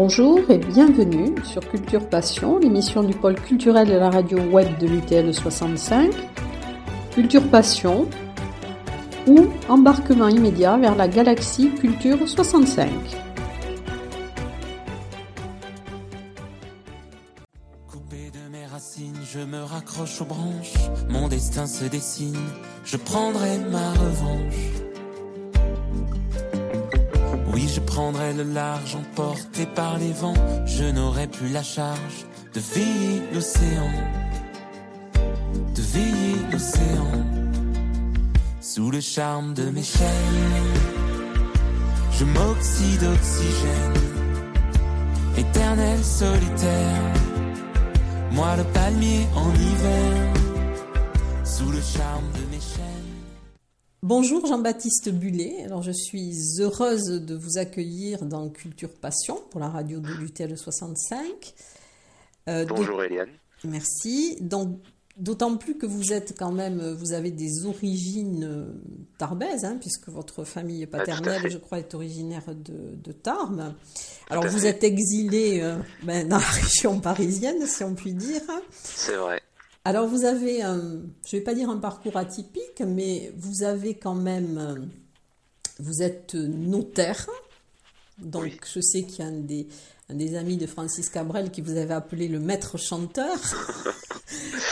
Bonjour 0.00 0.48
et 0.48 0.58
bienvenue 0.58 1.34
sur 1.42 1.60
Culture 1.68 2.08
Passion, 2.08 2.60
l'émission 2.60 3.02
du 3.02 3.16
pôle 3.16 3.34
culturel 3.34 3.88
de 3.88 3.94
la 3.94 4.10
radio 4.10 4.38
web 4.38 4.78
de 4.78 4.86
l'UTL 4.86 5.34
65. 5.34 6.12
Culture 7.10 7.42
Passion 7.50 8.08
ou 9.26 9.48
embarquement 9.68 10.28
immédiat 10.28 10.76
vers 10.76 10.94
la 10.94 11.08
galaxie 11.08 11.70
Culture 11.70 12.28
65. 12.28 12.88
Coupé 17.88 18.30
de 18.32 18.52
mes 18.52 18.66
racines, 18.66 19.18
je 19.24 19.40
me 19.40 19.64
raccroche 19.64 20.20
aux 20.20 20.26
branches. 20.26 20.74
Mon 21.08 21.26
destin 21.26 21.66
se 21.66 21.86
dessine, 21.86 22.36
je 22.84 22.96
prendrai 22.96 23.58
ma 23.68 23.90
revanche. 23.94 24.87
Oui, 27.58 27.66
je 27.74 27.80
prendrai 27.80 28.34
le 28.34 28.44
large, 28.44 28.94
emporté 28.94 29.66
par 29.66 29.98
les 29.98 30.12
vents. 30.12 30.40
Je 30.64 30.84
n'aurai 30.84 31.26
plus 31.26 31.48
la 31.48 31.64
charge 31.64 32.18
de 32.54 32.60
veiller 32.60 33.20
l'océan. 33.34 33.90
De 35.74 35.82
veiller 35.82 36.36
l'océan. 36.52 37.10
Sous 38.60 38.92
le 38.92 39.00
charme 39.00 39.54
de 39.54 39.70
mes 39.70 39.82
chaînes, 39.82 40.76
je 42.12 42.24
m'oxyde 42.24 43.00
d'oxygène. 43.00 44.02
Éternel 45.36 46.04
solitaire, 46.04 47.12
moi 48.30 48.54
le 48.56 48.64
palmier 48.72 49.26
en 49.34 49.52
hiver. 49.52 50.32
Sous 51.42 51.72
le 51.72 51.80
charme 51.80 52.30
de. 52.34 52.47
Bonjour 54.02 54.46
Jean-Baptiste 54.46 55.08
Bullet, 55.08 55.64
alors 55.64 55.82
je 55.82 55.90
suis 55.90 56.32
heureuse 56.60 57.06
de 57.06 57.34
vous 57.34 57.58
accueillir 57.58 58.24
dans 58.24 58.48
Culture 58.48 58.94
Passion 58.94 59.40
pour 59.50 59.58
la 59.60 59.68
radio 59.68 59.98
de 59.98 60.08
l'UTL 60.12 60.56
65. 60.56 61.26
Euh, 62.48 62.64
Bonjour 62.64 63.02
Eliane. 63.02 63.30
Merci. 63.64 64.38
Donc 64.40 64.78
D'autant 65.18 65.56
plus 65.56 65.76
que 65.76 65.84
vous 65.84 66.12
êtes 66.12 66.38
quand 66.38 66.52
même, 66.52 66.92
vous 66.92 67.12
avez 67.12 67.32
des 67.32 67.66
origines 67.66 68.44
euh, 68.44 68.72
tarbaises, 69.18 69.64
hein, 69.64 69.76
puisque 69.80 70.08
votre 70.10 70.44
famille 70.44 70.86
Ah, 70.92 70.98
paternelle, 70.98 71.50
je 71.50 71.58
crois, 71.58 71.80
est 71.80 71.92
originaire 71.92 72.44
de, 72.54 72.94
de 72.94 73.10
Tarbes. 73.10 73.74
Alors 74.30 74.46
vous 74.46 74.64
êtes 74.64 74.84
exilé 74.84 75.58
euh, 75.60 75.76
ben, 76.04 76.28
dans 76.28 76.38
la 76.38 76.46
région 76.62 77.00
parisienne, 77.00 77.66
si 77.66 77.82
on 77.82 77.96
peut 77.96 78.12
dire. 78.12 78.42
C'est 78.70 79.16
vrai. 79.16 79.42
Alors 79.84 80.06
vous 80.06 80.24
avez, 80.24 80.62
un, 80.62 80.76
je 81.26 81.36
ne 81.36 81.38
vais 81.38 81.40
pas 81.40 81.54
dire 81.54 81.70
un 81.70 81.78
parcours 81.78 82.16
atypique, 82.16 82.82
mais 82.86 83.32
vous 83.36 83.62
avez 83.62 83.94
quand 83.94 84.14
même, 84.14 84.58
euh, 84.58 84.74
vous 85.78 86.02
êtes 86.02 86.34
notaire. 86.34 87.26
Donc 88.18 88.42
Oui. 88.42 88.60
je 88.74 88.80
sais 88.80 89.02
qu'il 89.04 89.24
y 89.24 89.28
a 89.28 89.30
un 89.30 89.38
des, 89.40 89.68
un 90.10 90.14
des 90.14 90.36
amis 90.36 90.56
de 90.56 90.66
Francis 90.66 91.08
Cabrel 91.08 91.50
qui 91.50 91.62
vous 91.62 91.76
avait 91.76 91.94
appelé 91.94 92.28
le 92.28 92.40
maître 92.40 92.76
chanteur. 92.76 93.32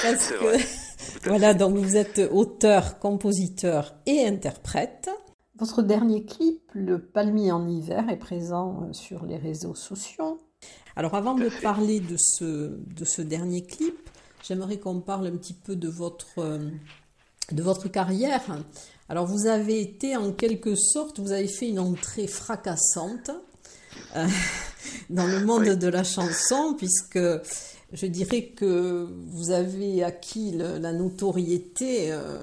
Parce 0.03 0.19
C'est 0.19 0.35
que, 0.35 0.45
vrai. 0.45 0.59
voilà, 1.25 1.55
donc 1.55 1.77
vous 1.77 1.97
êtes 1.97 2.21
auteur, 2.31 2.99
compositeur 2.99 3.95
et 4.05 4.27
interprète. 4.27 5.09
Votre 5.59 5.81
dernier 5.83 6.25
clip, 6.27 6.61
Le 6.75 6.99
Palmier 7.01 7.53
en 7.53 7.67
hiver, 7.67 8.11
est 8.11 8.19
présent 8.19 8.83
euh, 8.83 8.93
sur 8.93 9.25
les 9.25 9.37
réseaux 9.39 9.75
sociaux. 9.75 10.39
Alors 10.97 11.15
avant 11.15 11.35
de 11.35 11.49
parler 11.63 12.01
de 12.01 12.17
ce, 12.19 12.45
de 12.45 13.05
ce 13.05 13.23
dernier 13.23 13.63
clip, 13.65 14.06
j'aimerais 14.47 14.79
qu'on 14.79 15.01
parle 15.01 15.27
un 15.27 15.37
petit 15.37 15.55
peu 15.55 15.77
de 15.77 15.89
votre, 15.89 16.39
euh, 16.39 16.71
de 17.53 17.63
votre 17.63 17.89
carrière. 17.89 18.43
Alors 19.09 19.27
vous 19.27 19.47
avez 19.47 19.81
été 19.81 20.17
en 20.17 20.33
quelque 20.33 20.75
sorte, 20.75 21.21
vous 21.21 21.33
avez 21.33 21.49
fait 21.49 21.69
une 21.69 21.79
entrée 21.79 22.27
fracassante 22.27 23.31
euh, 24.17 24.27
dans 25.11 25.27
le 25.27 25.45
monde 25.45 25.67
Oui. 25.69 25.77
de 25.77 25.89
la 25.89 26.05
chanson, 26.05 26.75
puisque 26.77 27.19
je 27.93 28.07
dirais 28.07 28.49
que 28.49 29.09
vous 29.29 29.51
avez 29.51 30.03
acquis 30.03 30.53
le- 30.53 30.79
la 30.79 30.93
notoriété 30.93 32.11
euh, 32.13 32.39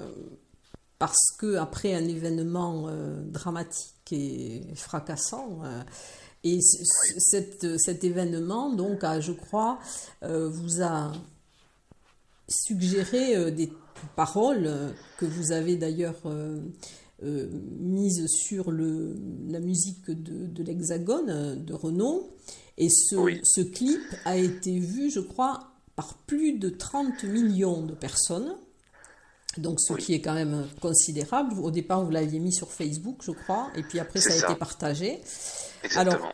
parce 0.98 1.32
que 1.38 1.56
après 1.56 1.94
un 1.94 2.06
événement 2.08 2.86
euh, 2.88 3.20
dramatique 3.26 4.12
et 4.12 4.62
fracassant, 4.74 5.60
et 6.44 6.60
cet, 6.60 7.78
cet 7.78 8.04
événement, 8.04 8.70
donc, 8.72 9.02
a, 9.02 9.18
je 9.20 9.32
crois, 9.32 9.78
vous 10.22 10.82
a 10.82 11.10
suggéré 12.48 13.36
euh, 13.36 13.50
des 13.50 13.72
paroles 14.16 14.64
euh, 14.66 14.90
que 15.18 15.24
vous 15.26 15.52
avez 15.52 15.76
d'ailleurs 15.76 16.20
euh, 16.26 16.60
mises 17.22 18.26
sur 18.26 18.70
le, 18.70 19.16
la 19.48 19.60
musique 19.60 20.10
de, 20.10 20.46
de 20.46 20.62
l'Hexagone 20.62 21.64
de 21.64 21.72
Renaud. 21.72 22.30
Et 22.76 22.88
ce, 22.90 23.16
Oui. 23.16 23.40
ce 23.44 23.60
clip 23.62 24.00
a 24.24 24.36
été 24.36 24.78
vu, 24.78 25.10
je 25.10 25.20
crois, 25.20 25.70
par 25.96 26.18
plus 26.26 26.58
de 26.58 26.68
30 26.68 27.24
millions 27.24 27.86
de 27.86 27.94
personnes. 27.94 28.56
Donc, 29.58 29.80
ce 29.80 29.92
Oui. 29.92 30.02
qui 30.02 30.14
est 30.14 30.20
quand 30.20 30.34
même 30.34 30.66
considérable. 30.82 31.58
Au 31.60 31.70
départ, 31.70 32.04
vous 32.04 32.10
l'aviez 32.10 32.40
mis 32.40 32.52
sur 32.52 32.72
Facebook, 32.72 33.18
je 33.22 33.30
crois, 33.30 33.70
et 33.76 33.82
puis 33.84 34.00
après, 34.00 34.20
ça 34.20 34.32
a 34.32 34.36
été 34.50 34.58
partagé. 34.58 35.20
Exactement. 35.84 36.16
Alors, 36.16 36.32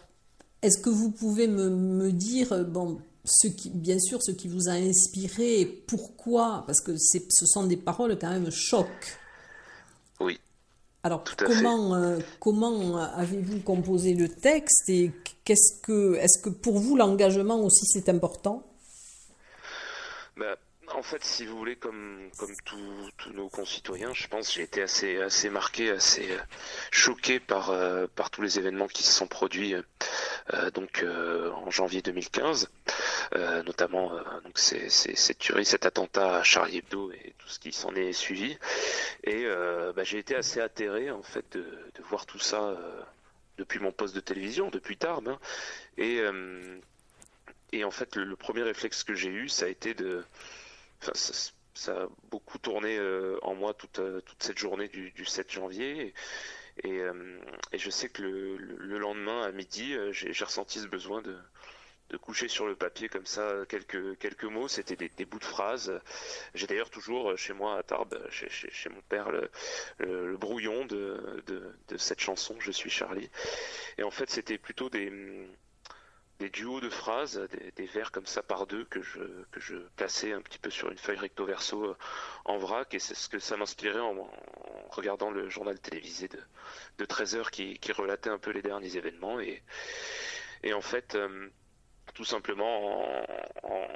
Est-ce 0.62 0.78
que 0.78 0.88
vous 0.90 1.10
pouvez 1.10 1.46
me, 1.46 1.68
me 1.70 2.10
dire, 2.12 2.64
bon, 2.64 2.98
ce 3.30 3.46
qui, 3.48 3.70
bien 3.70 3.98
sûr, 3.98 4.22
ce 4.22 4.32
qui 4.32 4.48
vous 4.48 4.68
a 4.68 4.72
inspiré 4.72 5.60
et 5.60 5.66
pourquoi 5.66 6.64
Parce 6.66 6.80
que 6.80 6.96
ce 6.96 7.46
sont 7.46 7.64
des 7.64 7.76
paroles 7.76 8.18
quand 8.18 8.30
même 8.30 8.50
choc. 8.50 8.88
oui. 10.20 10.38
Alors, 11.02 11.24
comment, 11.38 11.94
euh, 11.94 12.18
comment 12.40 12.98
avez-vous 12.98 13.60
composé 13.60 14.12
le 14.12 14.28
texte 14.28 14.90
et 14.90 15.12
qu'est-ce 15.44 15.80
que, 15.80 16.16
est-ce 16.16 16.38
que 16.42 16.50
pour 16.50 16.78
vous 16.78 16.94
l'engagement 16.94 17.58
aussi 17.60 17.86
c'est 17.86 18.10
important? 18.10 18.66
Bah, 20.36 20.58
en 20.94 21.02
fait, 21.02 21.24
si 21.24 21.46
vous 21.46 21.56
voulez, 21.56 21.76
comme, 21.76 22.30
comme 22.36 22.54
tous 22.64 23.32
nos 23.32 23.48
concitoyens, 23.48 24.12
je 24.14 24.26
pense 24.26 24.48
que 24.48 24.54
j'ai 24.54 24.62
été 24.62 24.82
assez, 24.82 25.18
assez 25.20 25.48
marqué, 25.50 25.90
assez 25.90 26.30
euh, 26.32 26.38
choqué 26.90 27.38
par, 27.40 27.70
euh, 27.70 28.06
par 28.14 28.30
tous 28.30 28.42
les 28.42 28.58
événements 28.58 28.88
qui 28.88 29.02
se 29.02 29.12
sont 29.12 29.26
produits 29.26 29.74
euh, 29.74 30.70
donc, 30.72 31.04
en 31.54 31.70
janvier 31.70 32.02
2015, 32.02 32.68
euh, 33.36 33.62
notamment 33.62 34.10
donc 34.44 34.58
ces- 34.58 34.88
ces- 34.90 35.14
cette 35.14 35.38
tuerie, 35.38 35.64
cet 35.64 35.86
attentat 35.86 36.38
à 36.38 36.42
Charlie 36.42 36.78
Hebdo 36.78 37.12
et 37.12 37.34
tout 37.38 37.48
ce 37.48 37.60
qui 37.60 37.72
s'en 37.72 37.94
est 37.94 38.12
suivi. 38.12 38.58
Et 39.24 39.46
bah, 39.94 40.02
j'ai 40.02 40.18
été 40.18 40.34
assez 40.34 40.60
atterré 40.60 41.10
en 41.12 41.22
fait 41.22 41.44
de, 41.52 41.60
de 41.60 42.02
voir 42.02 42.26
tout 42.26 42.40
ça 42.40 42.76
depuis 43.58 43.78
mon 43.78 43.92
poste 43.92 44.14
de 44.14 44.20
télévision, 44.20 44.70
depuis 44.70 44.96
Tarbes. 44.96 45.28
hein. 45.28 45.38
Et, 45.98 46.20
et 47.72 47.84
en 47.84 47.90
fait, 47.92 48.16
le 48.16 48.34
premier 48.34 48.62
réflexe 48.62 49.04
que 49.04 49.14
j'ai 49.14 49.30
eu, 49.30 49.48
ça 49.48 49.66
a 49.66 49.68
été 49.68 49.94
de 49.94 50.24
Enfin, 51.02 51.12
ça, 51.14 51.52
ça 51.74 52.02
a 52.02 52.08
beaucoup 52.30 52.58
tourné 52.58 52.96
euh, 52.98 53.38
en 53.42 53.54
moi 53.54 53.74
toute, 53.74 53.98
euh, 54.00 54.20
toute 54.22 54.42
cette 54.42 54.58
journée 54.58 54.88
du, 54.88 55.10
du 55.12 55.24
7 55.24 55.50
janvier. 55.50 56.14
Et, 56.84 56.88
et, 56.90 57.00
euh, 57.00 57.40
et 57.72 57.78
je 57.78 57.90
sais 57.90 58.08
que 58.08 58.22
le, 58.22 58.56
le- 58.58 58.76
le 58.76 58.98
lendemain, 58.98 59.42
à 59.42 59.52
midi, 59.52 59.94
j'ai 60.12 60.44
ressenti 60.44 60.80
ce 60.80 60.86
besoin 60.86 61.22
de, 61.22 61.36
de 62.10 62.16
coucher 62.16 62.48
sur 62.48 62.66
le 62.66 62.76
papier 62.76 63.08
comme 63.08 63.26
ça 63.26 63.64
quelques, 63.68 64.18
quelques 64.18 64.44
mots. 64.44 64.68
C'était 64.68 64.96
des, 64.96 65.08
des 65.10 65.24
bouts 65.26 65.38
de 65.38 65.44
phrases. 65.44 65.92
J'ai 66.54 66.66
d'ailleurs 66.66 66.90
toujours 66.90 67.36
chez 67.38 67.52
moi 67.54 67.78
à 67.78 67.82
Tarbes, 67.82 68.18
chez, 68.30 68.48
chez, 68.50 68.70
chez 68.72 68.88
mon 68.90 69.00
père, 69.08 69.30
le, 69.30 69.50
le, 69.98 70.30
le 70.32 70.36
brouillon 70.36 70.86
de, 70.86 71.42
de, 71.46 71.74
de 71.88 71.96
cette 71.98 72.20
chanson 72.20 72.56
Je 72.60 72.72
suis 72.72 72.90
Charlie. 72.90 73.30
Et 73.98 74.02
en 74.04 74.10
fait, 74.10 74.30
c'était 74.30 74.58
plutôt 74.58 74.90
des 74.90 75.10
des 76.40 76.48
duos 76.48 76.80
de 76.80 76.88
phrases, 76.88 77.46
des, 77.76 77.86
vers 77.86 78.10
comme 78.10 78.24
ça 78.26 78.42
par 78.42 78.66
deux 78.66 78.84
que 78.86 79.02
je, 79.02 79.20
que 79.52 79.60
je 79.60 79.76
plaçais 79.96 80.32
un 80.32 80.40
petit 80.40 80.58
peu 80.58 80.70
sur 80.70 80.90
une 80.90 80.96
feuille 80.96 81.18
recto 81.18 81.44
verso 81.44 81.84
euh, 81.84 81.96
en 82.46 82.56
vrac. 82.56 82.94
Et 82.94 82.98
c'est 82.98 83.14
ce 83.14 83.28
que 83.28 83.38
ça 83.38 83.58
m'inspirait 83.58 84.00
en, 84.00 84.26
regardant 84.90 85.30
le 85.30 85.50
journal 85.50 85.78
télévisé 85.78 86.28
de, 86.28 86.38
de 86.98 87.04
13 87.04 87.36
heures 87.36 87.50
qui, 87.50 87.78
relatait 87.92 88.30
un 88.30 88.38
peu 88.38 88.50
les 88.52 88.62
derniers 88.62 88.96
événements. 88.96 89.38
Et, 89.40 89.62
en 90.72 90.80
fait 90.80 91.14
euh, 91.14 91.48
tout 92.14 92.24
simplement 92.24 93.20
en, 93.20 93.26
en- 93.64 93.88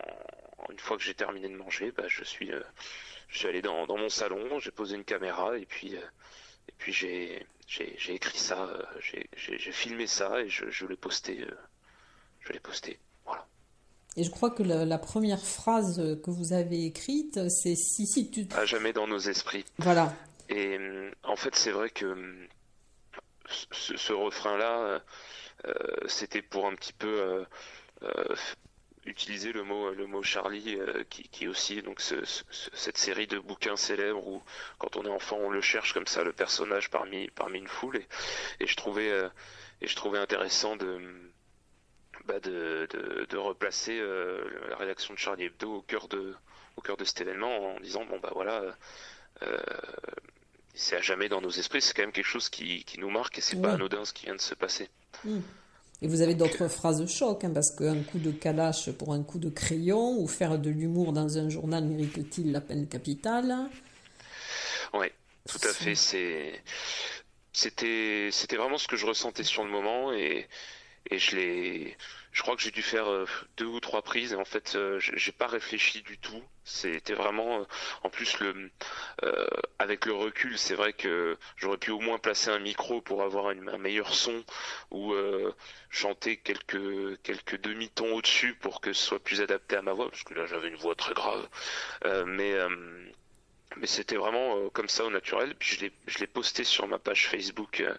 une 0.71 0.79
fois 0.79 0.97
que 0.97 1.03
j'ai 1.03 1.15
terminé 1.15 1.49
de 1.49 1.57
manger 1.57 1.93
bah, 1.93 2.09
je 2.09 2.25
suis 2.25 2.51
euh, 2.53 2.63
je 3.29 3.39
suis 3.39 3.49
allé 3.49 3.63
dans, 3.63 3.87
mon 3.87 4.09
salon 4.09 4.59
j'ai 4.61 4.71
posé 4.71 4.97
une 4.97 5.05
caméra 5.05 5.57
et 5.59 5.67
puis 5.67 5.97
puis 6.79 6.93
j'ai 6.93 7.47
écrit 8.09 8.39
ça 8.39 8.69
j'ai 9.01 9.73
filmé 9.73 10.07
ça 10.07 10.41
et 10.41 10.49
je, 10.49 10.69
je 10.71 10.87
l'ai 10.87 10.97
posté 10.97 11.47
je 12.47 12.53
l'ai 12.53 12.61
posté. 12.61 12.99
Voilà. 13.25 13.47
Et 14.17 14.25
je 14.25 14.31
crois 14.31 14.51
que 14.51 14.63
la, 14.63 14.85
la 14.85 14.99
première 14.99 15.45
phrase 15.45 15.97
que 16.23 16.31
vous 16.31 16.53
avez 16.53 16.85
écrite, 16.87 17.49
c'est 17.49 17.75
si, 17.77 18.07
si 18.07 18.31
tu. 18.31 18.47
À 18.55 18.65
jamais 18.65 18.93
dans 18.93 19.07
nos 19.07 19.19
esprits. 19.19 19.65
Voilà. 19.79 20.13
Et 20.49 20.77
hum, 20.77 21.11
en 21.25 21.37
fait, 21.37 21.55
c'est 21.55 21.71
vrai 21.73 21.91
que 21.91 22.07
hum, 22.07 22.47
ce, 23.73 23.97
ce 23.97 24.13
refrain-là, 24.13 24.79
euh, 24.79 24.99
euh, 25.67 25.73
c'était 26.07 26.43
pour 26.43 26.67
un 26.67 26.75
petit 26.75 26.93
peu 26.93 27.09
euh, 27.09 27.45
euh, 28.03 28.35
utiliser 29.07 29.53
le 29.53 29.63
mot, 29.65 29.91
le 29.91 30.07
mot 30.07 30.23
Charlie, 30.23 30.77
euh, 30.79 31.05
qui, 31.11 31.25
qui 31.29 31.45
est 31.45 31.49
aussi 31.49 31.83
donc 31.83 32.01
ce- 32.01 32.25
ce- 32.25 32.43
cette 32.73 32.99
série 32.99 33.27
de 33.27 33.39
bouquins 33.39 33.77
célèbres 33.77 34.27
où, 34.27 34.43
quand 34.79 34.97
on 34.97 35.05
est 35.05 35.11
enfant, 35.11 35.37
on 35.41 35.51
le 35.51 35.61
cherche 35.61 35.93
comme 35.93 36.07
ça, 36.07 36.23
le 36.25 36.33
personnage 36.33 36.91
parmi, 36.91 37.29
parmi 37.35 37.59
une 37.59 37.69
foule. 37.69 37.97
Et, 37.97 38.07
et 38.61 38.67
je 38.67 38.77
trouvais, 38.77 39.11
euh, 39.11 39.29
et 39.81 39.87
je 39.87 39.97
trouvais 39.97 40.19
intéressant 40.19 40.77
de 40.77 41.01
bah, 42.27 42.41
de, 42.41 42.89
de, 43.29 43.37
replacer 43.37 44.01
la 44.71 44.77
rédaction 44.77 45.15
de 45.15 45.19
Charlie 45.19 45.45
Hebdo 45.45 45.77
au 45.77 45.83
cœur 45.83 46.09
de, 46.09 46.35
au 46.77 46.81
cœur 46.81 46.97
de 46.97 47.05
cet 47.05 47.21
événement 47.21 47.75
en 47.75 47.81
disant 47.81 48.05
bon 48.07 48.19
bah 48.19 48.31
voilà 48.35 48.63
c'est 50.75 50.97
à 50.97 51.01
jamais 51.01 51.29
dans 51.29 51.41
nos 51.41 51.51
esprits, 51.51 51.81
c'est 51.81 51.95
quand 51.95 52.03
même 52.03 52.13
quelque 52.13 52.27
chose 52.27 52.49
qui, 52.49 52.85
qui 52.85 52.99
nous 52.99 53.11
marque 53.11 53.39
et 53.39 53.41
c'est 53.41 53.61
pas 53.61 53.73
anodin 53.75 54.05
ce 54.05 54.13
qui 54.13 54.27
vient 54.27 54.35
de 54.35 54.41
se 54.41 54.55
passer. 54.55 54.91
Hmm. 55.25 55.41
Et 56.03 56.09
vous 56.09 56.21
avez 56.21 56.35
d'autres 56.35 56.69
phrases 56.69 57.01
de 57.01 57.07
choc, 57.07 57.45
hein, 57.45 57.53
parce 57.55 57.71
qu'un 57.71 58.03
coup 58.03 58.19
de 58.19 58.33
calache 58.33 58.91
pour 58.91 59.13
un 59.15 59.23
coup 59.23 59.39
de 59.39 59.49
crayon, 59.49 60.19
ou 60.19 60.27
faire 60.27 60.59
de 60.59 60.69
l'humour 60.69 61.13
dans 61.13 61.39
un 61.39 61.49
journal 61.49 61.85
mérite-t-il 61.85 62.51
la 62.51 62.61
peine 62.61 62.89
capitale? 62.89 63.55
Oui, 64.93 65.07
tout 65.49 65.61
à 65.63 65.73
fait. 65.73 65.95
C'était, 67.57 68.31
c'était 68.33 68.57
vraiment 68.57 68.79
ce 68.79 68.89
que 68.89 68.97
je 68.97 69.07
ressentais 69.07 69.45
sur 69.45 69.65
le 69.65 69.71
moment 69.71 70.13
et, 70.13 70.49
et 71.11 71.19
je 71.19 71.37
l'ai, 71.37 71.97
je 72.33 72.43
crois 72.43 72.57
que 72.57 72.63
j'ai 72.63 72.71
dû 72.71 72.83
faire 72.83 73.09
euh, 73.09 73.27
deux 73.57 73.67
ou 73.67 73.81
trois 73.81 74.03
prises 74.03 74.33
et 74.33 74.37
en 74.37 74.45
fait 74.45 74.75
euh, 74.75 74.99
j'ai 74.99 75.33
pas 75.33 75.47
réfléchi 75.47 76.03
du 76.03 76.19
tout. 76.19 76.43
C'était 76.65 77.13
vraiment, 77.15 77.61
euh, 77.61 77.65
en 78.03 78.11
plus 78.11 78.41
le, 78.41 78.71
avec 79.79 80.07
le 80.07 80.15
recul, 80.15 80.57
c'est 80.57 80.75
vrai 80.75 80.95
que 80.95 81.37
j'aurais 81.57 81.77
pu 81.77 81.91
au 81.91 82.01
moins 82.01 82.19
placer 82.19 82.51
un 82.51 82.59
micro 82.59 83.03
pour 83.03 83.23
avoir 83.23 83.49
un 83.49 83.79
meilleur 83.79 84.15
son 84.15 84.43
ou 84.91 85.15
chanter 85.91 86.39
quelques 86.39 87.21
quelques 87.23 87.61
demi-tons 87.61 88.15
au-dessus 88.15 88.55
pour 88.55 88.81
que 88.81 88.93
ce 88.95 89.07
soit 89.07 89.23
plus 89.23 89.43
adapté 89.43 89.77
à 89.77 89.83
ma 89.83 89.93
voix 89.93 90.09
parce 90.11 90.25
que 90.25 90.35
là 90.35 90.47
j'avais 90.47 90.69
une 90.69 90.77
voix 90.77 90.95
très 90.95 91.13
grave. 91.15 91.47
mais 92.27 92.55
mais 93.77 93.87
c'était 93.87 94.17
vraiment 94.17 94.57
euh, 94.57 94.71
comme 94.71 94.89
ça 94.89 95.05
au 95.05 95.11
naturel. 95.11 95.55
Puis 95.57 95.77
je 96.07 96.19
l'ai, 96.19 96.27
posté 96.27 96.65
sur 96.65 96.87
ma 96.89 96.99
page 96.99 97.29
Facebook 97.29 97.81
euh, 97.81 97.95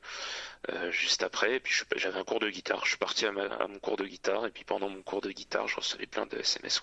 euh, 0.69 0.91
juste 0.91 1.23
après. 1.23 1.59
Puis 1.59 1.83
j'avais 1.95 2.19
un 2.19 2.23
cours 2.23 2.39
de 2.39 2.49
guitare. 2.49 2.83
Je 2.83 2.89
suis 2.89 2.97
parti 2.97 3.25
à, 3.25 3.31
mon 3.31 3.79
cours 3.79 3.97
de 3.97 4.05
guitare. 4.05 4.45
Et 4.45 4.51
puis 4.51 4.63
pendant 4.63 4.89
mon 4.89 5.01
cours 5.01 5.21
de 5.21 5.31
guitare, 5.31 5.67
je 5.67 5.75
recevais 5.75 6.05
plein 6.07 6.25
de 6.25 6.37
SMS. 6.37 6.81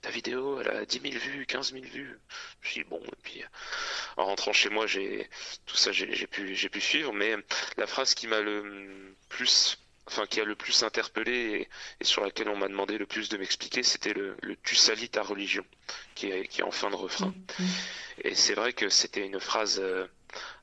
ta 0.00 0.10
vidéo, 0.10 0.60
elle 0.60 0.70
a 0.70 0.84
10 0.84 1.00
000 1.00 1.14
vues, 1.18 1.46
15 1.46 1.72
000 1.72 1.84
vues. 1.84 2.18
Je 2.62 2.70
suis 2.70 2.84
bon. 2.84 3.00
Et 3.00 3.22
puis 3.22 3.44
en 4.16 4.26
rentrant 4.26 4.52
chez 4.52 4.70
moi, 4.70 4.86
j'ai 4.86 5.28
tout 5.66 5.76
ça, 5.76 5.92
j'ai, 5.92 6.26
pu, 6.26 6.54
j'ai 6.54 6.68
pu 6.68 6.80
suivre. 6.80 7.12
Mais 7.12 7.36
la 7.76 7.86
phrase 7.86 8.14
qui 8.14 8.26
m'a 8.26 8.40
le 8.40 9.14
plus 9.28 9.78
enfin 10.06 10.26
qui 10.26 10.40
a 10.40 10.44
le 10.44 10.54
plus 10.54 10.82
interpellé 10.82 11.68
et, 12.00 12.04
sur 12.04 12.22
laquelle 12.22 12.48
on 12.48 12.56
m'a 12.56 12.68
demandé 12.68 12.98
le 12.98 13.06
plus 13.06 13.28
de 13.28 13.36
m'expliquer, 13.36 13.82
c'était 13.82 14.12
le, 14.12 14.36
tu 14.62 14.74
salis 14.74 15.08
ta 15.08 15.22
religion, 15.22 15.64
qui 16.14 16.30
est, 16.30 16.46
qui 16.46 16.60
est 16.60 16.64
en 16.64 16.70
fin 16.70 16.90
de 16.90 16.96
refrain. 16.96 17.28
Mm, 17.28 17.62
mm. 17.62 17.68
Et 18.24 18.34
c'est 18.34 18.54
vrai 18.54 18.72
que 18.72 18.88
c'était 18.88 19.24
une 19.24 19.40
phrase 19.40 19.80
euh, 19.80 20.06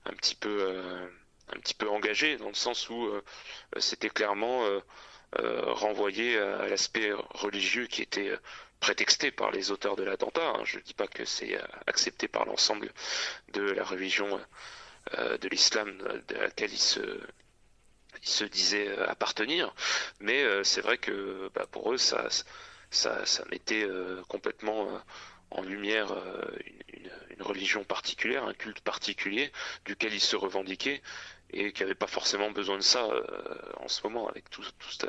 un 0.06 0.14
petit 0.14 0.36
peu 0.36 0.58
euh, 0.62 1.08
un 1.54 1.60
petit 1.60 1.74
peu 1.74 1.90
engagée 1.90 2.38
dans 2.38 2.48
le 2.48 2.54
sens 2.54 2.90
où 2.90 3.06
euh, 3.06 3.22
c'était 3.78 4.10
clairement 4.10 4.66
renvoyé 5.34 6.38
à, 6.38 6.68
l'aspect 6.68 7.12
religieux 7.30 7.88
qui 7.88 8.02
était 8.02 8.34
prétexté 8.82 9.32
par 9.32 9.52
les 9.52 9.72
auteurs 9.72 9.96
de 9.96 10.04
l'attentat. 10.04 10.46
Hein. 10.46 10.62
Je 10.66 10.78
ne 10.78 10.84
dis 10.84 10.94
pas 10.94 11.08
que 11.08 11.24
c'est 11.24 11.58
accepté 11.88 12.28
par 12.28 12.46
l'ensemble 12.46 12.92
de 13.54 13.62
la 13.62 13.84
religion 13.84 14.42
de 15.18 15.48
l'islam 15.48 15.98
de 16.28 16.36
laquelle 16.36 16.72
ils 16.72 16.78
se 16.78 17.22
ils 18.22 18.30
se 18.30 18.44
disaient 18.44 18.88
euh, 18.88 19.10
appartenir, 19.10 19.74
mais 20.19 20.44
euh, 20.44 20.63
c'est 20.63 20.81
vrai 20.81 20.98
que 20.98 21.50
bah, 21.54 21.66
pour 21.72 21.94
eux, 21.94 21.98
ça, 21.98 22.28
ça, 22.90 23.25
ça 23.25 23.44
mettait 23.52 23.84
euh, 23.84 24.22
complètement 24.28 24.88
en 25.52 25.62
lumière 25.62 26.16
une, 26.94 27.42
religion 27.42 27.84
particulière, 27.84 28.46
un 28.46 28.54
culte 28.54 28.81
particulier 28.81 29.52
duquel 29.84 30.13
ils 30.13 30.22
se 30.22 30.36
revendiquaient 30.36 31.02
et 31.50 31.74
qui 31.74 31.81
n'avait 31.81 31.96
pas 31.96 32.08
forcément 32.08 32.52
besoin 32.52 32.78
de 32.78 32.84
ça 32.84 33.10
en 33.78 33.88
ce 33.88 34.02
moment 34.04 34.30
avec 34.30 34.50
tout, 34.52 34.64
tout, 34.80 35.07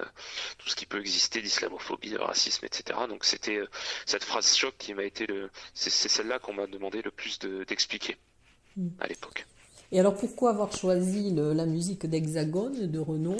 tout 0.58 0.69
ce 0.69 0.75
qui 0.75 0.87
peut 0.87 0.98
exister 0.98 1.43
d'islamophobie, 1.43 2.10
de 2.10 2.19
racisme, 2.19 2.64
etc. 2.64 2.98
Donc 3.08 3.25
c'était 3.25 3.60
cette 4.06 4.25
phrase 4.25 4.56
choc 4.56 4.75
qui 4.78 4.94
m'a 4.94 5.05
été 5.05 5.26
le, 5.26 5.50
c'est 5.75 5.90
celle-là 5.90 6.38
qu'on 6.38 6.55
m'a 6.55 6.66
demandé 6.66 7.02
le 7.02 7.10
plus 7.10 7.38
d'expliquer 7.38 8.16
mm. 8.76 8.88
à 8.98 9.06
l'époque. 9.06 9.46
Et 9.92 10.00
alors 10.00 10.16
pourquoi 10.16 10.50
avoir 10.50 10.72
choisi 10.74 11.34
la 11.34 11.66
musique 11.66 12.06
d'Hexagone 12.06 12.90
de 12.90 12.98
Renault 12.98 13.36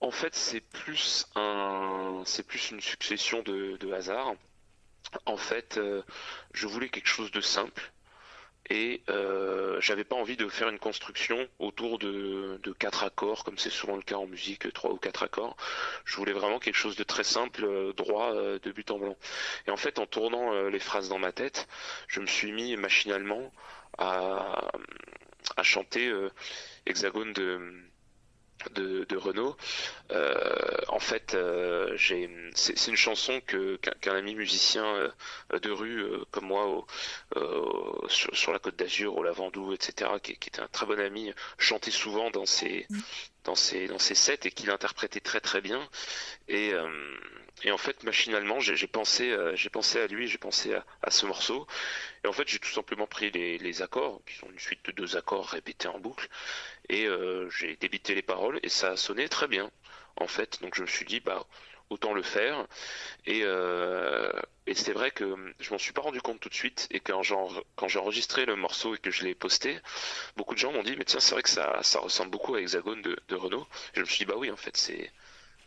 En 0.00 0.10
fait, 0.10 0.34
c'est 0.34 0.60
plus 0.60 1.28
un, 1.36 2.22
c'est 2.26 2.44
plus 2.44 2.72
une 2.72 2.80
succession 2.80 3.42
de, 3.42 3.92
hasards. 3.92 4.34
En 5.24 5.36
fait, 5.36 5.78
euh, 5.78 6.02
je 6.52 6.66
voulais 6.66 6.88
quelque 6.88 7.06
chose 7.06 7.30
de 7.30 7.40
simple 7.40 7.92
et 8.70 9.02
euh, 9.08 9.80
j'avais 9.80 10.04
pas 10.04 10.16
envie 10.16 10.36
de 10.36 10.48
faire 10.48 10.68
une 10.68 10.78
construction 10.78 11.46
autour 11.60 11.98
de, 11.98 12.60
quatre 12.78 13.04
accords 13.04 13.44
comme 13.44 13.58
c'est 13.58 13.70
souvent 13.70 13.96
le 13.96 14.02
cas 14.02 14.16
en 14.16 14.26
musique 14.26 14.72
trois 14.72 14.90
ou 14.90 14.96
quatre 14.96 15.22
accords. 15.22 15.56
Je 16.04 16.16
voulais 16.16 16.32
vraiment 16.32 16.58
quelque 16.58 16.76
chose 16.76 16.96
de 16.96 17.04
très 17.04 17.24
simple 17.24 17.64
euh, 17.64 17.92
droit 17.92 18.34
de 18.34 18.72
but 18.72 18.90
en 18.90 18.98
blanc. 18.98 19.16
Et 19.68 19.70
en 19.70 19.76
fait 19.76 20.00
en 20.00 20.06
tournant 20.06 20.52
les 20.68 20.80
phrases 20.80 21.08
dans 21.08 21.18
ma 21.18 21.30
tête 21.30 21.68
je 22.08 22.18
me 22.18 22.26
suis 22.26 22.50
mis 22.50 22.76
machinalement 22.76 23.52
à, 23.98 24.70
chanter 25.62 26.08
euh, 26.08 26.30
Hexagone 26.86 27.32
de, 27.32 27.84
de, 28.74 29.16
Renault. 29.16 29.56
Euh, 30.10 30.76
en 30.88 30.98
fait, 30.98 31.34
euh, 31.34 31.96
c'est, 32.54 32.88
une 32.88 32.96
chanson 32.96 33.40
que 33.46 33.76
qu'un, 33.76 34.16
ami 34.16 34.34
musicien 34.34 35.12
de 35.52 35.70
rue 35.70 36.04
comme 36.30 36.46
moi 36.46 36.84
sur, 38.08 38.52
la 38.52 38.58
Côte 38.58 38.76
d'Azur, 38.76 39.16
au 39.16 39.22
Lavandou, 39.22 39.72
etc., 39.72 40.10
qui, 40.22 40.36
qui, 40.36 40.48
était 40.48 40.60
un 40.60 40.68
très 40.68 40.86
bon 40.86 40.98
ami, 40.98 41.32
chantait 41.58 41.90
souvent 41.90 42.30
dans 42.30 42.46
ses. 42.46 42.86
Dans 43.44 43.54
ses 43.54 43.88
dans 43.88 43.98
sets 43.98 44.40
et 44.44 44.50
qu'il 44.50 44.70
interprétait 44.70 45.20
très 45.20 45.40
très 45.40 45.60
bien. 45.60 45.88
Et 46.48 46.72
et 47.64 47.70
en 47.70 47.78
fait, 47.78 48.02
machinalement, 48.02 48.58
j'ai 48.60 48.86
pensé, 48.86 49.30
euh, 49.30 49.54
pensé 49.72 50.00
à 50.00 50.06
lui, 50.06 50.26
j'ai 50.26 50.38
pensé 50.38 50.74
à, 51.02 51.10
ce 51.10 51.26
morceau. 51.26 51.66
Et 52.24 52.28
en 52.28 52.32
fait, 52.32 52.48
j'ai 52.48 52.58
tout 52.58 52.70
simplement 52.70 53.06
pris 53.06 53.30
les, 53.30 53.82
accords, 53.82 54.20
qui 54.26 54.34
sont 54.34 54.50
une 54.50 54.58
suite 54.58 54.84
de 54.86 54.92
deux 54.92 55.16
accords 55.16 55.46
répétés 55.48 55.88
en 55.88 55.98
boucle, 56.00 56.28
et 56.88 57.06
euh, 57.06 57.48
j'ai 57.50 57.76
débité 57.76 58.14
les 58.14 58.22
paroles, 58.22 58.58
et 58.62 58.68
ça 58.68 58.90
a 58.92 58.96
sonné 58.96 59.28
très 59.28 59.46
bien, 59.46 59.70
en 60.16 60.26
fait. 60.26 60.60
Donc 60.62 60.74
je 60.74 60.82
me 60.82 60.86
suis 60.86 61.04
dit, 61.04 61.20
bah, 61.20 61.46
autant 61.90 62.12
le 62.12 62.22
faire. 62.22 62.66
Et, 63.26 63.42
euh, 63.44 64.30
et 64.66 64.74
c'est 64.74 64.92
vrai 64.92 65.10
que 65.10 65.36
je 65.60 65.70
m'en 65.70 65.78
suis 65.78 65.92
pas 65.92 66.02
rendu 66.02 66.20
compte 66.20 66.40
tout 66.40 66.48
de 66.48 66.54
suite. 66.54 66.88
Et 66.90 67.00
quand 67.00 67.22
j'ai 67.22 67.98
enregistré 67.98 68.46
le 68.46 68.56
morceau 68.56 68.94
et 68.94 68.98
que 68.98 69.10
je 69.10 69.24
l'ai 69.24 69.34
posté, 69.34 69.78
beaucoup 70.36 70.54
de 70.54 70.58
gens 70.58 70.72
m'ont 70.72 70.82
dit, 70.82 70.96
mais 70.96 71.04
tiens, 71.04 71.20
c'est 71.20 71.34
vrai 71.34 71.42
que 71.42 71.50
ça, 71.50 71.82
ça 71.82 72.00
ressemble 72.00 72.30
beaucoup 72.30 72.54
à 72.54 72.60
Hexagone 72.60 73.02
de, 73.02 73.34
Renault. 73.34 73.66
Et 73.94 73.96
je 73.96 74.00
me 74.00 74.06
suis 74.06 74.18
dit, 74.18 74.24
bah 74.26 74.36
oui, 74.36 74.50
en 74.50 74.56
fait, 74.56 74.76
c'est 74.76 75.10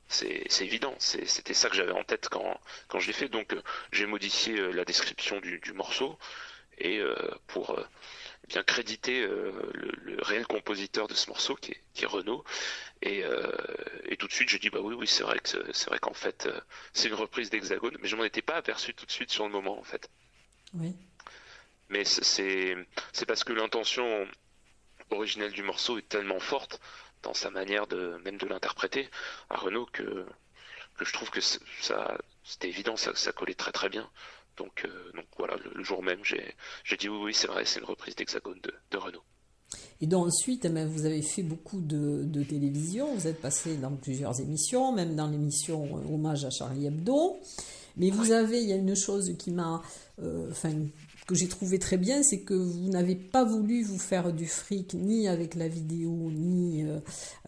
c'est 0.08 0.62
évident, 0.62 0.94
c'était 1.00 1.56
ça 1.56 1.68
que 1.68 1.76
j'avais 1.76 1.92
en 1.92 2.04
tête 2.04 2.30
quand, 2.30 2.60
quand 2.88 3.00
je 3.00 3.08
l'ai 3.08 3.14
fait. 3.14 3.28
Donc 3.28 3.54
euh, 3.54 3.62
j'ai 3.92 4.06
modifié 4.06 4.60
euh, 4.60 4.70
la 4.70 4.86
description 4.86 5.40
du, 5.40 5.60
morceau 5.74 6.20
et 6.78 7.02
pour 7.48 7.80
bien 8.48 8.64
créditer 8.64 9.22
le, 9.22 10.18
réel 10.22 10.48
compositeur 10.48 11.08
de 11.08 11.14
ce 11.14 11.30
morceau 11.30 11.56
qui 11.56 11.72
est, 11.72 11.82
qui 11.94 12.06
Renaud. 12.06 12.44
Et, 13.02 13.24
tout 14.18 14.28
de 14.28 14.34
suite 14.34 14.50
j'ai 14.50 14.60
dit 14.60 14.70
bah 14.70 14.80
oui 14.82 14.96
oui 14.96 15.08
c'est 15.08 15.24
vrai 15.24 15.40
que 15.40 15.50
c'est 15.74 15.90
vrai 15.90 16.00
qu'en 16.00 16.14
fait 16.14 16.48
c'est 16.94 17.10
une 17.10 17.16
reprise 17.16 17.50
d'Hexagone, 17.50 17.98
mais 18.02 18.08
je 18.08 18.16
m'en 18.16 18.24
étais 18.24 18.42
pas 18.42 18.56
aperçu 18.56 18.94
tout 18.94 19.06
de 19.06 19.12
suite 19.12 19.30
sur 19.30 19.46
le 19.46 19.52
moment 19.52 19.78
en 19.78 19.84
fait. 19.84 20.10
Oui. 20.74 20.96
Mais 21.90 22.06
c'est 22.06 22.76
c'est 23.14 23.26
parce 23.26 23.44
que 23.44 23.54
l'intention 23.54 24.28
originelle 25.12 25.52
du 25.52 25.64
morceau 25.64 25.98
est 25.98 26.08
tellement 26.08 26.40
forte 26.40 26.80
dans 27.22 27.34
sa 27.34 27.50
manière 27.50 27.88
de 27.88 28.20
même 28.24 28.38
de 28.38 28.48
l'interpréter 28.48 29.10
à 29.50 29.58
Renault 29.58 29.88
que, 29.92 30.26
que 30.98 31.06
je 31.06 31.14
trouve 31.14 31.30
que 31.30 31.42
ça 31.42 32.18
c'était 32.46 32.70
évident, 32.70 32.96
ça, 32.96 33.14
ça, 33.16 33.32
collait 33.32 33.56
très 33.56 33.72
très 33.72 33.90
bien. 33.90 34.10
Donc, 34.58 34.86
euh, 34.86 35.12
donc 35.14 35.26
voilà, 35.38 35.56
le, 35.76 35.84
jour 35.84 36.02
même, 36.02 36.20
j'ai 36.24 36.98
dit 36.98 37.10
oui, 37.10 37.18
oui, 37.26 37.34
c'est 37.34 37.48
vrai, 37.48 37.66
c'est 37.66 37.80
une 37.80 37.86
reprise 37.86 38.16
d'Hexagone 38.16 38.60
de, 38.64 38.74
de, 38.92 38.98
Renault. 38.98 39.24
Et 40.02 40.08
donc 40.08 40.28
ensuite, 40.28 40.66
vous 40.66 41.06
avez 41.06 41.22
fait 41.22 41.44
beaucoup 41.44 41.82
de, 41.82 42.24
de, 42.24 42.44
télévision, 42.44 43.14
vous 43.14 43.28
êtes 43.28 43.42
passé 43.42 43.76
dans 43.78 43.92
plusieurs 43.92 44.40
émissions, 44.40 44.94
même 44.94 45.16
dans 45.16 45.28
l'émission 45.28 45.86
euh, 45.86 46.14
Hommage 46.14 46.46
à 46.46 46.50
Charlie 46.50 46.88
Hebdo. 46.88 47.38
Mais 47.98 48.10
vous 48.10 48.32
avez, 48.32 48.62
il 48.62 48.68
y 48.68 48.74
a 48.74 48.76
une 48.76 48.96
chose 48.96 49.34
qui 49.40 49.52
m'a, 49.52 49.82
euh, 50.22 50.50
enfin, 50.52 50.74
que 51.28 51.34
j'ai 51.34 51.48
trouvé 51.48 51.80
très 51.80 51.96
bien, 51.96 52.24
c'est 52.24 52.42
que 52.42 52.54
vous 52.54 52.90
n'avez 52.90 53.16
pas 53.16 53.46
voulu 53.46 53.84
vous 53.84 53.98
faire 53.98 54.34
du 54.34 54.48
fric 54.48 54.94
ni 54.94 55.30
avec 55.30 55.56
la 55.56 55.70
vidéo, 55.70 56.12
ni 56.12 56.84
euh, 56.84 57.00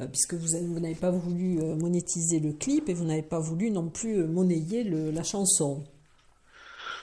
puisque 0.07 0.35
vous, 0.35 0.79
n'avez 0.79 0.95
pas 0.95 1.11
voulu 1.11 1.57
monétiser 1.75 2.39
le 2.39 2.53
clip 2.53 2.87
et 2.87 2.93
vous 2.93 3.03
n'avez 3.03 3.23
pas 3.23 3.39
voulu 3.39 3.71
non 3.71 3.89
plus 3.89 4.23
monnayer 4.23 4.85
la 4.85 5.23
chanson. 5.23 5.83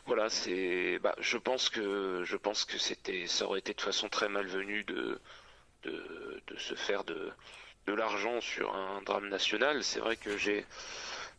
Voilà, 0.06 0.28
c'est, 0.28 0.98
bah, 1.00 1.14
je 1.18 1.38
pense 1.38 1.70
que 1.70 2.22
je 2.24 2.36
pense 2.36 2.64
que 2.64 2.78
c'était, 2.78 3.26
ça 3.26 3.46
aurait 3.46 3.60
été 3.60 3.72
de 3.74 3.80
façon 3.80 4.08
très 4.08 4.28
malvenue 4.28 4.84
de 4.84 5.18
de, 5.84 6.42
de 6.46 6.56
se 6.58 6.74
faire 6.74 7.04
de 7.04 7.32
de 7.86 7.92
l'argent 7.92 8.40
sur 8.40 8.74
un 8.74 9.02
drame 9.02 9.28
national. 9.28 9.82
C'est 9.84 10.00
vrai 10.00 10.16
que 10.16 10.36
j'ai 10.36 10.66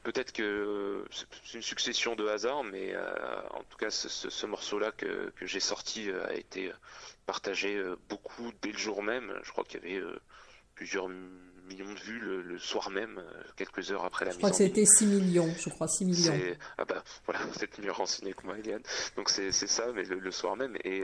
peut-être 0.03 0.31
que 0.31 1.05
c'est 1.11 1.55
une 1.55 1.61
succession 1.63 2.15
de 2.15 2.27
hasards, 2.27 2.63
mais 2.63 2.93
euh, 2.93 3.41
en 3.51 3.63
tout 3.63 3.77
cas, 3.77 3.89
ce, 3.89 4.45
morceau-là 4.45 4.91
que, 4.91 5.33
j'ai 5.41 5.59
sorti 5.59 6.09
euh, 6.09 6.27
a 6.27 6.33
été 6.33 6.71
partagé 7.25 7.75
euh, 7.75 7.95
beaucoup 8.09 8.51
dès 8.61 8.71
le 8.71 8.77
jour 8.77 9.01
même. 9.03 9.33
Je 9.43 9.51
crois 9.51 9.63
qu'il 9.63 9.83
y 9.83 9.97
avait 9.97 10.05
plusieurs 10.75 11.09
millions 11.65 11.93
de 11.93 11.99
vues 11.99 12.19
le, 12.19 12.57
soir 12.59 12.89
même, 12.89 13.21
quelques 13.55 13.91
heures 13.91 14.05
après 14.05 14.25
la 14.25 14.31
mise 14.31 14.37
Je 14.37 14.39
crois 14.39 14.51
que 14.51 14.57
c'était 14.57 14.85
6 14.85 15.05
millions, 15.05 15.53
je 15.59 15.69
crois, 15.69 15.87
6 15.87 16.05
millions. 16.05 16.55
Ah 16.77 16.85
bah 16.85 17.03
voilà, 17.25 17.41
vous 17.51 17.63
êtes 17.63 17.77
mieux 17.79 17.91
renseigné 17.91 18.33
que 18.33 18.45
moi, 18.45 18.57
Eliane. 18.57 18.81
Donc 19.15 19.29
c'est 19.29 19.51
ça, 19.51 19.91
mais 19.93 20.03
le, 20.03 20.31
soir 20.31 20.55
même. 20.55 20.75
Et 20.83 21.01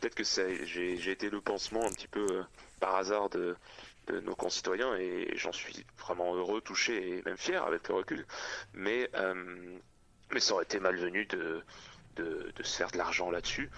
peut-être 0.00 0.14
que 0.14 0.24
j'ai 0.64 1.10
été 1.10 1.30
le 1.30 1.40
pansement 1.40 1.84
un 1.84 1.90
petit 1.90 2.08
peu 2.08 2.26
par 2.80 2.96
hasard 2.96 3.28
de, 3.30 3.56
de 4.06 4.20
nos 4.20 4.34
concitoyens 4.34 4.94
et 4.96 5.32
j'en 5.36 5.52
suis 5.52 5.84
vraiment 5.98 6.34
heureux, 6.34 6.60
touché 6.60 7.18
et 7.18 7.22
même 7.22 7.36
fier 7.36 7.64
avec 7.64 7.88
le 7.88 7.94
recul. 7.94 8.26
Mais, 8.74 9.10
mais 10.32 10.40
ça 10.40 10.54
aurait 10.54 10.64
été 10.64 10.80
malvenu 10.80 11.26
de, 11.26 11.62
de, 12.22 12.62
se 12.62 12.76
faire 12.76 12.90
de 12.90 12.98
l'argent 12.98 13.30
là-dessus. 13.30 13.70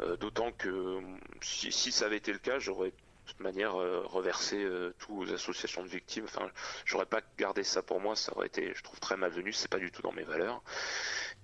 Euh, 0.00 0.16
d'autant 0.16 0.52
que 0.52 1.00
si, 1.40 1.92
ça 1.92 2.06
avait 2.06 2.16
été 2.16 2.32
le 2.32 2.38
cas, 2.38 2.58
j'aurais 2.58 2.90
de 2.90 2.96
toute 3.26 3.40
manière 3.40 3.76
euh, 3.80 4.02
reversé 4.06 4.56
euh, 4.62 4.94
tout 4.98 5.18
aux 5.18 5.32
associations 5.32 5.82
de 5.82 5.88
victimes. 5.88 6.24
Enfin, 6.24 6.50
j'aurais 6.84 7.06
pas 7.06 7.20
gardé 7.38 7.62
ça 7.62 7.82
pour 7.82 8.00
moi, 8.00 8.16
ça 8.16 8.34
aurait 8.36 8.46
été, 8.46 8.72
je 8.74 8.82
trouve, 8.82 9.00
très 9.00 9.16
malvenu. 9.16 9.52
C'est 9.52 9.70
pas 9.70 9.78
du 9.78 9.90
tout 9.90 10.02
dans 10.02 10.12
mes 10.12 10.24
valeurs. 10.24 10.62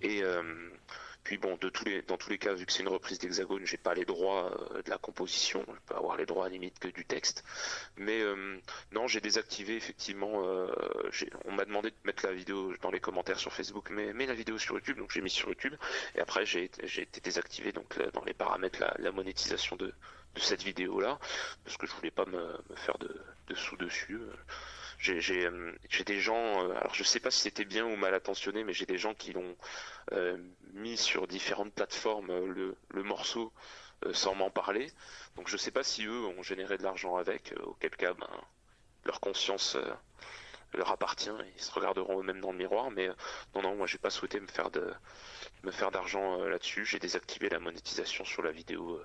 Et 0.01 0.23
puis 1.23 1.37
bon, 1.37 1.55
de 1.55 1.69
tous 1.69 1.85
les, 1.85 2.01
dans 2.01 2.17
tous 2.17 2.29
les 2.29 2.37
cas, 2.37 2.53
vu 2.53 2.65
que 2.65 2.73
c'est 2.73 2.83
une 2.83 2.89
reprise 2.89 3.17
d'Hexagone, 3.17 3.65
j'ai 3.65 3.77
pas 3.77 3.93
les 3.93 4.03
droits 4.03 4.51
euh, 4.73 4.81
de 4.81 4.89
la 4.89 4.97
composition, 4.97 5.63
je 5.67 5.79
peux 5.85 5.95
avoir 5.95 6.17
les 6.17 6.25
droits 6.25 6.45
à 6.45 6.49
limite 6.49 6.79
que 6.79 6.89
du 6.89 7.05
texte. 7.05 7.45
Mais 7.95 8.21
euh, 8.21 8.57
non, 8.91 9.07
j'ai 9.07 9.21
désactivé 9.21 9.75
effectivement. 9.77 10.45
Euh, 10.45 10.67
on 11.45 11.53
m'a 11.53 11.63
demandé 11.63 11.91
de 11.91 11.95
mettre 12.03 12.25
la 12.25 12.33
vidéo 12.33 12.73
dans 12.81 12.91
les 12.91 12.99
commentaires 12.99 13.39
sur 13.39 13.53
Facebook, 13.53 13.89
mais 13.89 14.25
la 14.25 14.33
vidéo 14.33 14.57
sur 14.57 14.75
YouTube, 14.75 14.97
donc 14.97 15.11
j'ai 15.11 15.21
mis 15.21 15.29
sur 15.29 15.47
YouTube. 15.47 15.75
Et 16.15 16.19
après, 16.19 16.45
j'ai 16.45 16.65
été 16.65 17.21
désactivé 17.21 17.71
donc 17.71 17.97
dans 18.11 18.23
les 18.25 18.33
paramètres 18.33 18.83
la, 18.99 19.11
monétisation 19.11 19.75
de, 19.77 19.93
cette 20.39 20.63
vidéo 20.63 20.99
là, 20.99 21.19
parce 21.63 21.77
que 21.77 21.87
je 21.87 21.93
voulais 21.93 22.11
pas 22.11 22.25
me, 22.25 22.57
faire 22.75 22.97
de, 22.97 23.21
de 23.47 23.55
sous 23.55 23.77
dessus 23.77 24.19
j'ai 24.99 26.03
des 26.05 26.19
gens, 26.19 26.71
alors 26.71 26.93
je 26.93 27.03
sais 27.03 27.19
pas 27.19 27.29
si 27.29 27.41
c'était 27.41 27.65
bien 27.65 27.85
ou 27.85 27.95
mal 27.97 28.13
attentionné, 28.13 28.63
mais 28.63 28.71
j'ai 28.73 28.85
des 28.85 28.97
gens 28.97 29.13
qui 29.13 29.33
l'ont 29.33 29.55
mis 30.73 30.95
sur 30.95 31.27
différentes 31.27 31.73
plateformes 31.73 32.45
le, 32.45 32.77
le 32.89 33.03
morceau 33.03 33.51
sans 34.13 34.33
m'en 34.35 34.49
parler. 34.49 34.91
Donc 35.35 35.49
je 35.49 35.57
sais 35.57 35.71
pas 35.71 35.83
si 35.83 36.05
eux 36.05 36.25
ont 36.25 36.41
généré 36.41 36.77
de 36.77 36.83
l'argent 36.83 37.17
avec, 37.17 37.53
auquel 37.63 37.91
cas 37.91 38.13
ben, 38.13 38.29
leur 39.05 39.19
conscience 39.19 39.77
leur 40.77 40.91
appartient, 40.91 41.29
ils 41.55 41.61
se 41.61 41.71
regarderont 41.71 42.19
eux-mêmes 42.19 42.41
dans 42.41 42.51
le 42.51 42.57
miroir. 42.57 42.89
Mais 42.91 43.09
non, 43.55 43.61
non, 43.61 43.75
moi 43.75 43.87
j'ai 43.87 43.97
pas 43.97 44.09
souhaité 44.09 44.39
me 44.39 44.47
faire 44.47 44.71
de 44.71 44.93
me 45.63 45.71
faire 45.71 45.91
d'argent 45.91 46.43
là-dessus. 46.43 46.85
J'ai 46.85 46.99
désactivé 46.99 47.49
la 47.49 47.59
monétisation 47.59 48.25
sur 48.25 48.41
la 48.41 48.51
vidéo 48.51 48.99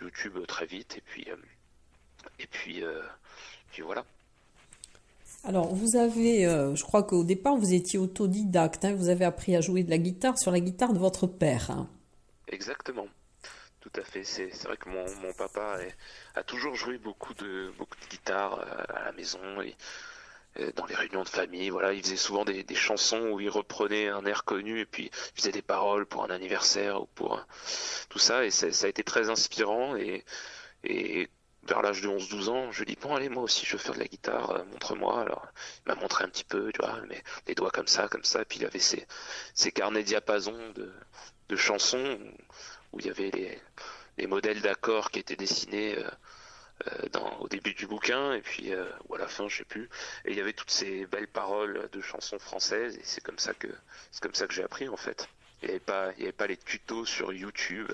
YouTube 0.00 0.38
très 0.46 0.66
vite 0.66 0.96
et 0.98 1.02
puis 1.02 1.26
et 2.38 2.46
puis 2.46 2.84
puis 3.70 3.82
voilà. 3.82 4.04
Alors, 5.44 5.72
vous 5.74 5.96
avez, 5.96 6.44
euh, 6.46 6.74
je 6.74 6.82
crois 6.82 7.04
qu'au 7.04 7.22
départ, 7.22 7.56
vous 7.56 7.72
étiez 7.72 7.98
autodidacte, 7.98 8.84
hein, 8.84 8.94
vous 8.94 9.08
avez 9.08 9.24
appris 9.24 9.54
à 9.54 9.60
jouer 9.60 9.84
de 9.84 9.90
la 9.90 9.98
guitare 9.98 10.38
sur 10.38 10.50
la 10.50 10.58
guitare 10.58 10.92
de 10.92 10.98
votre 10.98 11.28
père. 11.28 11.70
Hein. 11.70 11.88
Exactement, 12.48 13.06
tout 13.80 13.92
à 13.94 14.02
fait. 14.02 14.24
C'est 14.24 14.50
vrai 14.64 14.76
que 14.76 14.88
mon, 14.88 15.32
papa 15.34 15.78
a 16.34 16.42
toujours 16.42 16.74
joué 16.74 16.98
beaucoup 16.98 17.32
de, 17.34 17.72
beaucoup 17.78 17.96
de 18.00 18.06
guitare 18.08 18.58
euh, 18.58 18.96
à 18.96 19.04
la 19.04 19.12
maison 19.12 19.38
et 19.60 19.68
euh, 19.68 19.72
dans 20.76 20.86
les 20.86 20.94
réunions 20.94 21.22
de 21.22 21.28
famille. 21.28 21.70
Voilà, 21.70 21.92
il 21.92 22.02
faisait 22.02 22.16
souvent 22.16 22.44
des, 22.44 22.64
chansons 22.74 23.30
où 23.30 23.40
il 23.40 23.50
reprenait 23.50 24.08
un 24.08 24.24
air 24.24 24.44
connu 24.44 24.80
et 24.80 24.86
puis 24.86 25.10
il 25.34 25.40
faisait 25.40 25.52
des 25.52 25.62
paroles 25.62 26.06
pour 26.06 26.24
un 26.24 26.30
anniversaire 26.30 27.02
ou 27.02 27.06
pour 27.14 27.44
tout 28.08 28.18
ça. 28.18 28.44
Et 28.44 28.50
ça, 28.50 28.66
a 28.66 28.88
été 28.88 29.02
très 29.02 29.30
inspirant 29.30 29.96
et, 29.96 30.24
et 30.84 31.28
vers 31.66 31.82
l'âge 31.82 32.00
de 32.00 32.08
11-12 32.08 32.48
ans, 32.48 32.72
je 32.72 32.78
lui 32.80 32.86
dis 32.86 32.98
bon 33.00 33.14
allez 33.14 33.28
moi 33.28 33.42
aussi 33.42 33.66
je 33.66 33.72
veux 33.72 33.78
faire 33.78 33.94
de 33.94 33.98
la 33.98 34.06
guitare, 34.06 34.50
euh, 34.50 34.64
montre-moi. 34.72 35.20
Alors 35.20 35.46
il 35.84 35.88
m'a 35.88 36.00
montré 36.00 36.24
un 36.24 36.28
petit 36.28 36.44
peu, 36.44 36.70
tu 36.72 36.80
vois, 36.80 37.00
mais 37.08 37.22
les 37.46 37.54
doigts 37.54 37.70
comme 37.70 37.88
ça, 37.88 38.08
comme 38.08 38.24
ça, 38.24 38.44
puis 38.44 38.58
il 38.60 38.66
avait 38.66 38.78
ses, 38.78 39.06
ses 39.54 39.72
carnets 39.72 40.02
diapason 40.02 40.56
de, 40.74 40.92
de 41.48 41.56
chansons 41.56 42.18
où 42.92 43.00
il 43.00 43.06
y 43.06 43.10
avait 43.10 43.30
les, 43.30 43.58
les 44.18 44.26
modèles 44.26 44.60
d'accords 44.62 45.10
qui 45.10 45.18
étaient 45.18 45.36
dessinés 45.36 45.98
euh, 45.98 46.02
euh, 46.04 46.10
dans, 47.12 47.38
au 47.40 47.48
début 47.48 47.74
du 47.74 47.86
bouquin 47.86 48.34
et 48.34 48.42
puis 48.42 48.72
ou 49.08 49.14
à 49.14 49.18
la 49.18 49.28
fin 49.28 49.48
je 49.48 49.58
sais 49.58 49.64
plus. 49.64 49.88
Et 50.24 50.32
il 50.32 50.36
y 50.36 50.40
avait 50.40 50.52
toutes 50.52 50.70
ces 50.70 51.06
belles 51.06 51.28
paroles 51.28 51.88
de 51.92 52.00
chansons 52.00 52.38
françaises 52.38 52.96
et 52.96 53.02
c'est 53.04 53.22
comme 53.22 53.38
ça 53.38 53.54
que 53.54 53.68
c'est 54.10 54.22
comme 54.22 54.34
ça 54.34 54.46
que 54.46 54.54
j'ai 54.54 54.62
appris 54.64 54.88
en 54.88 54.96
fait. 54.96 55.28
Il 55.62 55.66
n'y 55.66 55.70
avait 55.70 55.80
pas 55.80 56.12
il 56.16 56.20
y 56.20 56.22
avait 56.24 56.32
pas 56.32 56.46
les 56.46 56.56
tutos 56.56 57.06
sur 57.06 57.32
YouTube 57.32 57.90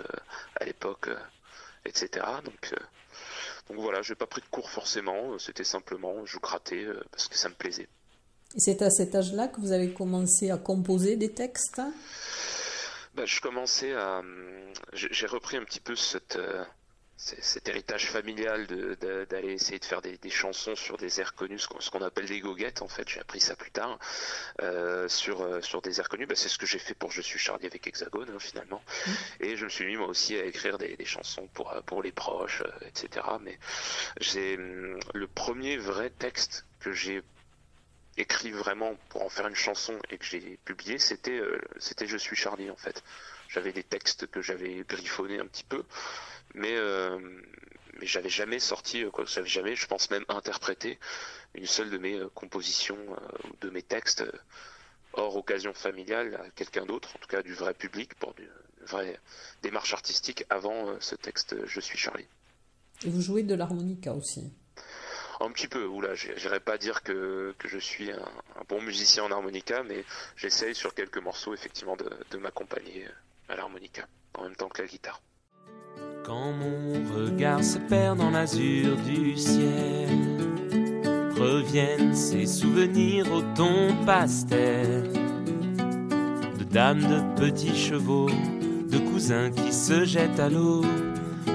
à 0.60 0.64
l'époque, 0.64 1.08
etc. 1.84 2.26
Donc 2.44 2.72
donc 3.68 3.78
voilà, 3.80 4.02
j'ai 4.02 4.14
pas 4.14 4.26
pris 4.26 4.40
de 4.40 4.46
cours 4.46 4.70
forcément, 4.70 5.38
c'était 5.38 5.64
simplement 5.64 6.26
je 6.26 6.38
grattais 6.38 6.84
euh, 6.84 7.02
parce 7.10 7.28
que 7.28 7.36
ça 7.36 7.48
me 7.48 7.54
plaisait. 7.54 7.88
Et 8.54 8.60
c'est 8.60 8.82
à 8.82 8.90
cet 8.90 9.14
âge-là 9.14 9.48
que 9.48 9.60
vous 9.60 9.72
avez 9.72 9.92
commencé 9.92 10.50
à 10.50 10.58
composer 10.58 11.16
des 11.16 11.32
textes? 11.32 11.80
Bah, 13.14 13.24
Je 13.24 13.40
commençais 13.40 13.94
à. 13.94 14.18
Hum, 14.18 14.72
j'ai 14.92 15.26
repris 15.26 15.56
un 15.56 15.64
petit 15.64 15.80
peu 15.80 15.96
cette, 15.96 16.36
euh, 16.36 16.64
cet 17.40 17.68
héritage 17.68 18.06
familial 18.06 18.66
d'aller 18.66 19.52
essayer 19.52 19.78
de 19.78 19.84
faire 19.84 20.02
des, 20.02 20.18
chansons 20.30 20.74
sur 20.74 20.96
des 20.96 21.20
airs 21.20 21.34
connus, 21.34 21.60
ce 21.78 21.90
qu'on 21.90 22.02
appelle 22.02 22.26
des 22.26 22.40
goguettes 22.40 22.82
en 22.82 22.88
fait, 22.88 23.08
j'ai 23.08 23.20
appris 23.20 23.40
ça 23.40 23.54
plus 23.54 23.70
tard, 23.70 23.98
euh, 24.60 25.08
sur, 25.08 25.42
euh, 25.42 25.60
sur 25.60 25.82
des 25.82 26.00
airs 26.00 26.08
connus, 26.08 26.26
bah, 26.26 26.34
c'est 26.34 26.48
ce 26.48 26.58
que 26.58 26.66
j'ai 26.66 26.78
fait 26.78 26.94
pour 26.94 27.10
Je 27.10 27.22
suis 27.22 27.38
Charlie 27.38 27.66
avec 27.66 27.86
Hexagone 27.86 28.30
hein, 28.30 28.38
finalement, 28.38 28.82
mmh. 29.06 29.10
et 29.40 29.56
je 29.56 29.64
me 29.64 29.70
suis 29.70 29.86
mis 29.86 29.96
moi 29.96 30.08
aussi 30.08 30.36
à 30.36 30.44
écrire 30.44 30.78
des, 30.78 30.96
chansons 31.04 31.48
pour, 31.48 31.72
pour 31.86 32.02
les 32.02 32.12
proches, 32.12 32.62
euh, 32.62 32.86
etc. 32.86 33.26
Mais 33.40 33.58
j'ai 34.20 34.56
hum, 34.56 34.98
le 35.14 35.26
premier 35.26 35.76
vrai 35.76 36.10
texte 36.10 36.64
que 36.80 36.92
j'ai 36.92 37.22
écrit 38.16 38.50
vraiment 38.50 38.96
pour 39.08 39.22
en 39.22 39.28
faire 39.28 39.46
une 39.46 39.54
chanson 39.54 39.98
et 40.10 40.18
que 40.18 40.24
j'ai 40.24 40.58
publié, 40.64 40.98
c'était 40.98 41.40
c'était 41.78 42.06
Je 42.06 42.18
suis 42.18 42.36
Charlie 42.36 42.70
en 42.70 42.76
fait. 42.76 43.02
J'avais 43.48 43.72
des 43.72 43.84
textes 43.84 44.26
que 44.26 44.40
j'avais 44.40 44.82
griffonnés 44.88 45.38
un 45.38 45.46
petit 45.46 45.64
peu, 45.64 45.82
mais 46.54 46.74
euh, 46.76 47.18
mais 48.00 48.06
j'avais 48.06 48.28
jamais 48.28 48.58
sorti, 48.58 49.04
euh, 49.04 49.10
quoi, 49.10 49.24
j'avais 49.26 49.48
jamais, 49.48 49.76
je 49.76 49.86
pense 49.86 50.10
même 50.10 50.24
interprété 50.28 50.98
une 51.54 51.66
seule 51.66 51.90
de 51.90 51.98
mes 51.98 52.14
euh, 52.14 52.28
compositions 52.34 52.98
ou 53.44 53.56
de 53.60 53.70
mes 53.70 53.82
textes 53.82 54.24
hors 55.12 55.36
occasion 55.36 55.74
familiale 55.74 56.40
à 56.42 56.50
quelqu'un 56.50 56.86
d'autre, 56.86 57.10
en 57.16 57.18
tout 57.18 57.28
cas 57.28 57.42
du 57.42 57.54
vrai 57.54 57.74
public, 57.74 58.14
pour 58.14 58.34
une 58.38 58.86
vraie 58.86 59.20
démarche 59.62 59.92
artistique 59.92 60.44
avant 60.48 60.98
ce 61.00 61.14
texte 61.14 61.54
Je 61.66 61.80
suis 61.80 61.98
Charlie. 61.98 62.26
Et 63.04 63.10
vous 63.10 63.20
jouez 63.20 63.42
de 63.42 63.54
l'harmonica 63.54 64.14
aussi? 64.14 64.50
Un 65.40 65.50
petit 65.50 65.68
peu, 65.68 65.84
oula, 65.84 66.14
j'irais 66.14 66.60
pas 66.60 66.78
dire 66.78 67.02
que, 67.02 67.54
que 67.58 67.68
je 67.68 67.78
suis 67.78 68.10
un, 68.10 68.24
bon 68.68 68.80
musicien 68.80 69.24
en 69.24 69.30
harmonica, 69.30 69.82
mais 69.82 70.04
j'essaye 70.36 70.74
sur 70.74 70.94
quelques 70.94 71.18
morceaux 71.18 71.52
effectivement 71.52 71.96
de, 71.96 72.10
de 72.30 72.38
m'accompagner 72.38 73.06
à 73.48 73.56
l'harmonica 73.56 74.06
en 74.34 74.44
même 74.44 74.56
temps 74.56 74.68
que 74.68 74.80
la 74.80 74.88
guitare. 74.88 75.20
Quand 76.24 76.52
mon 76.52 77.16
regard 77.16 77.64
se 77.64 77.78
perd 77.78 78.18
dans 78.18 78.30
l'azur 78.30 78.96
du 78.98 79.36
ciel, 79.36 80.08
reviennent 81.36 82.14
ces 82.14 82.46
souvenirs 82.46 83.26
au 83.32 83.42
ton 83.56 83.92
pastel. 84.06 85.10
De 86.58 86.64
dames, 86.64 87.00
de 87.00 87.40
petits 87.40 87.74
chevaux, 87.74 88.30
de 88.88 88.98
cousins 88.98 89.50
qui 89.50 89.72
se 89.72 90.04
jettent 90.04 90.38
à 90.38 90.48
l'eau, 90.48 90.82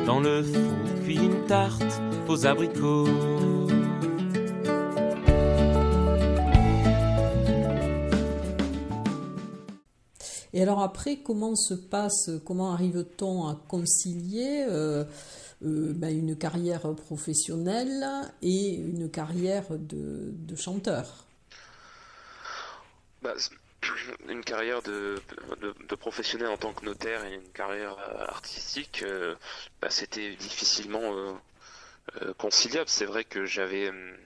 dans 0.05 0.19
le 0.19 0.43
four 0.43 0.62
puis 1.03 1.15
une 1.15 1.45
tarte 1.45 2.01
aux 2.27 2.45
abricots. 2.45 3.37
Et 10.57 10.63
alors 10.63 10.81
après, 10.81 11.17
comment 11.17 11.55
se 11.55 11.75
passe, 11.75 12.31
comment 12.43 12.73
arrive-t-on 12.73 13.47
à 13.47 13.53
concilier 13.67 14.65
euh, 14.67 15.03
euh, 15.63 15.93
ben, 15.93 16.09
une 16.09 16.35
carrière 16.35 16.95
professionnelle 16.95 18.03
et 18.41 18.73
une 18.73 19.07
carrière 19.11 19.65
de, 19.69 20.55
chanteur? 20.55 21.25
Bah, 23.21 23.35
Une 24.29 24.43
carrière 24.43 24.81
de, 24.81 25.21
professionnel 25.99 26.47
en 26.47 26.57
tant 26.57 26.73
que 26.73 26.83
notaire 26.85 27.23
et 27.25 27.35
une 27.35 27.49
carrière 27.49 27.95
euh, 27.99 28.25
artistique, 28.25 29.05
bah, 29.79 29.91
c'était 29.91 30.35
difficilement 30.37 31.39
conciliable. 32.39 32.89
C'est 32.89 33.05
vrai 33.05 33.25
que 33.25 33.45
j'avais 33.45 33.89
hum, 33.89 34.17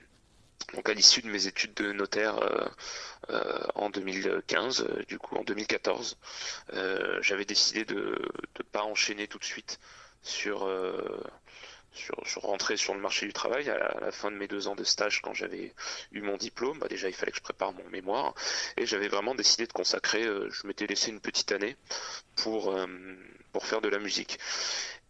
donc 0.74 0.88
à 0.90 0.94
l'issue 0.94 1.22
de 1.22 1.30
mes 1.30 1.48
études 1.48 1.74
de 1.74 1.92
notaire 1.92 2.38
euh, 2.40 2.68
euh, 3.30 3.64
en 3.76 3.90
2015, 3.90 4.82
euh, 4.82 5.04
du 5.08 5.18
coup 5.18 5.36
en 5.36 5.44
2014, 5.44 6.18
j'avais 7.22 7.46
décidé 7.46 7.86
de 7.86 8.18
ne 8.60 8.64
pas 8.72 8.84
enchaîner 8.84 9.28
tout 9.28 9.38
de 9.38 9.44
suite 9.44 9.80
sur, 10.24 10.70
sur, 11.94 12.16
rentrer 12.42 12.78
sur 12.78 12.94
le 12.94 13.02
marché 13.02 13.26
du 13.26 13.34
travail 13.34 13.70
à 13.70 14.00
la, 14.00 14.12
fin 14.12 14.32
de 14.32 14.38
mes 14.38 14.48
deux 14.48 14.68
ans 14.68 14.76
de 14.76 14.84
stage 14.84 15.22
quand 15.22 15.34
j'avais 15.34 15.74
eu 16.12 16.22
mon 16.22 16.38
diplôme. 16.38 16.80
Bah, 16.80 16.88
déjà 16.88 17.10
il 17.10 17.14
fallait 17.14 17.32
que 17.32 17.38
je 17.38 17.44
prépare 17.44 17.74
mon 17.74 17.88
mémoire 17.90 18.34
et 18.78 18.86
j'avais 18.86 19.08
vraiment 19.08 19.36
décidé 19.36 19.68
de 19.68 19.74
consacrer. 19.74 20.24
je 20.24 20.68
m'étais 20.68 20.88
laissé 20.88 21.10
une 21.12 21.22
petite 21.22 21.52
année 21.52 21.76
pour 22.38 22.76
pour 23.52 23.66
faire 23.66 23.82
de 23.82 23.90
la 23.90 24.00
musique. 24.00 24.40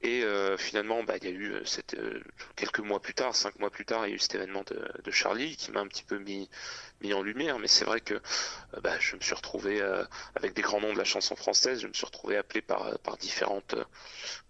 Et 0.03 0.23
euh, 0.23 0.57
finalement, 0.57 1.03
bah, 1.03 1.15
il 1.17 1.23
y 1.25 1.27
a 1.27 1.31
eu 1.31 1.55
cette, 1.65 1.95
quelques 2.55 2.79
mois 2.79 2.99
plus 2.99 3.13
tard, 3.13 3.35
cinq 3.35 3.59
mois 3.59 3.69
plus 3.69 3.85
tard, 3.85 4.07
il 4.07 4.09
y 4.09 4.13
a 4.13 4.15
eu 4.15 4.19
cet 4.19 4.35
événement 4.35 4.63
de, 4.67 4.91
de 5.03 5.11
Charlie 5.11 5.55
qui 5.55 5.71
m'a 5.71 5.79
un 5.79 5.87
petit 5.87 6.03
peu 6.03 6.17
mis, 6.17 6.49
mis 7.01 7.13
en 7.13 7.21
lumière. 7.21 7.59
Mais 7.59 7.67
c'est 7.67 7.85
vrai 7.85 8.01
que 8.01 8.19
bah, 8.81 8.97
je 8.99 9.15
me 9.15 9.21
suis 9.21 9.35
retrouvé 9.35 9.81
avec 10.35 10.53
des 10.53 10.61
grands 10.61 10.81
noms 10.81 10.93
de 10.93 10.97
la 10.97 11.03
chanson 11.03 11.35
française. 11.35 11.81
Je 11.81 11.87
me 11.87 11.93
suis 11.93 12.05
retrouvé 12.05 12.37
appelé 12.37 12.61
par, 12.61 12.97
par 12.99 13.17
différentes 13.17 13.75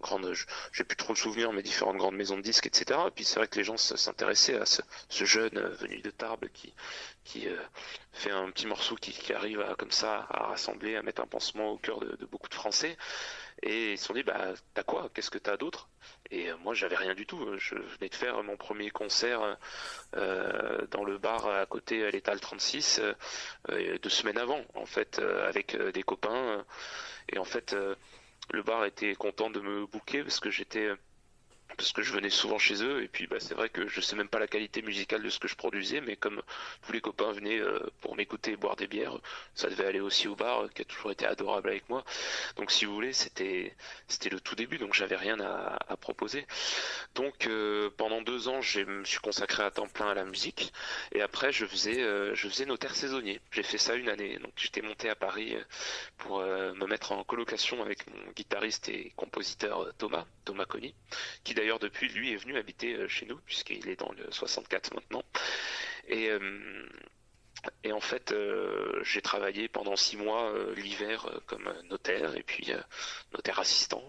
grandes, 0.00 0.34
j'ai 0.72 0.84
plus 0.84 0.96
trop 0.96 1.12
le 1.12 1.18
souvenir, 1.18 1.52
mais 1.52 1.62
différentes 1.62 1.96
grandes 1.96 2.16
maisons 2.16 2.36
de 2.36 2.42
disques, 2.42 2.66
etc. 2.66 3.00
Et 3.08 3.10
puis 3.10 3.24
c'est 3.24 3.36
vrai 3.36 3.48
que 3.48 3.58
les 3.58 3.64
gens 3.64 3.76
s'intéressaient 3.76 4.56
à 4.56 4.66
ce, 4.66 4.82
ce 5.08 5.24
jeune 5.24 5.58
venu 5.80 6.00
de 6.00 6.10
Tarbes 6.10 6.48
qui, 6.52 6.74
qui 7.24 7.48
euh, 7.48 7.56
fait 8.12 8.30
un 8.30 8.50
petit 8.50 8.66
morceau 8.66 8.96
qui, 8.96 9.32
arrive 9.32 9.60
à, 9.60 9.74
comme 9.74 9.90
ça 9.90 10.26
à 10.30 10.46
rassembler, 10.48 10.96
à 10.96 11.02
mettre 11.02 11.22
un 11.22 11.26
pansement 11.26 11.72
au 11.72 11.78
cœur 11.78 12.00
de, 12.00 12.26
beaucoup 12.30 12.48
de 12.48 12.54
Français. 12.54 12.96
Et 13.62 13.92
ils 13.92 13.98
se 13.98 14.06
sont 14.06 14.14
dit, 14.14 14.22
bah, 14.22 14.54
t'as 14.74 14.82
quoi? 14.82 15.08
Qu'est-ce 15.14 15.30
que 15.30 15.38
t'as 15.38 15.56
d'autre? 15.56 15.88
Et 16.30 16.50
euh, 16.50 16.56
moi, 16.58 16.74
j'avais 16.74 16.96
rien 16.96 17.14
du 17.14 17.26
tout. 17.26 17.46
Je 17.58 17.76
venais 17.76 18.08
de 18.08 18.14
faire 18.14 18.42
mon 18.42 18.56
premier 18.56 18.90
concert 18.90 19.56
euh, 20.16 20.86
dans 20.90 21.04
le 21.04 21.18
bar 21.18 21.46
à 21.46 21.66
côté 21.66 22.04
à 22.04 22.10
l'étal 22.10 22.40
36 22.40 23.00
deux 23.68 24.08
semaines 24.08 24.38
avant, 24.38 24.64
en 24.74 24.86
fait, 24.86 25.20
avec 25.20 25.76
des 25.76 26.02
copains. 26.02 26.64
Et 27.28 27.38
en 27.38 27.44
fait, 27.44 27.76
le 28.52 28.62
bar 28.62 28.84
était 28.84 29.14
content 29.14 29.50
de 29.50 29.60
me 29.60 29.86
bouquer 29.86 30.22
parce 30.22 30.40
que 30.40 30.50
j'étais 30.50 30.90
parce 31.76 31.92
que 31.92 32.02
je 32.02 32.12
venais 32.12 32.30
souvent 32.30 32.58
chez 32.58 32.82
eux 32.82 33.02
et 33.02 33.08
puis 33.08 33.26
bah, 33.26 33.36
c'est 33.40 33.54
vrai 33.54 33.68
que 33.68 33.86
je 33.88 34.00
sais 34.00 34.16
même 34.16 34.28
pas 34.28 34.38
la 34.38 34.46
qualité 34.46 34.82
musicale 34.82 35.22
de 35.22 35.30
ce 35.30 35.38
que 35.38 35.48
je 35.48 35.56
produisais 35.56 36.00
mais 36.00 36.16
comme 36.16 36.42
tous 36.86 36.92
les 36.92 37.00
copains 37.00 37.32
venaient 37.32 37.60
euh, 37.60 37.78
pour 38.00 38.16
m'écouter 38.16 38.56
boire 38.56 38.76
des 38.76 38.86
bières 38.86 39.18
ça 39.54 39.68
devait 39.68 39.86
aller 39.86 40.00
aussi 40.00 40.28
au 40.28 40.36
bar 40.36 40.68
qui 40.74 40.82
a 40.82 40.84
toujours 40.84 41.10
été 41.10 41.26
adorable 41.26 41.70
avec 41.70 41.88
moi. 41.88 42.04
Donc 42.56 42.70
si 42.70 42.84
vous 42.84 42.94
voulez 42.94 43.12
c'était 43.12 43.74
c'était 44.08 44.30
le 44.30 44.40
tout 44.40 44.54
début 44.54 44.78
donc 44.78 44.94
j'avais 44.94 45.16
rien 45.16 45.38
à, 45.40 45.78
proposer. 46.00 46.46
Donc 47.14 47.46
euh, 47.46 47.90
pendant 47.96 48.22
deux 48.22 48.48
ans 48.48 48.60
je 48.60 48.80
me 48.80 49.04
suis 49.04 49.20
consacré 49.20 49.62
à 49.62 49.70
temps 49.70 49.86
plein 49.86 50.08
à 50.08 50.14
la 50.14 50.24
musique 50.24 50.72
et 51.12 51.22
après 51.22 51.52
je 51.52 51.66
faisais 51.66 52.02
euh, 52.02 52.34
je 52.34 52.48
faisais 52.48 52.66
notaire 52.66 52.94
saisonnier. 52.94 53.40
J'ai 53.50 53.62
fait 53.62 53.78
ça 53.78 53.94
une 53.94 54.08
année. 54.08 54.38
Donc 54.38 54.52
j'étais 54.56 54.82
monté 54.82 55.08
à 55.08 55.14
Paris 55.14 55.56
pour 56.18 56.40
me 56.40 56.86
mettre 56.86 57.12
en 57.12 57.24
colocation 57.24 57.82
avec 57.82 58.06
mon 58.10 58.32
guitariste 58.32 58.88
et 58.88 59.12
compositeur 59.16 59.92
Thomas 59.98 60.26
Thomas 60.44 60.64
Conny 60.64 60.94
qui 61.44 61.54
d'ailleurs 61.62 61.78
depuis 61.78 62.08
lui 62.08 62.32
est 62.32 62.36
venu 62.36 62.56
habiter 62.56 62.94
euh, 62.94 63.06
chez 63.06 63.24
nous 63.24 63.36
puisqu'il 63.46 63.88
est 63.88 63.94
dans 63.94 64.10
le 64.12 64.28
64 64.32 64.94
maintenant. 64.94 65.22
Et 66.08 66.28
euh, 66.28 66.88
et 67.84 67.92
en 67.92 68.00
fait, 68.00 68.32
euh, 68.32 69.00
j'ai 69.04 69.22
travaillé 69.22 69.68
pendant 69.68 69.94
six 69.94 70.16
mois 70.16 70.52
l'hiver 70.74 71.30
comme 71.46 71.72
notaire 71.84 72.36
et 72.36 72.42
puis 72.42 72.72
notaire 73.32 73.60
assistant. 73.60 74.02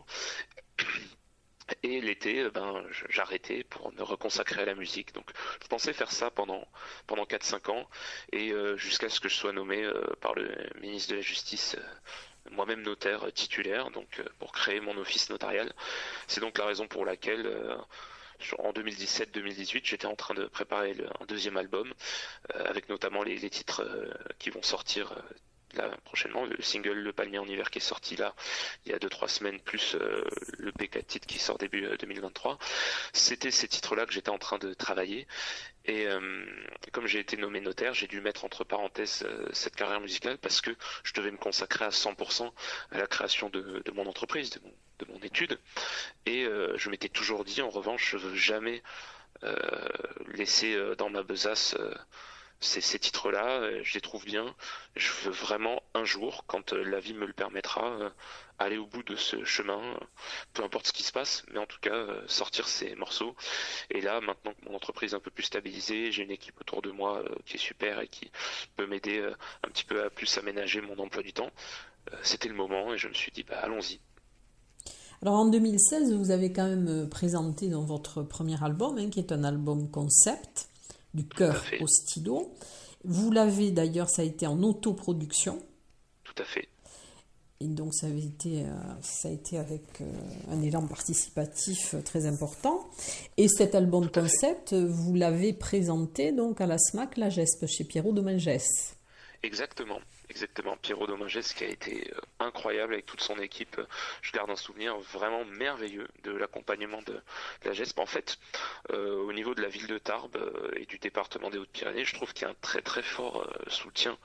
Et 1.83 2.01
l'été, 2.01 2.49
ben, 2.49 2.83
j'arrêtais 3.09 3.63
pour 3.63 3.93
me 3.93 4.01
reconsacrer 4.01 4.63
à 4.63 4.65
la 4.65 4.73
musique. 4.73 5.13
Donc, 5.13 5.29
je 5.61 5.67
pensais 5.67 5.93
faire 5.93 6.11
ça 6.11 6.31
pendant 6.31 6.67
pendant 7.05 7.25
4-5 7.25 7.71
ans 7.71 7.87
et 8.31 8.51
jusqu'à 8.75 9.09
ce 9.09 9.19
que 9.19 9.29
je 9.29 9.35
sois 9.35 9.53
nommé 9.53 9.87
par 10.19 10.33
le 10.33 10.49
ministre 10.81 11.11
de 11.11 11.17
la 11.17 11.21
Justice 11.21 11.77
moi-même 12.51 12.81
notaire 12.81 13.31
titulaire, 13.33 13.89
donc 13.91 14.19
euh, 14.19 14.25
pour 14.39 14.51
créer 14.51 14.79
mon 14.79 14.97
office 14.97 15.29
notarial. 15.29 15.73
C'est 16.27 16.41
donc 16.41 16.57
la 16.57 16.65
raison 16.65 16.87
pour 16.87 17.05
laquelle 17.05 17.45
euh, 17.45 17.75
en 18.59 18.71
2017-2018, 18.73 19.81
j'étais 19.83 20.05
en 20.05 20.15
train 20.15 20.33
de 20.33 20.45
préparer 20.45 20.95
un 21.19 21.25
deuxième 21.25 21.57
album, 21.57 21.93
euh, 22.55 22.65
avec 22.65 22.89
notamment 22.89 23.23
les, 23.23 23.49
titres 23.49 23.83
qui 24.39 24.49
vont 24.49 24.63
sortir 24.63 25.15
là 25.75 25.89
prochainement, 26.05 26.45
le 26.45 26.61
single 26.61 26.93
Le 26.93 27.13
Palmier 27.13 27.39
en 27.39 27.45
hiver 27.45 27.69
qui 27.71 27.79
est 27.79 27.81
sorti 27.81 28.15
là 28.15 28.35
il 28.85 28.91
y 28.91 28.95
a 28.95 28.99
2-3 28.99 29.27
semaines, 29.27 29.59
plus 29.59 29.95
le 30.57 30.71
PK 30.71 31.05
titre 31.07 31.27
qui 31.27 31.39
sort 31.39 31.57
début 31.57 31.87
2023. 31.99 32.57
C'était 33.13 33.51
ces 33.51 33.67
titres-là 33.67 34.05
que 34.05 34.13
j'étais 34.13 34.29
en 34.29 34.37
train 34.37 34.57
de 34.57 34.73
travailler 34.73 35.27
et 35.85 36.07
euh, 36.07 36.45
comme 36.93 37.07
j'ai 37.07 37.19
été 37.19 37.35
nommé 37.35 37.59
notaire, 37.59 37.93
j'ai 37.93 38.07
dû 38.07 38.21
mettre 38.21 38.45
entre 38.45 38.63
parenthèses 38.63 39.23
euh, 39.25 39.49
cette 39.51 39.75
carrière 39.75 39.99
musicale 39.99 40.37
parce 40.37 40.61
que 40.61 40.71
je 41.03 41.13
devais 41.13 41.31
me 41.31 41.37
consacrer 41.37 41.83
à 41.83 41.89
100% 41.89 42.51
à 42.91 42.97
la 42.97 43.07
création 43.07 43.49
de, 43.49 43.83
mon 43.93 44.05
entreprise, 44.05 44.51
de 44.99 45.05
mon, 45.07 45.19
étude. 45.19 45.59
Et 46.25 46.45
euh, 46.45 46.77
je 46.77 46.89
m'étais 46.89 47.09
toujours 47.09 47.43
dit, 47.43 47.61
en 47.61 47.69
revanche, 47.69 48.11
je 48.11 48.17
veux 48.17 48.35
jamais 48.35 48.81
laisser 50.27 50.77
dans 50.97 51.09
ma 51.09 51.21
besace 51.21 51.75
ces, 52.63 52.99
titres-là, 52.99 53.61
euh, 53.61 53.81
je 53.83 53.93
les 53.93 54.01
trouve 54.01 54.25
bien. 54.25 54.55
Je 54.95 55.11
veux 55.23 55.31
vraiment 55.31 55.83
un 55.93 56.05
jour, 56.05 56.45
quand 56.47 56.73
euh, 56.73 56.83
la 56.83 56.99
vie 56.99 57.13
me 57.13 57.25
le 57.25 57.33
permettra, 57.33 57.85
euh, 57.85 58.09
aller 58.59 58.77
au 58.77 58.85
bout 58.85 59.03
de 59.03 59.15
ce 59.15 59.43
chemin, 59.43 59.81
peu 60.53 60.63
importe 60.63 60.87
ce 60.87 60.93
qui 60.93 61.03
se 61.03 61.11
passe, 61.11 61.43
mais 61.51 61.59
en 61.59 61.65
tout 61.65 61.79
cas 61.81 62.07
sortir 62.27 62.67
ces 62.67 62.95
morceaux. 62.95 63.35
Et 63.89 64.01
là, 64.01 64.21
maintenant 64.21 64.53
que 64.53 64.69
mon 64.69 64.75
entreprise 64.75 65.13
est 65.13 65.15
un 65.15 65.19
peu 65.19 65.31
plus 65.31 65.43
stabilisée, 65.43 66.11
j'ai 66.11 66.23
une 66.23 66.31
équipe 66.31 66.59
autour 66.61 66.81
de 66.81 66.91
moi 66.91 67.23
qui 67.45 67.55
est 67.55 67.59
super 67.59 67.99
et 67.99 68.07
qui 68.07 68.31
peut 68.75 68.85
m'aider 68.85 69.21
un 69.63 69.67
petit 69.69 69.83
peu 69.83 70.03
à 70.03 70.09
plus 70.09 70.37
aménager 70.37 70.81
mon 70.81 70.97
emploi 70.99 71.23
du 71.23 71.33
temps. 71.33 71.49
C'était 72.21 72.47
le 72.47 72.55
moment 72.55 72.93
et 72.93 72.97
je 72.97 73.07
me 73.07 73.13
suis 73.13 73.31
dit, 73.31 73.43
bah, 73.43 73.59
allons-y. 73.61 73.99
Alors 75.21 75.35
en 75.35 75.45
2016, 75.47 76.13
vous 76.13 76.31
avez 76.31 76.53
quand 76.53 76.67
même 76.67 77.09
présenté 77.09 77.69
dans 77.69 77.83
votre 77.83 78.23
premier 78.23 78.63
album, 78.63 78.97
hein, 78.97 79.09
qui 79.09 79.19
est 79.19 79.31
un 79.31 79.43
album 79.43 79.89
concept, 79.89 80.69
du 81.13 81.27
cœur 81.27 81.63
au 81.81 81.87
stylo. 81.87 82.53
Vous 83.03 83.31
l'avez 83.31 83.71
d'ailleurs, 83.71 84.09
ça 84.09 84.21
a 84.21 84.25
été 84.25 84.47
en 84.47 84.61
autoproduction. 84.63 85.61
Tout 86.23 86.41
à 86.41 86.45
fait. 86.45 86.69
Et 87.59 87.67
donc 87.67 87.93
ça, 87.93 88.07
avait 88.07 88.23
été, 88.23 88.63
euh, 88.63 88.71
ça 89.01 89.29
a 89.29 89.31
été 89.31 89.57
avec 89.57 90.01
euh, 90.01 90.05
un 90.51 90.61
élan 90.61 90.85
participatif 90.85 91.95
très 92.03 92.25
important. 92.25 92.89
Et 93.37 93.47
cet 93.47 93.73
album 93.73 94.09
concept, 94.09 94.73
vous 94.73 95.15
l'avez 95.15 95.53
présenté 95.53 96.33
donc 96.33 96.59
à 96.59 96.67
la 96.67 96.77
SMAC, 96.77 97.15
la 97.17 97.29
GESP, 97.29 97.65
chez 97.67 97.85
Pierrot 97.85 98.11
Domingès. 98.11 98.97
Exactement. 99.43 99.99
Exactement, 100.29 100.77
Pierrot 100.77 101.07
Domingès 101.07 101.53
qui 101.53 101.63
a 101.63 101.67
été 101.67 102.11
euh, 102.11 102.19
incroyable 102.39 102.93
avec 102.93 103.05
toute 103.05 103.21
son 103.21 103.37
équipe. 103.39 103.79
Je 104.21 104.31
garde 104.31 104.49
un 104.49 104.55
souvenir 104.55 104.97
vraiment 104.97 105.43
merveilleux 105.45 106.07
de 106.23 106.31
l'accompagnement 106.31 107.01
de 107.01 107.21
la 107.65 107.73
GESP. 107.73 107.99
En 107.99 108.05
fait, 108.05 108.39
euh, 108.91 109.15
au 109.17 109.33
niveau 109.33 109.53
de 109.53 109.61
la 109.61 109.67
ville 109.67 109.87
de 109.87 109.97
Tarbes 109.97 110.37
euh, 110.37 110.71
et 110.75 110.85
du 110.85 110.97
département 110.97 111.49
des 111.49 111.57
Hautes-Pyrénées, 111.57 112.05
je 112.05 112.15
trouve 112.15 112.33
qu'il 112.33 112.43
y 112.43 112.45
a 112.45 112.51
un 112.51 112.55
très 112.61 112.81
très 112.81 113.03
fort 113.03 113.47
soutien 113.67 114.17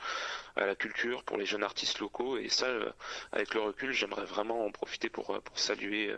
à 0.56 0.66
la 0.66 0.76
culture 0.76 1.24
pour 1.24 1.36
les 1.36 1.46
jeunes 1.46 1.64
artistes 1.64 1.98
locaux. 1.98 2.38
Et 2.38 2.48
ça, 2.48 2.68
avec 3.32 3.54
le 3.54 3.60
recul, 3.60 3.92
j'aimerais 3.92 4.24
vraiment 4.24 4.64
en 4.64 4.70
profiter 4.70 5.08
pour 5.08 5.40
saluer 5.54 6.14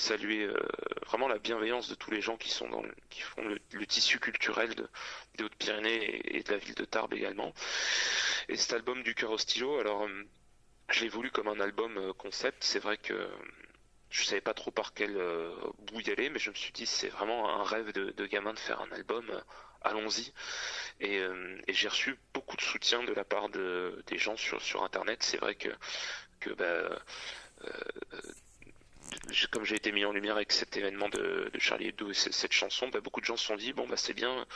saluer 0.00 0.44
euh, 0.44 0.56
vraiment 1.06 1.28
la 1.28 1.38
bienveillance 1.38 1.88
de 1.88 1.94
tous 1.94 2.10
les 2.10 2.20
gens 2.20 2.36
qui 2.36 2.50
sont 2.50 2.68
dans 2.68 2.82
qui 3.08 3.20
font 3.20 3.42
le, 3.44 3.86
tissu 3.86 4.18
culturel 4.18 4.74
de, 4.74 4.88
des 5.36 5.44
Hautes-Pyrénées 5.44 6.36
et, 6.36 6.42
de 6.42 6.50
la 6.50 6.58
ville 6.58 6.74
de 6.74 6.84
Tarbes 6.84 7.14
également. 7.14 7.52
Et 8.48 8.56
cet 8.56 8.72
album 8.72 9.02
du 9.02 9.14
cœur 9.14 9.30
au 9.30 9.38
stylo, 9.38 9.78
alors 9.78 10.04
euh, 10.04 10.24
je 10.88 11.02
l'ai 11.02 11.08
voulu 11.08 11.30
comme 11.30 11.48
un 11.48 11.60
album 11.60 11.96
euh, 11.98 12.12
concept. 12.12 12.64
C'est 12.64 12.78
vrai 12.80 12.96
que 12.96 13.28
je 14.10 14.24
savais 14.24 14.40
pas 14.40 14.54
trop 14.54 14.72
par 14.72 14.92
quel 14.92 15.14
bout 15.78 16.00
y 16.00 16.10
aller, 16.10 16.30
mais 16.30 16.40
je 16.40 16.50
me 16.50 16.54
suis 16.56 16.72
dit 16.72 16.84
c'est 16.84 17.10
vraiment 17.10 17.48
un 17.60 17.62
rêve 17.62 17.92
de, 17.92 18.26
gamin 18.26 18.52
de 18.52 18.58
faire 18.58 18.80
un 18.80 18.90
album. 18.90 19.30
Allons-y. 19.82 20.32
Et, 21.00 21.22
j'ai 21.68 21.88
reçu 21.88 22.18
beaucoup 22.34 22.56
de 22.56 22.60
soutien 22.60 23.04
de 23.04 23.12
la 23.12 23.24
part 23.24 23.50
de, 23.50 24.02
des 24.08 24.18
gens 24.18 24.36
sur, 24.36 24.60
sur 24.60 24.82
Internet. 24.82 25.22
C'est 25.22 25.38
vrai 25.38 25.54
que, 25.54 25.68
que 26.40 26.50
bah, 26.50 27.00
comme 29.50 29.64
j'ai 29.64 29.76
été 29.76 29.92
mis 29.92 30.04
en 30.04 30.12
lumière 30.12 30.36
avec 30.36 30.52
cet 30.52 30.76
événement 30.76 31.08
de, 31.08 31.50
Charlie 31.58 31.88
Hebdo 31.88 32.10
et 32.10 32.14
cette 32.14 32.52
chanson, 32.52 32.88
bah, 32.88 33.00
beaucoup 33.00 33.20
de 33.20 33.26
gens 33.26 33.36
se 33.36 33.46
sont 33.46 33.56
dit 33.56 33.72
bon 33.72 33.86
bah 33.86 33.96
c'est 33.96 34.14
bien. 34.14 34.46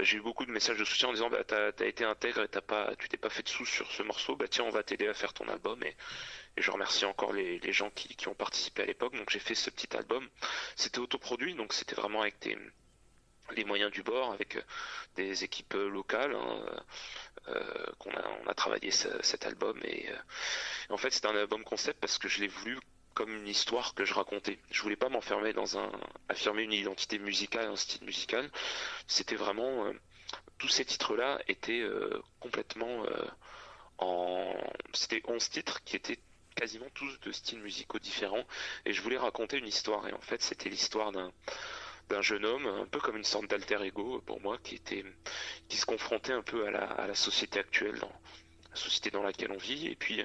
J'ai 0.00 0.18
eu 0.18 0.20
beaucoup 0.20 0.46
de 0.46 0.50
messages 0.50 0.78
de 0.78 0.84
soutien 0.84 1.08
en 1.08 1.12
disant 1.12 1.30
bah 1.30 1.44
t'as 1.44 1.70
as 1.78 1.84
été 1.86 2.04
intègre 2.04 2.42
et 2.42 2.48
t'as 2.48 2.60
pas, 2.60 2.94
tu 2.98 3.08
t'es 3.08 3.16
pas 3.16 3.30
fait 3.30 3.42
de 3.42 3.48
sous 3.48 3.66
sur 3.66 3.90
ce 3.90 4.02
morceau, 4.02 4.36
bah 4.36 4.48
tiens 4.48 4.64
on 4.64 4.70
va 4.70 4.82
t'aider 4.82 5.08
à 5.08 5.14
faire 5.14 5.32
ton 5.32 5.48
album 5.48 5.82
et, 5.82 5.96
je 6.56 6.70
remercie 6.70 7.04
encore 7.04 7.32
les, 7.32 7.72
gens 7.72 7.90
qui, 7.90 8.28
ont 8.28 8.34
participé 8.34 8.82
à 8.82 8.86
l'époque. 8.86 9.16
Donc 9.16 9.28
j'ai 9.30 9.40
fait 9.40 9.56
ce 9.56 9.70
petit 9.70 9.96
album. 9.96 10.28
C'était 10.76 11.00
autoproduit 11.00 11.54
donc 11.54 11.72
c'était 11.72 11.96
vraiment 11.96 12.22
avec 12.22 12.36
les 13.56 13.64
moyens 13.64 13.90
du 13.90 14.02
bord 14.02 14.32
avec 14.32 14.56
euh, 14.56 14.62
des 15.16 15.44
équipes 15.44 15.74
locales 15.74 16.34
hein, 16.34 16.64
euh, 17.48 17.86
qu'on 17.98 18.10
a 18.12 18.24
on 18.44 18.46
a 18.48 18.54
travaillé 18.54 18.90
cet 18.90 19.44
album 19.46 19.78
et, 19.82 20.08
euh, 20.08 20.16
et 20.88 20.92
en 20.92 20.96
fait 20.96 21.10
c'est 21.10 21.26
un 21.26 21.36
album 21.36 21.62
concept 21.64 22.00
parce 22.00 22.18
que 22.18 22.28
je 22.28 22.40
l'ai 22.40 22.48
voulu 22.48 22.78
comme 23.14 23.34
une 23.34 23.48
histoire 23.48 23.94
que 23.94 24.04
je 24.04 24.12
racontais. 24.14 24.58
Je 24.70 24.82
voulais 24.82 24.96
pas 24.96 25.08
m'enfermer 25.08 25.52
dans 25.52 25.78
un 25.78 25.90
affirmer 26.28 26.62
une 26.62 26.72
identité 26.72 27.18
musicale, 27.18 27.68
un 27.68 27.76
style 27.76 28.04
musical. 28.04 28.50
C'était 29.06 29.36
vraiment 29.36 29.86
euh, 29.86 29.92
tous 30.58 30.68
ces 30.68 30.84
titres-là 30.84 31.40
étaient 31.48 31.80
euh, 31.80 32.20
complètement 32.40 33.04
euh, 33.06 33.24
en 33.98 34.54
c'était 34.92 35.22
11 35.26 35.48
titres 35.50 35.82
qui 35.84 35.96
étaient 35.96 36.18
quasiment 36.56 36.88
tous 36.94 37.20
de 37.20 37.32
styles 37.32 37.60
musicaux 37.60 37.98
différents 37.98 38.44
et 38.84 38.92
je 38.92 39.02
voulais 39.02 39.18
raconter 39.18 39.58
une 39.58 39.66
histoire 39.66 40.06
et 40.08 40.12
en 40.12 40.20
fait 40.20 40.42
c'était 40.42 40.68
l'histoire 40.68 41.12
d'un 41.12 41.32
d'un 42.08 42.20
jeune 42.20 42.44
homme, 42.44 42.66
un 42.66 42.84
peu 42.84 43.00
comme 43.00 43.16
une 43.16 43.24
sorte 43.24 43.46
d'alter 43.48 43.82
ego 43.82 44.20
pour 44.26 44.38
moi, 44.38 44.58
qui 44.62 44.74
était, 44.74 45.02
qui 45.68 45.78
se 45.78 45.86
confrontait 45.86 46.34
un 46.34 46.42
peu 46.42 46.66
à 46.66 46.70
la, 46.70 46.84
à 46.84 47.06
la 47.06 47.14
société 47.14 47.58
actuelle, 47.58 47.98
la 48.68 48.76
société 48.76 49.10
dans 49.10 49.22
laquelle 49.22 49.50
on 49.52 49.56
vit, 49.56 49.86
et 49.86 49.96
puis 49.96 50.22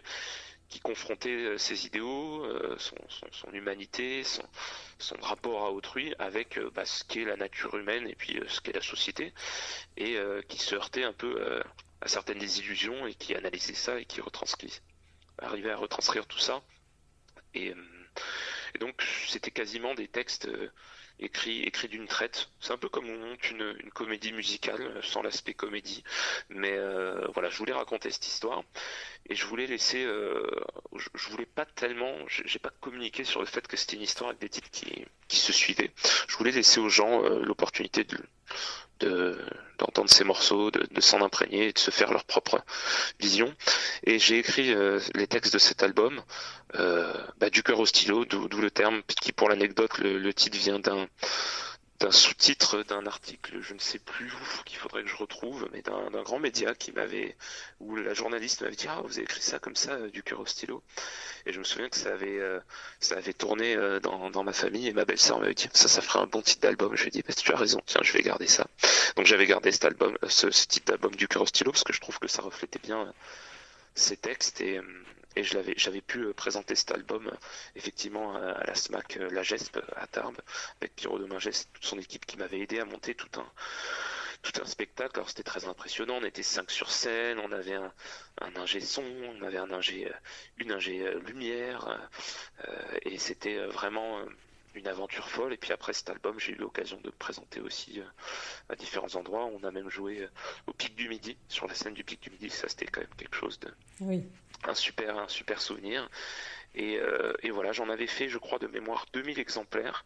qui 0.69 0.79
confrontait 0.79 1.57
ses 1.57 1.85
idéaux, 1.85 2.45
son, 2.77 3.51
humanité, 3.51 4.23
son, 4.23 5.15
rapport 5.21 5.65
à 5.65 5.71
autrui 5.71 6.13
avec 6.19 6.59
bah, 6.73 6.85
ce 6.85 7.03
qu'est 7.03 7.25
la 7.25 7.35
nature 7.35 7.75
humaine 7.75 8.07
et 8.07 8.15
puis 8.15 8.39
ce 8.47 8.61
qu'est 8.61 8.73
la 8.73 8.81
société, 8.81 9.33
et 9.97 10.17
qui 10.47 10.59
se 10.59 10.75
heurtait 10.75 11.03
un 11.03 11.13
peu 11.13 11.61
à 12.01 12.07
certaines 12.07 12.37
désillusions 12.39 13.07
et 13.07 13.15
qui 13.15 13.35
analysait 13.35 13.73
ça 13.73 13.99
et 13.99 14.05
qui 14.05 14.21
retranscrit, 14.21 14.79
arrivait 15.39 15.71
à 15.71 15.77
retranscrire 15.77 16.27
tout 16.27 16.39
ça. 16.39 16.61
Et, 17.53 17.73
donc 18.79 19.03
c'était 19.27 19.51
quasiment 19.51 19.95
des 19.95 20.07
textes 20.07 20.47
écrit, 21.19 21.63
écrit 21.63 21.87
d'une 21.87 22.07
traite. 22.07 22.49
C'est 22.59 22.71
un 22.71 22.77
peu 22.77 22.89
comme 22.89 23.09
on 23.09 23.17
monte 23.17 23.51
une, 23.51 23.75
une 23.83 23.91
comédie 23.91 24.31
musicale, 24.31 24.81
euh, 24.81 25.01
sans 25.01 25.21
l'aspect 25.21 25.53
comédie. 25.53 26.03
Mais 26.49 26.73
euh, 26.73 27.27
voilà, 27.33 27.49
je 27.49 27.57
voulais 27.57 27.73
raconter 27.73 28.09
cette 28.09 28.27
histoire 28.27 28.63
et 29.29 29.35
je 29.35 29.45
voulais 29.45 29.67
laisser. 29.67 30.03
Euh, 30.03 30.49
je, 30.95 31.29
voulais 31.29 31.45
pas 31.45 31.65
tellement. 31.65 32.13
J'ai 32.27 32.59
pas 32.59 32.71
communiqué 32.81 33.23
sur 33.23 33.39
le 33.41 33.45
fait 33.45 33.67
que 33.67 33.77
c'était 33.77 33.97
une 33.97 34.03
histoire 34.03 34.29
avec 34.29 34.41
des 34.41 34.49
titres 34.49 34.69
qui, 34.71 35.05
qui 35.27 35.37
se 35.37 35.53
suivaient. 35.53 35.91
Je 36.27 36.37
voulais 36.37 36.51
laisser 36.51 36.79
aux 36.79 36.89
gens 36.89 37.21
l'opportunité 37.21 38.05
de, 38.99 39.37
d'entendre 39.77 40.09
ces 40.09 40.23
morceaux, 40.23 40.71
de, 40.71 40.85
de 40.91 41.01
s'en 41.01 41.21
imprégner 41.21 41.69
et 41.69 41.73
de 41.73 41.79
se 41.79 41.91
faire 41.91 42.11
leur 42.11 42.25
propre 42.25 42.63
vision. 43.19 43.53
Et 44.03 44.19
j'ai 44.19 44.39
écrit 44.39 44.73
euh, 44.73 44.99
les 45.15 45.27
textes 45.27 45.53
de 45.53 45.59
cet 45.59 45.83
album 45.83 46.21
euh, 46.75 47.13
bah, 47.39 47.49
du 47.49 47.63
cœur 47.63 47.79
au 47.79 47.85
stylo, 47.85 48.25
d'où 48.25 48.61
le 48.61 48.71
terme 48.71 49.01
qui, 49.03 49.31
pour 49.31 49.49
l'anecdote, 49.49 49.97
le, 49.99 50.33
titre 50.33 50.57
vient 50.57 50.79
d'un 50.79 51.07
sous-titre 52.11 52.83
d'un 52.83 53.05
article, 53.05 53.59
je 53.61 53.73
ne 53.73 53.79
sais 53.79 53.99
plus 53.99 54.31
où, 54.31 54.63
qu'il 54.63 54.77
faudrait 54.77 55.03
que 55.03 55.09
je 55.09 55.15
retrouve, 55.15 55.67
mais 55.73 55.81
d'un 55.81 56.23
grand 56.23 56.39
média 56.39 56.73
qui 56.73 56.91
m'avait, 56.91 57.35
où 57.79 57.95
la 57.95 58.13
journaliste 58.13 58.61
m'avait 58.61 58.75
dit 58.75 58.87
ah 58.87 59.01
vous 59.03 59.13
avez 59.17 59.23
écrit 59.23 59.41
ça 59.41 59.59
comme 59.59 59.75
ça 59.75 59.97
du 60.07 60.23
cœur 60.23 60.39
au 60.39 60.45
stylo, 60.45 60.81
et 61.45 61.51
je 61.51 61.59
me 61.59 61.63
souviens 61.65 61.89
que 61.89 61.97
ça 61.97 62.13
avait 62.13 62.39
euh, 62.39 62.59
ça 63.01 63.17
avait 63.17 63.33
tourné 63.33 63.75
euh, 63.75 63.99
dans, 63.99 64.43
ma 64.43 64.53
famille 64.53 64.87
et 64.87 64.93
ma 64.93 65.03
belle-sœur 65.03 65.39
m'avait 65.39 65.53
dit 65.53 65.67
ça 65.73 65.89
ça 65.89 66.01
ferait 66.01 66.19
un 66.19 66.27
bon 66.27 66.41
titre 66.41 66.61
d'album, 66.61 66.95
je 66.95 67.03
lui 67.03 67.09
ai 67.09 67.11
dit 67.11 67.23
bah, 67.27 67.33
tu 67.33 67.51
as 67.51 67.57
raison, 67.57 67.81
tiens 67.85 68.01
je 68.01 68.13
vais 68.13 68.21
garder 68.21 68.47
ça, 68.47 68.65
donc 69.17 69.25
j'avais 69.25 69.45
gardé 69.45 69.71
cet 69.71 69.83
album, 69.83 70.17
euh, 70.23 70.29
ce 70.29 70.47
titre 70.47 70.85
d'album 70.85 71.13
du 71.15 71.27
cœur 71.27 71.41
au 71.41 71.47
stylo 71.47 71.71
parce 71.71 71.83
que 71.83 71.93
je 71.93 71.99
trouve 71.99 72.17
que 72.19 72.29
ça 72.29 72.41
reflétait 72.41 72.79
bien 72.79 73.13
ces 73.95 74.17
textes 74.17 74.61
et 74.61 74.79
et 75.35 75.43
je 75.43 75.55
l'avais, 75.55 75.73
j'avais 75.77 76.01
pu 76.01 76.23
euh, 76.23 76.33
présenter 76.33 76.75
cet 76.75 76.91
album 76.91 77.27
euh, 77.27 77.35
effectivement 77.75 78.35
à, 78.35 78.63
la 78.65 78.75
SMAC, 78.75 79.17
euh, 79.17 79.29
la 79.31 79.43
GESP 79.43 79.79
à 79.95 80.07
Tarbes, 80.07 80.39
avec 80.81 80.95
Pierrot 80.95 81.19
Domingès 81.19 81.61
et 81.61 81.65
toute 81.73 81.85
son 81.85 81.99
équipe 81.99 82.25
qui 82.25 82.37
m'avait 82.37 82.59
aidé 82.59 82.79
à 82.79 82.85
monter 82.85 83.15
tout 83.15 83.39
un 83.39 83.49
tout 84.41 84.53
un 84.61 84.65
spectacle. 84.65 85.11
Alors 85.15 85.29
c'était 85.29 85.43
très 85.43 85.65
impressionnant. 85.65 86.15
On 86.21 86.23
était 86.23 86.43
cinq 86.43 86.71
sur 86.71 86.89
scène, 86.89 87.39
on 87.39 87.51
avait 87.51 87.73
un, 87.73 87.93
un 88.39 88.55
ingé 88.55 88.79
son, 88.79 89.03
on 89.03 89.41
avait 89.43 89.57
un 89.57 89.71
ingé, 89.71 90.09
une 90.57 90.71
ingé 90.71 91.13
lumière, 91.27 92.09
et 93.01 93.17
c'était 93.17 93.57
vraiment 93.65 94.21
une 94.75 94.87
aventure 94.87 95.29
folle. 95.29 95.53
Et 95.53 95.57
puis 95.57 95.73
après 95.73 95.93
cet 95.93 96.09
album, 96.09 96.39
j'ai 96.39 96.53
eu 96.53 96.55
l'occasion 96.55 96.99
de 97.01 97.09
présenter 97.09 97.59
aussi 97.61 98.01
à 98.69 98.75
différents 98.75 99.15
endroits. 99.15 99.45
On 99.45 99.63
a 99.63 99.71
même 99.71 99.89
joué 99.89 100.27
au 100.67 100.73
Pic 100.73 100.95
du 100.95 101.09
Midi, 101.09 101.37
sur 101.47 101.67
la 101.67 101.73
scène 101.73 101.93
du 101.93 102.03
Pic 102.03 102.21
du 102.21 102.29
Midi. 102.29 102.49
Ça, 102.49 102.67
c'était 102.67 102.85
quand 102.85 103.01
même 103.01 103.15
quelque 103.17 103.35
chose 103.35 103.59
de, 103.59 103.73
oui 104.01 104.23
un 104.63 104.73
super, 104.73 105.17
un 105.17 105.27
super 105.27 105.61
souvenir. 105.61 106.09
Et, 106.75 106.97
euh, 106.97 107.33
et 107.41 107.49
voilà, 107.49 107.71
j'en 107.71 107.89
avais 107.89 108.07
fait, 108.07 108.29
je 108.29 108.37
crois, 108.37 108.59
de 108.59 108.67
mémoire 108.67 109.05
2000 109.13 109.39
exemplaires 109.39 110.05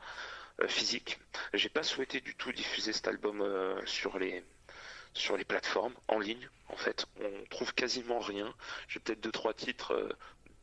euh, 0.61 0.67
physiques. 0.67 1.19
J'ai 1.53 1.69
pas 1.69 1.83
souhaité 1.83 2.21
du 2.21 2.35
tout 2.35 2.51
diffuser 2.51 2.93
cet 2.93 3.07
album 3.07 3.41
euh, 3.41 3.79
sur 3.85 4.17
les 4.19 4.43
sur 5.15 5.37
les 5.37 5.45
plateformes 5.45 5.93
en 6.07 6.17
ligne. 6.17 6.49
En 6.69 6.75
fait, 6.75 7.05
on 7.21 7.45
trouve 7.51 7.75
quasiment 7.75 8.19
rien. 8.19 8.51
J'ai 8.87 8.99
peut-être 8.99 9.21
deux 9.21 9.31
trois 9.31 9.53
titres 9.53 10.09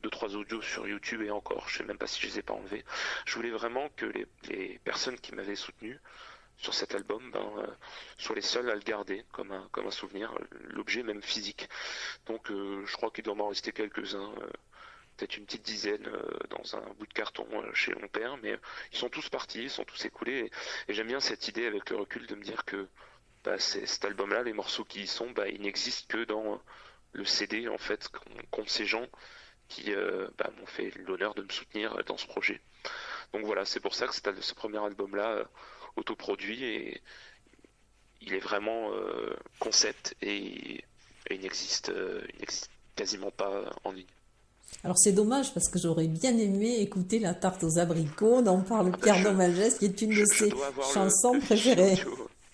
deux 0.02 0.10
trois 0.10 0.34
audios 0.36 0.62
sur 0.62 0.86
YouTube 0.86 1.22
et 1.22 1.30
encore, 1.30 1.68
je 1.68 1.78
sais 1.78 1.84
même 1.84 1.98
pas 1.98 2.06
si 2.06 2.20
je 2.20 2.26
les 2.26 2.38
ai 2.38 2.42
pas 2.42 2.54
enlevés. 2.54 2.84
Je 3.26 3.34
voulais 3.34 3.50
vraiment 3.50 3.88
que 3.96 4.06
les, 4.48 4.78
personnes 4.84 5.18
qui 5.18 5.34
m'avaient 5.34 5.56
soutenu 5.56 6.00
sur 6.56 6.74
cet 6.74 6.94
album 6.94 7.30
ben, 7.30 7.52
euh, 7.58 7.66
soient 8.18 8.36
les 8.36 8.42
seuls 8.42 8.70
à 8.70 8.74
le 8.74 8.80
garder 8.80 9.24
comme 9.32 9.52
un, 9.52 9.90
souvenir, 9.90 10.32
l'objet 10.68 11.02
même 11.02 11.22
physique. 11.22 11.68
Donc 12.26 12.50
euh, 12.50 12.84
je 12.86 12.96
crois 12.96 13.10
qu'il 13.10 13.24
doit 13.24 13.34
en 13.40 13.48
rester 13.48 13.72
quelques-uns, 13.72 14.32
euh, 14.42 14.50
peut-être 15.16 15.36
une 15.36 15.46
petite 15.46 15.64
dizaine 15.64 16.08
dans 16.50 16.76
un 16.76 16.92
bout 16.98 17.06
de 17.06 17.12
carton 17.12 17.46
chez 17.74 17.94
mon 17.94 18.08
père, 18.08 18.36
mais 18.38 18.58
ils 18.92 18.98
sont 18.98 19.08
tous 19.08 19.28
partis, 19.28 19.64
ils 19.64 19.70
sont 19.70 19.84
tous 19.84 20.04
écoulés, 20.04 20.50
et, 20.88 20.94
j'aime 20.94 21.08
bien 21.08 21.20
cette 21.20 21.48
idée 21.48 21.66
avec 21.66 21.90
le 21.90 21.96
recul 21.96 22.26
de 22.26 22.34
me 22.34 22.42
dire 22.42 22.64
que 22.64 22.88
bah, 23.44 23.58
cet 23.58 24.04
album-là, 24.04 24.42
les 24.42 24.52
morceaux 24.52 24.84
qui 24.84 25.02
y 25.02 25.06
sont, 25.06 25.30
bah, 25.30 25.48
ils 25.48 25.60
n'existent 25.60 26.06
que 26.08 26.24
dans 26.24 26.60
le 27.12 27.24
CD 27.24 27.68
en 27.68 27.78
fait 27.78 28.08
qu'ont 28.50 28.66
ces 28.66 28.86
gens 28.86 29.06
qui 29.70 29.92
bah, 30.36 30.50
m'ont 30.58 30.66
fait 30.66 30.92
l'honneur 31.06 31.34
de 31.34 31.42
me 31.42 31.48
soutenir 31.48 31.96
dans 32.06 32.18
ce 32.18 32.26
projet. 32.26 32.60
Donc 33.32 33.46
voilà, 33.46 33.64
c'est 33.64 33.80
pour 33.80 33.94
ça 33.94 34.06
que 34.06 34.14
ce 34.14 34.54
premier 34.54 34.78
album-là 34.78 35.44
autoproduit 35.96 36.62
et 36.62 37.00
il 38.20 38.34
est 38.34 38.40
vraiment 38.40 38.90
euh, 38.92 39.34
concept 39.58 40.14
et, 40.20 40.84
il 41.30 41.40
n'existe 41.40 41.92
quasiment 42.96 43.30
pas 43.30 43.70
en 43.84 43.92
ligne. 43.92 44.04
Alors 44.82 44.98
c'est 44.98 45.12
dommage 45.12 45.52
parce 45.54 45.68
que 45.68 45.78
j'aurais 45.78 46.08
bien 46.08 46.36
aimé 46.36 46.80
écouter 46.80 47.18
la 47.18 47.34
tarte 47.34 47.62
aux 47.62 47.78
abricots 47.78 48.42
dont 48.42 48.62
parle 48.62 48.92
Pierre 48.98 49.22
Domagès 49.22 49.78
qui 49.78 49.84
est 49.84 50.02
une 50.02 50.10
de 50.10 50.24
ses 50.24 50.52
chansons 50.92 51.38
préférées. 51.40 51.98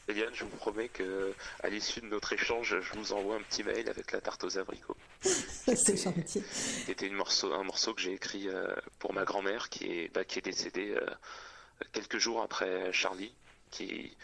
Eliane, 0.09 0.35
je 0.35 0.45
vous 0.45 0.57
promets 0.57 0.89
que 0.89 1.35
à 1.63 1.69
l'issue 1.69 2.01
de 2.01 2.07
notre 2.07 2.33
échange, 2.33 2.81
je 2.81 2.93
vous 2.99 3.13
envoie 3.13 3.37
un 3.37 3.43
petit 3.43 3.65
mail 3.65 3.89
avec 3.89 4.13
la 4.13 4.21
tarte 4.21 4.45
aux 4.45 4.59
abricots. 4.59 4.97
C'est 5.23 5.97
gentil. 5.97 6.45
C'était 6.51 7.09
morceau, 7.09 7.53
un 7.53 7.65
morceau 7.65 7.93
que 7.93 8.01
j'ai 8.01 8.13
écrit 8.13 8.49
euh, 8.49 8.73
pour 9.01 9.13
ma 9.13 9.25
grand-mère 9.25 9.69
qui 9.69 9.85
est, 9.87 10.15
bah, 10.15 10.25
qui 10.25 10.39
est 10.39 10.43
décédée 10.43 10.91
euh, 10.91 11.11
quelques 11.93 12.19
jours 12.19 12.41
après 12.41 12.93
Charlie, 12.93 13.35
qui, 13.71 14.17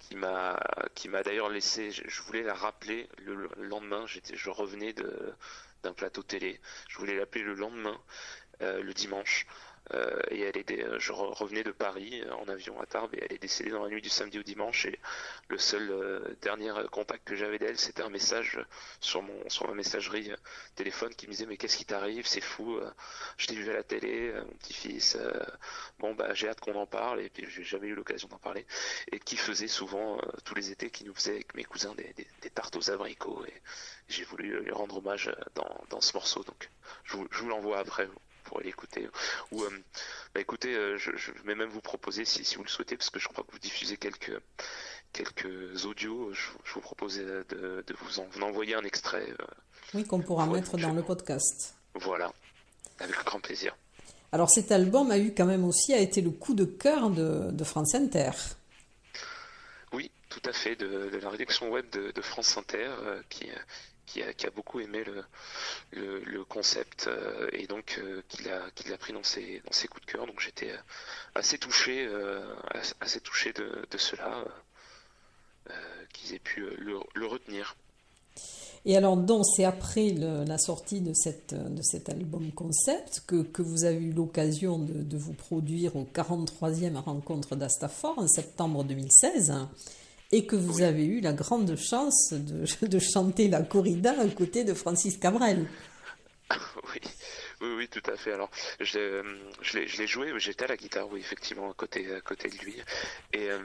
qui 0.00 0.16
m'a 0.16 0.60
qui 0.94 1.08
m'a 1.08 1.22
d'ailleurs 1.22 1.48
laissé 1.48 1.90
je, 1.90 2.22
voulais 2.22 2.42
la 2.42 2.54
rappeler 2.54 3.08
le, 3.18 3.48
lendemain 3.56 4.04
j'étais 4.06 4.36
je 4.36 4.50
revenais 4.50 4.92
de 4.92 5.32
d'un 5.82 5.92
plateau 5.92 6.22
télé 6.22 6.60
je 6.88 6.98
voulais 6.98 7.16
l'appeler 7.16 7.44
le 7.44 7.54
lendemain 7.54 7.98
euh, 8.62 8.82
le 8.82 8.92
dimanche 8.92 9.46
euh, 9.90 10.20
et 10.30 10.40
elle 10.40 10.56
est, 10.56 10.70
euh, 10.70 10.98
je 11.00 11.12
revenais 11.12 11.64
de 11.64 11.72
Paris 11.72 12.22
euh, 12.24 12.32
en 12.34 12.48
avion 12.48 12.80
à 12.80 12.86
Tarbes 12.86 13.12
et 13.14 13.24
elle 13.24 13.32
est 13.32 13.42
décédée 13.42 13.70
dans 13.70 13.82
la 13.82 13.90
nuit 13.90 14.00
du 14.00 14.08
samedi 14.08 14.38
au 14.38 14.42
dimanche 14.42 14.86
et 14.86 14.98
le 15.48 15.58
seul 15.58 16.36
dernier 16.40 16.72
contact 16.92 17.26
que 17.26 17.34
j'avais 17.34 17.58
d'elle 17.58 17.78
c'était 17.78 18.02
un 18.02 18.08
message 18.08 18.60
sur 19.00 19.22
mon 19.22 19.48
sur 19.50 19.66
ma 19.68 19.74
messagerie 19.74 20.32
téléphone 20.76 21.14
qui 21.14 21.26
me 21.26 21.32
disait 21.32 21.46
mais 21.46 21.56
qu'est-ce 21.56 21.76
qui 21.76 21.84
t'arrive? 21.84 22.26
C'est 22.26 22.40
fou 22.40 22.78
je 23.36 23.46
t'ai 23.46 23.54
vu 23.54 23.68
à 23.70 23.74
la 23.74 23.82
télé 23.82 24.32
mon 24.32 24.54
petit-fils 24.54 25.18
bon 25.98 26.14
bah 26.14 26.32
j'ai 26.34 26.48
hâte 26.48 26.60
qu'on 26.60 26.76
en 26.76 26.86
parle 26.86 27.20
et 27.20 27.28
puis 27.28 27.44
j'ai 27.48 27.64
jamais 27.64 27.88
eu 27.88 27.94
l'occasion 27.94 28.28
d'en 28.28 28.38
parler 28.38 28.66
et 29.10 29.18
qui 29.18 29.36
faisait 29.36 29.68
souvent 29.68 30.18
tous 30.44 30.54
les 30.54 30.70
étés 30.70 30.90
qui 30.90 31.04
nous 31.04 31.14
faisait 31.14 31.32
avec 31.32 31.54
mes 31.54 31.64
cousins 31.64 31.94
des, 31.94 32.50
tartes 32.50 32.76
aux 32.76 32.90
abricots 32.90 33.44
et 33.46 33.62
j'ai 34.08 34.24
voulu 34.24 34.60
lui 34.62 34.70
rendre 34.70 34.98
hommage 34.98 35.30
dans, 35.54 36.00
ce 36.00 36.14
morceau 36.14 36.44
donc 36.44 36.70
je 37.04 37.16
vous 37.16 37.48
l'envoie 37.48 37.78
après 37.78 38.08
pourrez 38.52 38.64
l'écouter. 38.64 39.08
Ou, 39.50 39.62
euh, 39.62 39.70
bah, 40.34 40.40
écoutez, 40.40 40.74
euh, 40.74 40.98
je, 40.98 41.10
vais 41.44 41.54
même 41.54 41.68
vous 41.68 41.80
proposer, 41.80 42.24
si, 42.24 42.44
si, 42.44 42.56
vous 42.56 42.64
le 42.64 42.68
souhaitez, 42.68 42.96
parce 42.96 43.10
que 43.10 43.18
je 43.18 43.28
crois 43.28 43.44
que 43.44 43.52
vous 43.52 43.58
diffusez 43.58 43.96
quelques, 43.96 44.38
quelques 45.12 45.86
audios, 45.86 46.32
je, 46.32 46.72
vous 46.74 46.80
propose 46.80 47.16
de, 47.16 47.44
de 47.48 47.94
vous, 48.00 48.20
en, 48.20 48.42
envoyer 48.42 48.74
un 48.74 48.84
extrait. 48.84 49.28
Euh, 49.40 49.46
oui, 49.94 50.04
qu'on 50.04 50.20
pourra 50.20 50.46
mettre 50.46 50.76
dans 50.76 50.92
le 50.92 51.02
podcast. 51.02 51.74
Voilà, 51.94 52.32
avec 52.98 53.16
grand 53.24 53.40
plaisir. 53.40 53.76
Alors 54.32 54.48
cet 54.48 54.72
album 54.72 55.10
a 55.10 55.18
eu 55.18 55.34
quand 55.34 55.44
même 55.44 55.64
aussi 55.64 55.92
a 55.92 55.98
été 55.98 56.22
le 56.22 56.30
coup 56.30 56.54
de 56.54 56.64
cœur 56.64 57.10
de, 57.10 57.50
de 57.50 57.64
France 57.64 57.94
Inter. 57.94 58.30
Oui, 59.92 60.10
tout 60.30 60.40
à 60.46 60.54
fait, 60.54 60.74
de, 60.74 61.10
la 61.22 61.28
rédaction 61.28 61.70
web 61.70 61.84
de, 61.90 62.12
de 62.12 62.22
France 62.22 62.56
Inter, 62.56 62.90
qui, 63.28 63.50
qui 64.06 64.22
a, 64.22 64.50
beaucoup 64.50 64.80
aimé 64.80 65.04
le, 65.92 66.22
le, 66.24 66.44
concept 66.44 67.06
euh, 67.06 67.48
et 67.52 67.66
donc 67.66 67.98
euh, 67.98 68.22
qu'il 68.28 68.48
a, 68.50 68.98
pris 68.98 69.12
dans 69.12 69.22
ses, 69.22 69.62
dans 69.64 69.72
ses 69.72 69.88
coups 69.88 70.06
de 70.06 70.12
cœur. 70.12 70.26
Donc 70.26 70.40
j'étais 70.40 70.70
euh, 70.70 70.76
assez 71.34 71.58
touché, 71.58 72.08
assez 73.00 73.20
touché 73.20 73.52
de, 73.52 73.86
de 73.90 73.98
cela, 73.98 74.44
qu'ils 76.12 76.34
aient 76.34 76.40
pu 76.40 76.66
le, 76.78 77.26
retenir. 77.26 77.76
Et 78.84 78.96
alors, 78.96 79.16
donc, 79.16 79.44
c'est 79.46 79.64
après 79.64 80.10
la 80.10 80.58
sortie 80.58 81.00
de, 81.00 81.12
cette, 81.14 81.54
de 81.54 81.82
cet 81.82 82.08
album 82.08 82.50
concept 82.50 83.22
que, 83.26 83.42
que 83.42 83.62
vous 83.62 83.84
avez 83.84 84.02
eu 84.02 84.12
l'occasion 84.12 84.78
de, 84.78 84.92
de, 84.92 85.16
vous 85.16 85.34
produire 85.34 85.94
au 85.94 86.02
43e 86.02 86.96
rencontre 86.96 87.54
d'Astafor 87.54 88.18
en 88.18 88.26
septembre 88.26 88.82
2016 88.82 89.52
et 90.32 90.46
que 90.46 90.56
vous 90.56 90.82
avez 90.82 91.04
eu 91.04 91.20
la 91.20 91.34
grande 91.34 91.76
chance 91.76 92.32
de, 92.32 92.86
de, 92.86 92.98
chanter 92.98 93.48
la 93.48 93.62
corrida 93.62 94.14
à 94.18 94.26
côté 94.28 94.64
de 94.64 94.74
Francis 94.74 95.16
Cabrel. 95.18 95.66
Oui, 96.94 97.00
oui, 97.62 97.74
oui, 97.78 97.88
tout 97.88 98.02
à 98.10 98.16
fait. 98.16 98.32
Alors, 98.32 98.50
je, 98.80 99.22
je 99.62 99.78
l'ai 99.78 100.06
joué, 100.06 100.32
j'étais 100.38 100.64
à 100.64 100.68
la 100.68 100.76
guitare, 100.76 101.08
oui, 101.10 101.20
effectivement, 101.20 101.70
à 101.70 101.74
côté, 101.74 102.12
à 102.12 102.20
côté 102.20 102.50
de 102.50 102.56
lui. 102.58 102.74
Et 103.32 103.50
euh, 103.50 103.60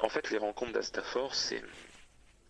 en 0.00 0.08
fait, 0.08 0.28
les 0.30 0.38
rencontres 0.38 0.72
d'Astafor, 0.72 1.34
c'est 1.34 1.62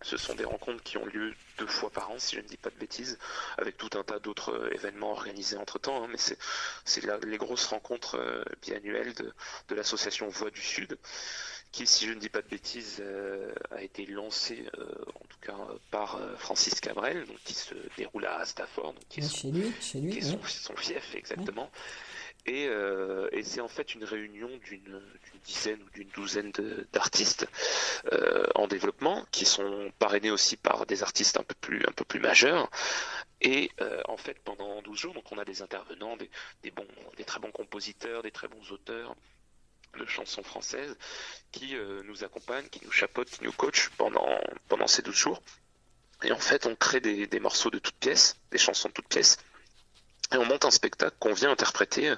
Ce 0.03 0.16
sont 0.16 0.35
des 0.35 0.44
rencontres 0.44 0.83
qui 0.83 0.97
ont 0.97 1.05
lieu 1.07 1.35
deux 1.59 1.66
fois 1.66 1.90
par 1.90 2.11
an, 2.11 2.18
si 2.18 2.37
je 2.37 2.40
ne 2.40 2.47
dis 2.47 2.57
pas 2.57 2.71
de 2.71 2.79
bêtises, 2.79 3.18
avec 3.59 3.77
tout 3.77 3.90
un 3.99 4.03
tas 4.03 4.18
d'autres 4.18 4.53
euh, 4.53 4.75
événements 4.75 5.12
organisés 5.12 5.57
entre-temps. 5.57 6.03
Hein, 6.03 6.09
mais 6.11 6.18
c'est 6.18 7.05
les 7.25 7.37
grosses 7.37 7.66
rencontres 7.66 8.16
euh, 8.16 8.42
biannuelles 8.62 9.14
de, 9.14 9.33
de 9.68 9.75
l'association 9.75 10.29
Voix 10.29 10.51
du 10.51 10.62
Sud, 10.62 10.99
qui, 11.72 11.87
si 11.87 12.07
je 12.07 12.12
ne 12.12 12.18
dis 12.18 12.28
pas 12.28 12.42
de 12.42 12.48
bêtises, 12.48 12.98
euh, 13.00 13.52
a 13.70 13.83
été 13.83 14.07
lancée, 14.07 14.64
en 14.76 15.26
tout 15.28 15.38
cas 15.40 15.57
par 15.90 16.20
Francis 16.38 16.81
Cabrel, 16.81 17.26
donc, 17.26 17.38
qui 17.44 17.54
se 17.54 17.74
déroule 17.96 18.26
à 18.26 18.44
Stafford, 18.44 18.94
donc, 18.94 19.09
qui 19.09 19.20
est, 19.20 19.22
son, 19.22 19.37
chez 19.37 19.50
lui, 19.50 19.72
chez 19.81 20.00
lui, 20.00 20.22
son, 20.22 20.76
fief 20.76 21.14
exactement. 21.14 21.70
Euh, 22.48 23.28
et, 23.33 23.42
c'est 23.42 23.61
en 23.61 23.68
fait 23.68 23.94
une 23.94 24.04
réunion 24.04 24.48
d'une 24.64 25.00
dizaine 25.44 25.81
ou 25.83 25.90
d'une 25.90 26.09
douzaine 26.09 26.52
d'artistes 26.92 27.46
euh, 28.12 28.46
en 28.54 28.66
développement 28.66 29.24
qui 29.31 29.44
sont 29.44 29.90
parrainés 29.98 30.31
aussi 30.31 30.57
par 30.57 30.87
des 30.87 31.02
artistes 31.02 31.38
un 31.38 31.42
peu 31.42 31.54
plus, 31.61 31.85
un 31.87 31.92
peu 31.92 32.04
plus 32.04 32.20
majeurs. 32.20 32.70
Et 33.40 33.70
euh, 33.81 34.00
en 34.09 34.16
fait, 34.16 34.38
pendant 34.44 34.83
12 34.83 34.98
jours, 34.98 35.14
donc 35.14 35.31
on 35.31 35.38
a 35.38 35.44
des 35.44 35.62
intervenants, 35.62 36.16
des, 36.16 36.70
bons, 36.70 36.87
des 37.16 37.24
très 37.24 37.38
bons 37.40 37.52
compositeurs, 37.52 38.22
des 38.22 38.33
très 38.33 38.48
bons 38.48 38.72
auteurs 38.72 39.14
de 39.98 40.07
chansons 40.07 40.42
françaises 40.42 40.96
qui 41.53 41.74
nous 42.05 42.24
accompagnent, 42.24 42.68
qui 42.68 42.85
nous 42.85 42.92
chapeautent, 42.92 43.31
qui 43.31 43.44
nous 43.44 43.53
coachent 43.53 43.90
pendant, 43.96 44.38
pendant 44.68 44.87
ces 44.87 45.03
12 45.03 45.14
jours. 45.14 45.42
Et 46.22 46.33
en 46.33 46.38
fait, 46.38 46.66
on 46.66 46.74
crée 46.74 47.01
des, 47.01 47.27
des 47.27 47.40
morceaux 47.40 47.70
de 47.70 47.79
toutes 47.79 47.96
pièces, 47.96 48.37
des 48.51 48.59
chansons 48.59 48.88
de 48.88 48.94
toutes 48.94 49.09
pièces, 49.09 49.38
et 50.33 50.37
on 50.37 50.44
monte 50.44 50.64
un 50.66 50.70
spectacle 50.70 51.16
qu'on 51.18 51.33
vient 51.33 51.51
interpréter 51.51 52.11
euh, 52.11 52.16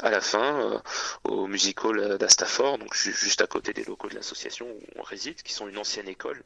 à 0.00 0.10
la 0.10 0.20
fin 0.20 0.72
euh, 0.72 0.78
au 1.24 1.46
Music 1.46 1.84
Hall 1.84 2.18
d'Astafor, 2.18 2.78
donc 2.78 2.94
juste 2.94 3.40
à 3.40 3.46
côté 3.46 3.72
des 3.72 3.84
locaux 3.84 4.08
de 4.08 4.16
l'association 4.16 4.68
où 4.68 4.80
on 4.96 5.02
réside, 5.02 5.42
qui 5.42 5.52
sont 5.52 5.68
une 5.68 5.78
ancienne 5.78 6.08
école 6.08 6.42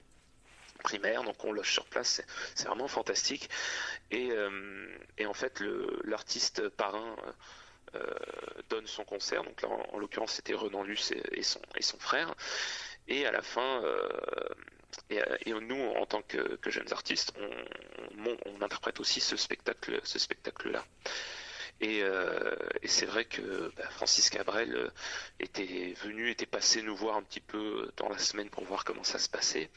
primaire, 0.83 1.25
donc 1.25 1.43
on 1.45 1.53
loge 1.53 1.73
sur 1.73 1.87
place, 1.87 2.23
c'est 2.55 2.67
vraiment 2.69 2.87
fantastique. 2.87 3.49
Et, 4.11 4.31
euh, 4.31 4.89
en 5.27 5.35
fait, 5.35 5.63
l'artiste 6.05 6.69
parrain 6.69 7.17
donne 8.69 8.87
son 8.87 9.05
concert, 9.05 9.43
donc 9.45 9.63
là 9.63 9.69
en, 9.69 9.99
l'occurrence 9.99 10.33
c'était 10.33 10.55
Renan 10.55 10.83
Luce 10.83 11.13
et, 11.13 11.43
son, 11.43 11.99
frère. 11.99 12.35
Et 13.09 13.25
à 13.27 13.33
la 13.33 13.43
fin, 13.43 13.83
et, 15.11 15.53
nous, 15.53 15.81
en 15.81 16.07
tant 16.07 16.23
que, 16.23 16.59
jeunes 16.67 16.93
artistes, 16.93 17.33
on, 17.39 18.63
interprète 18.63 19.01
aussi 19.01 19.21
ce 19.21 19.37
spectacle, 19.37 20.01
spectacle-là. 20.05 20.85
Et, 21.81 22.03
euh, 22.03 22.55
c'est 22.85 23.07
vrai 23.07 23.25
que 23.25 23.71
bah, 23.77 23.89
Francis 23.91 24.31
Cabrel 24.31 24.75
euh, 24.75 24.91
était 25.41 25.95
venu, 26.03 26.31
était 26.31 26.47
passé 26.47 26.83
nous 26.83 26.97
voir 26.97 27.17
un 27.17 27.23
petit 27.23 27.41
peu 27.41 27.91
dans 27.97 28.09
la 28.09 28.19
semaine 28.19 28.49
pour 28.49 28.65
voir 28.65 28.85
comment 28.85 29.05
ça 29.05 29.19
se 29.19 29.29
passait. 29.29 29.71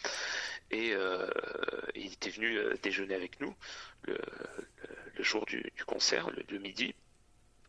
Et 0.71 0.93
euh, 0.93 1.29
il 1.95 2.13
était 2.13 2.29
venu 2.29 2.57
déjeuner 2.81 3.15
avec 3.15 3.39
nous 3.41 3.53
le, 4.03 4.17
jour 5.19 5.45
du, 5.45 5.63
concert, 5.85 6.29
le, 6.29 6.59
midi. 6.59 6.95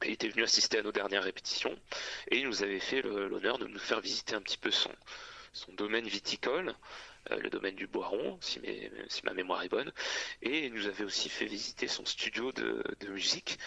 Il 0.05 0.13
était 0.13 0.29
venu 0.29 0.43
assister 0.43 0.79
à 0.79 0.83
nos 0.83 0.93
dernières 0.93 1.25
répétitions 1.25 1.77
et 2.31 2.39
il 2.39 2.47
nous 2.47 2.63
avait 2.63 2.81
fait 2.81 3.03
l'honneur 3.03 3.59
de 3.59 3.67
nous 3.67 3.79
faire 3.79 4.01
visiter 4.01 4.35
un 4.35 4.41
petit 4.41 4.59
peu 4.59 4.71
son, 4.71 4.91
domaine 5.69 6.07
viticole. 6.07 6.75
Euh, 7.31 7.37
le 7.37 7.51
domaine 7.51 7.75
du 7.75 7.87
Boiron, 7.87 8.39
si, 8.41 8.61
ma 9.25 9.35
mémoire 9.35 9.63
est 9.63 9.69
bonne, 9.69 9.93
et 10.41 10.67
il 10.67 10.73
nous 10.73 10.87
avait 10.87 11.05
aussi 11.05 11.29
fait 11.29 11.45
visiter 11.45 11.87
son 11.87 12.07
studio 12.07 12.51
de, 12.53 12.83
musique. 13.09 13.59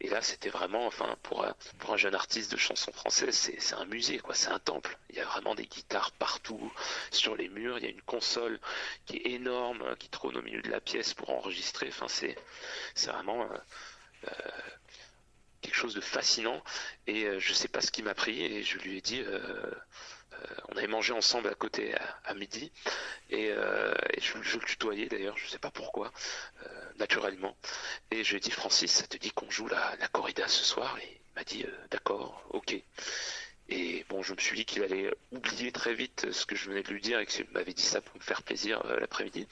Et 0.00 0.08
là, 0.08 0.22
c'était 0.22 0.48
vraiment, 0.48 0.86
enfin, 0.86 1.16
pour 1.24 1.44
un, 1.44 1.54
pour 1.78 1.92
un 1.92 1.96
jeune 1.96 2.14
artiste 2.14 2.52
de 2.52 2.56
chanson 2.56 2.92
française, 2.92 3.34
c'est 3.58 3.74
un 3.74 3.84
musée, 3.84 4.18
quoi. 4.18 4.34
C'est 4.34 4.48
un 4.50 4.60
temple. 4.60 4.96
Il 5.10 5.16
y 5.16 5.20
a 5.20 5.24
vraiment 5.24 5.54
des 5.56 5.66
guitares 5.66 6.12
partout, 6.12 6.72
sur 7.10 7.36
les 7.36 7.48
murs. 7.48 7.78
Il 7.78 7.84
y 7.84 7.88
a 7.88 7.90
une 7.90 8.00
console 8.02 8.60
qui 9.06 9.16
est 9.16 9.32
énorme, 9.32 9.96
qui 9.98 10.08
trône 10.08 10.36
au 10.36 10.42
milieu 10.42 10.62
de 10.62 10.70
la 10.70 10.80
pièce 10.80 11.12
pour 11.12 11.30
enregistrer. 11.30 11.88
Enfin, 11.88 12.06
c'est, 12.08 12.36
vraiment 13.08 13.42
euh, 13.42 13.58
euh, 14.28 14.50
quelque 15.60 15.74
chose 15.74 15.94
de 15.94 16.00
fascinant. 16.00 16.62
Et 17.06 17.26
je 17.38 17.52
sais 17.52 17.68
pas 17.68 17.80
ce 17.80 17.90
qui 17.90 18.02
m'a 18.02 18.14
pris. 18.14 18.42
Et 18.42 18.62
je 18.62 18.78
lui 18.78 18.98
ai 18.98 19.00
dit, 19.00 19.22
euh, 20.40 20.50
on 20.68 20.76
avait 20.76 20.86
mangé 20.86 21.12
ensemble 21.12 21.48
à 21.48 21.54
côté 21.54 21.94
à, 22.24 22.34
midi 22.34 22.72
et, 23.30 23.50
euh, 23.50 23.94
je, 24.18 24.58
le 24.58 24.64
tutoyais 24.64 25.06
d'ailleurs, 25.06 25.36
je 25.36 25.46
sais 25.46 25.58
pas 25.58 25.70
pourquoi, 25.70 26.12
euh, 26.64 26.92
naturellement. 26.98 27.56
Et 28.10 28.24
je 28.24 28.30
lui 28.30 28.36
ai 28.38 28.40
dit 28.40 28.50
Francis, 28.50 28.92
ça 28.92 29.06
te 29.06 29.16
dit 29.16 29.30
qu'on 29.32 29.50
joue 29.50 29.68
la, 29.68 29.96
corrida 30.12 30.46
ce 30.48 30.64
soir? 30.64 30.96
Et 31.02 31.20
il 31.20 31.34
m'a 31.34 31.44
dit 31.44 31.64
d'accord, 31.90 32.42
ok. 32.50 32.74
Et 33.72 34.04
bon, 34.08 34.22
je 34.22 34.34
me 34.34 34.38
suis 34.38 34.56
dit 34.56 34.64
qu'il 34.64 34.82
allait 34.82 35.14
oublier 35.30 35.70
très 35.70 35.94
vite 35.94 36.32
ce 36.32 36.44
que 36.44 36.56
je 36.56 36.68
venais 36.68 36.82
de 36.82 36.90
lui 36.90 37.00
dire 37.00 37.20
et 37.20 37.26
qu'il 37.26 37.46
m'avait 37.50 37.72
dit 37.72 37.84
ça 37.84 38.00
pour 38.00 38.16
me 38.16 38.22
faire 38.22 38.42
plaisir 38.42 38.82
l'après-midi. 38.98 39.46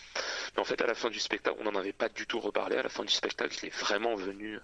Mais 0.54 0.60
en 0.60 0.64
fait, 0.64 0.80
à 0.82 0.86
la 0.86 0.94
fin 0.94 1.08
du 1.08 1.20
spectacle, 1.20 1.56
on 1.60 1.70
n'en 1.70 1.78
avait 1.78 1.92
pas 1.92 2.08
du 2.08 2.26
tout 2.26 2.40
reparlé. 2.40 2.76
À 2.76 2.82
la 2.82 2.88
fin 2.88 3.04
du 3.04 3.12
spectacle, 3.12 3.56
il 3.62 3.66
est 3.68 3.76
vraiment 3.76 4.16
venu, 4.16 4.58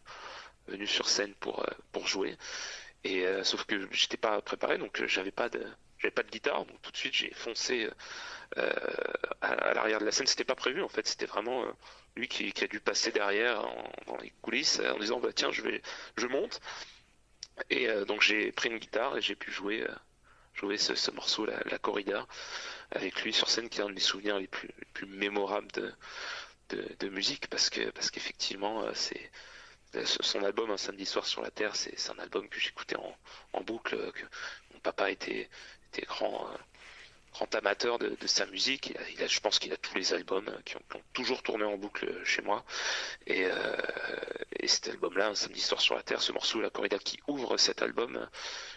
venu 0.68 0.86
sur 0.86 1.08
scène 1.08 1.34
pour, 1.34 1.66
pour 1.92 2.06
jouer. 2.06 2.36
Et 3.04 3.24
sauf 3.42 3.64
que 3.64 3.86
j'étais 3.92 4.16
pas 4.16 4.40
préparé, 4.40 4.78
donc 4.78 5.04
j'avais 5.06 5.30
pas 5.30 5.50
de, 5.50 5.62
j'avais 6.04 6.12
pas 6.12 6.22
de 6.22 6.30
guitare, 6.30 6.66
donc 6.66 6.80
tout 6.82 6.90
de 6.90 6.96
suite 6.96 7.14
j'ai 7.14 7.32
foncé 7.32 7.88
euh, 8.58 8.70
à, 9.40 9.74
l'arrière 9.74 10.00
de 10.00 10.04
la 10.04 10.12
scène. 10.12 10.26
C'était 10.26 10.44
pas 10.44 10.54
prévu 10.54 10.82
en 10.82 10.88
fait, 10.88 11.06
c'était 11.06 11.26
vraiment 11.26 11.64
euh, 11.64 11.72
lui 12.16 12.28
qui, 12.28 12.52
a 12.62 12.66
dû 12.66 12.78
passer 12.78 13.10
derrière 13.10 13.62
dans 14.06 14.16
les 14.18 14.30
coulisses 14.42 14.80
en 14.80 14.98
disant 14.98 15.18
bah 15.18 15.32
tiens 15.34 15.50
je 15.50 15.62
vais, 15.62 15.80
je 16.18 16.26
monte. 16.26 16.60
Et 17.70 17.88
euh, 17.88 18.04
donc 18.04 18.20
j'ai 18.20 18.52
pris 18.52 18.68
une 18.68 18.78
guitare 18.78 19.16
et 19.16 19.22
j'ai 19.22 19.34
pu 19.34 19.50
jouer, 19.50 19.86
jouer 20.52 20.76
ce, 20.76 21.10
morceau, 21.10 21.46
la, 21.46 21.78
corrida, 21.78 22.26
avec 22.90 23.22
lui 23.22 23.32
sur 23.32 23.48
scène, 23.48 23.68
qui 23.68 23.80
est 23.80 23.82
un 23.82 23.88
de 23.88 23.94
mes 23.94 24.00
souvenirs 24.00 24.38
les 24.38 24.48
plus, 24.48 24.68
plus 24.92 25.06
mémorables 25.06 25.72
de, 25.72 25.92
de, 26.98 27.08
musique 27.08 27.48
parce 27.48 27.70
que 27.70 27.90
parce 27.90 28.10
qu'effectivement 28.10 28.84
c'est 28.94 29.30
son 30.04 30.42
album 30.42 30.70
Un 30.70 30.76
samedi 30.76 31.06
soir 31.06 31.26
sur 31.26 31.42
la 31.42 31.50
terre, 31.50 31.76
c'est 31.76 32.10
un 32.10 32.18
album 32.18 32.48
que 32.48 32.58
j'écoutais 32.58 32.96
en, 32.96 33.60
boucle, 33.62 33.96
que 34.12 34.24
mon 34.72 34.80
papa 34.80 35.10
était, 35.10 35.48
grand, 36.06 36.48
euh, 36.48 36.56
grand 37.32 37.54
amateur 37.54 37.98
de, 37.98 38.26
sa 38.26 38.46
musique. 38.46 38.94
Il 39.14 39.22
a, 39.22 39.26
je 39.26 39.40
pense 39.40 39.58
qu'il 39.58 39.72
a 39.72 39.76
tous 39.76 39.94
les 39.94 40.12
albums 40.12 40.50
qui 40.64 40.76
ont, 40.76 41.02
toujours 41.12 41.42
tourné 41.42 41.64
en 41.64 41.76
boucle 41.76 42.24
chez 42.24 42.42
moi. 42.42 42.64
Et, 43.26 43.44
euh, 43.44 43.76
cet 44.66 44.88
album-là, 44.88 45.28
Un 45.28 45.34
samedi 45.34 45.60
soir 45.60 45.80
sur 45.80 45.94
la 45.94 46.02
terre, 46.02 46.22
ce 46.22 46.32
morceau, 46.32 46.60
La 46.60 46.70
Corrida 46.70 46.98
qui 46.98 47.18
ouvre 47.28 47.58
cet 47.58 47.82
album, 47.82 48.28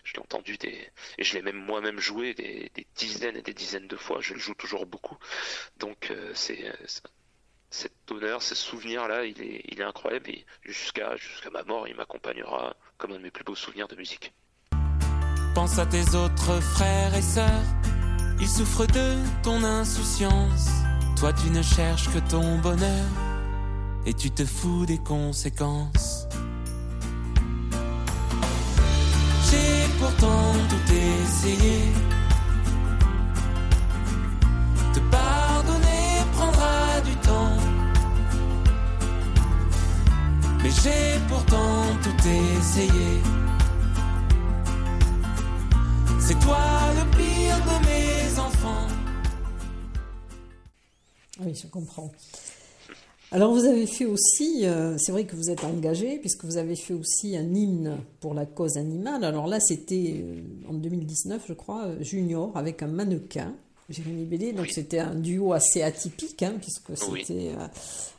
je 0.03 0.13
l'ai 0.13 0.19
entendu 0.19 0.58
et 0.62 0.91
je 1.23 1.34
l'ai 1.34 1.41
même 1.41 1.56
moi-même 1.56 1.99
joué 1.99 2.34
des, 2.34 2.71
dizaines 2.95 3.38
et 3.38 3.41
des 3.41 3.53
dizaines 3.53 3.88
de 3.88 3.95
fois. 3.95 4.19
Je 4.21 4.34
le 4.34 4.39
joue 4.39 4.53
toujours 4.53 4.86
beaucoup. 4.86 5.17
Donc 5.77 6.12
euh, 6.12 6.32
c'est 6.34 6.71
cet 7.69 7.91
honneur, 8.12 8.41
ce 8.41 8.56
souvenir-là, 8.56 9.25
il 9.25 9.41
est, 9.41 9.62
il 9.65 9.80
est 9.80 9.84
incroyable 9.84 10.30
et 10.30 10.45
jusqu'à 10.63 11.15
jusqu'à 11.15 11.49
ma 11.49 11.63
mort, 11.63 11.88
il 11.88 11.95
m'accompagnera 11.95 12.75
comme 12.97 13.12
un 13.12 13.17
de 13.17 13.23
mes 13.23 13.32
plus 13.32 13.43
beaux 13.43 13.56
souvenirs 13.56 13.88
de 13.88 13.95
musique. 13.95 14.34
Pense 15.53 15.80
à 15.80 15.86
tes 15.86 16.15
autres 16.15 16.62
frères 16.62 17.15
et 17.15 17.21
sœurs, 17.21 17.65
ils 18.39 18.47
souffrent 18.47 18.88
de 18.88 19.15
ton 19.43 19.63
insouciance. 19.63 20.69
Toi 21.19 21.34
tu 21.34 21.49
ne 21.49 21.62
cherches 21.62 22.10
que 22.13 22.19
ton 22.30 22.60
bonheur 22.60 23.06
et 24.06 24.13
tu 24.13 24.32
te 24.32 24.45
fous 24.45 24.86
des 24.86 24.99
conséquences. 24.99 26.27
J'ai 29.49 29.99
pourtant 29.99 30.53
tout 30.69 30.93
essayé. 30.93 31.82
Pardonner 35.12 35.37
Mais 40.67 40.73
j'ai 40.84 41.19
pourtant 41.30 41.84
tout 42.03 42.27
essayé. 42.27 43.21
C'est 46.19 46.38
toi 46.39 46.58
le 46.93 47.10
pire 47.12 47.58
de 47.63 47.86
mes 47.88 48.38
enfants. 48.38 48.88
Oui, 51.39 51.56
je 51.56 51.67
comprends. 51.67 52.12
Alors 53.32 53.53
vous 53.53 53.63
avez 53.63 53.88
fait 53.88 54.03
aussi, 54.03 54.65
euh, 54.65 54.97
c'est 54.97 55.13
vrai 55.13 55.23
que 55.23 55.38
vous 55.38 55.49
êtes 55.49 55.63
engagé, 55.63 56.17
puisque 56.17 56.43
vous 56.43 56.58
avez 56.58 56.75
fait 56.75 56.93
aussi 56.93 57.38
un 57.38 57.53
hymne 57.53 57.99
pour 58.19 58.34
la 58.34 58.45
cause 58.45 58.75
animale. 58.75 59.23
Alors 59.23 59.47
là, 59.47 59.62
c'était 59.62 60.21
euh, 60.21 60.41
en 60.69 60.73
2019, 60.73 61.43
je 61.47 61.53
crois, 61.53 61.86
euh, 61.86 62.03
Junior, 62.03 62.51
avec 62.56 62.84
un 62.84 62.88
mannequin, 62.88 63.56
Jérémy 63.89 64.26
Bellé. 64.26 64.54
Donc 64.54 64.67
c'était 64.67 65.00
un 65.00 65.15
duo 65.15 65.54
assez 65.54 65.82
atypique, 65.82 66.43
hein, 66.43 66.56
puisque 66.62 66.97
c'était 66.97 67.52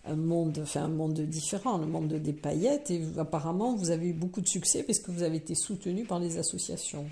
un, 0.04 0.16
monde, 0.16 0.60
enfin, 0.62 0.84
un 0.84 0.88
monde 0.88 1.20
différent, 1.20 1.78
le 1.78 1.86
monde 1.86 2.14
des 2.14 2.32
paillettes. 2.32 2.90
Et 2.90 3.02
apparemment, 3.18 3.76
vous 3.76 3.90
avez 3.90 4.08
eu 4.08 4.12
beaucoup 4.14 4.40
de 4.40 4.48
succès, 4.48 4.82
parce 4.82 4.98
que 4.98 5.10
vous 5.10 5.22
avez 5.22 5.36
été 5.36 5.54
soutenu 5.54 6.04
par 6.04 6.20
les 6.20 6.38
associations. 6.38 7.06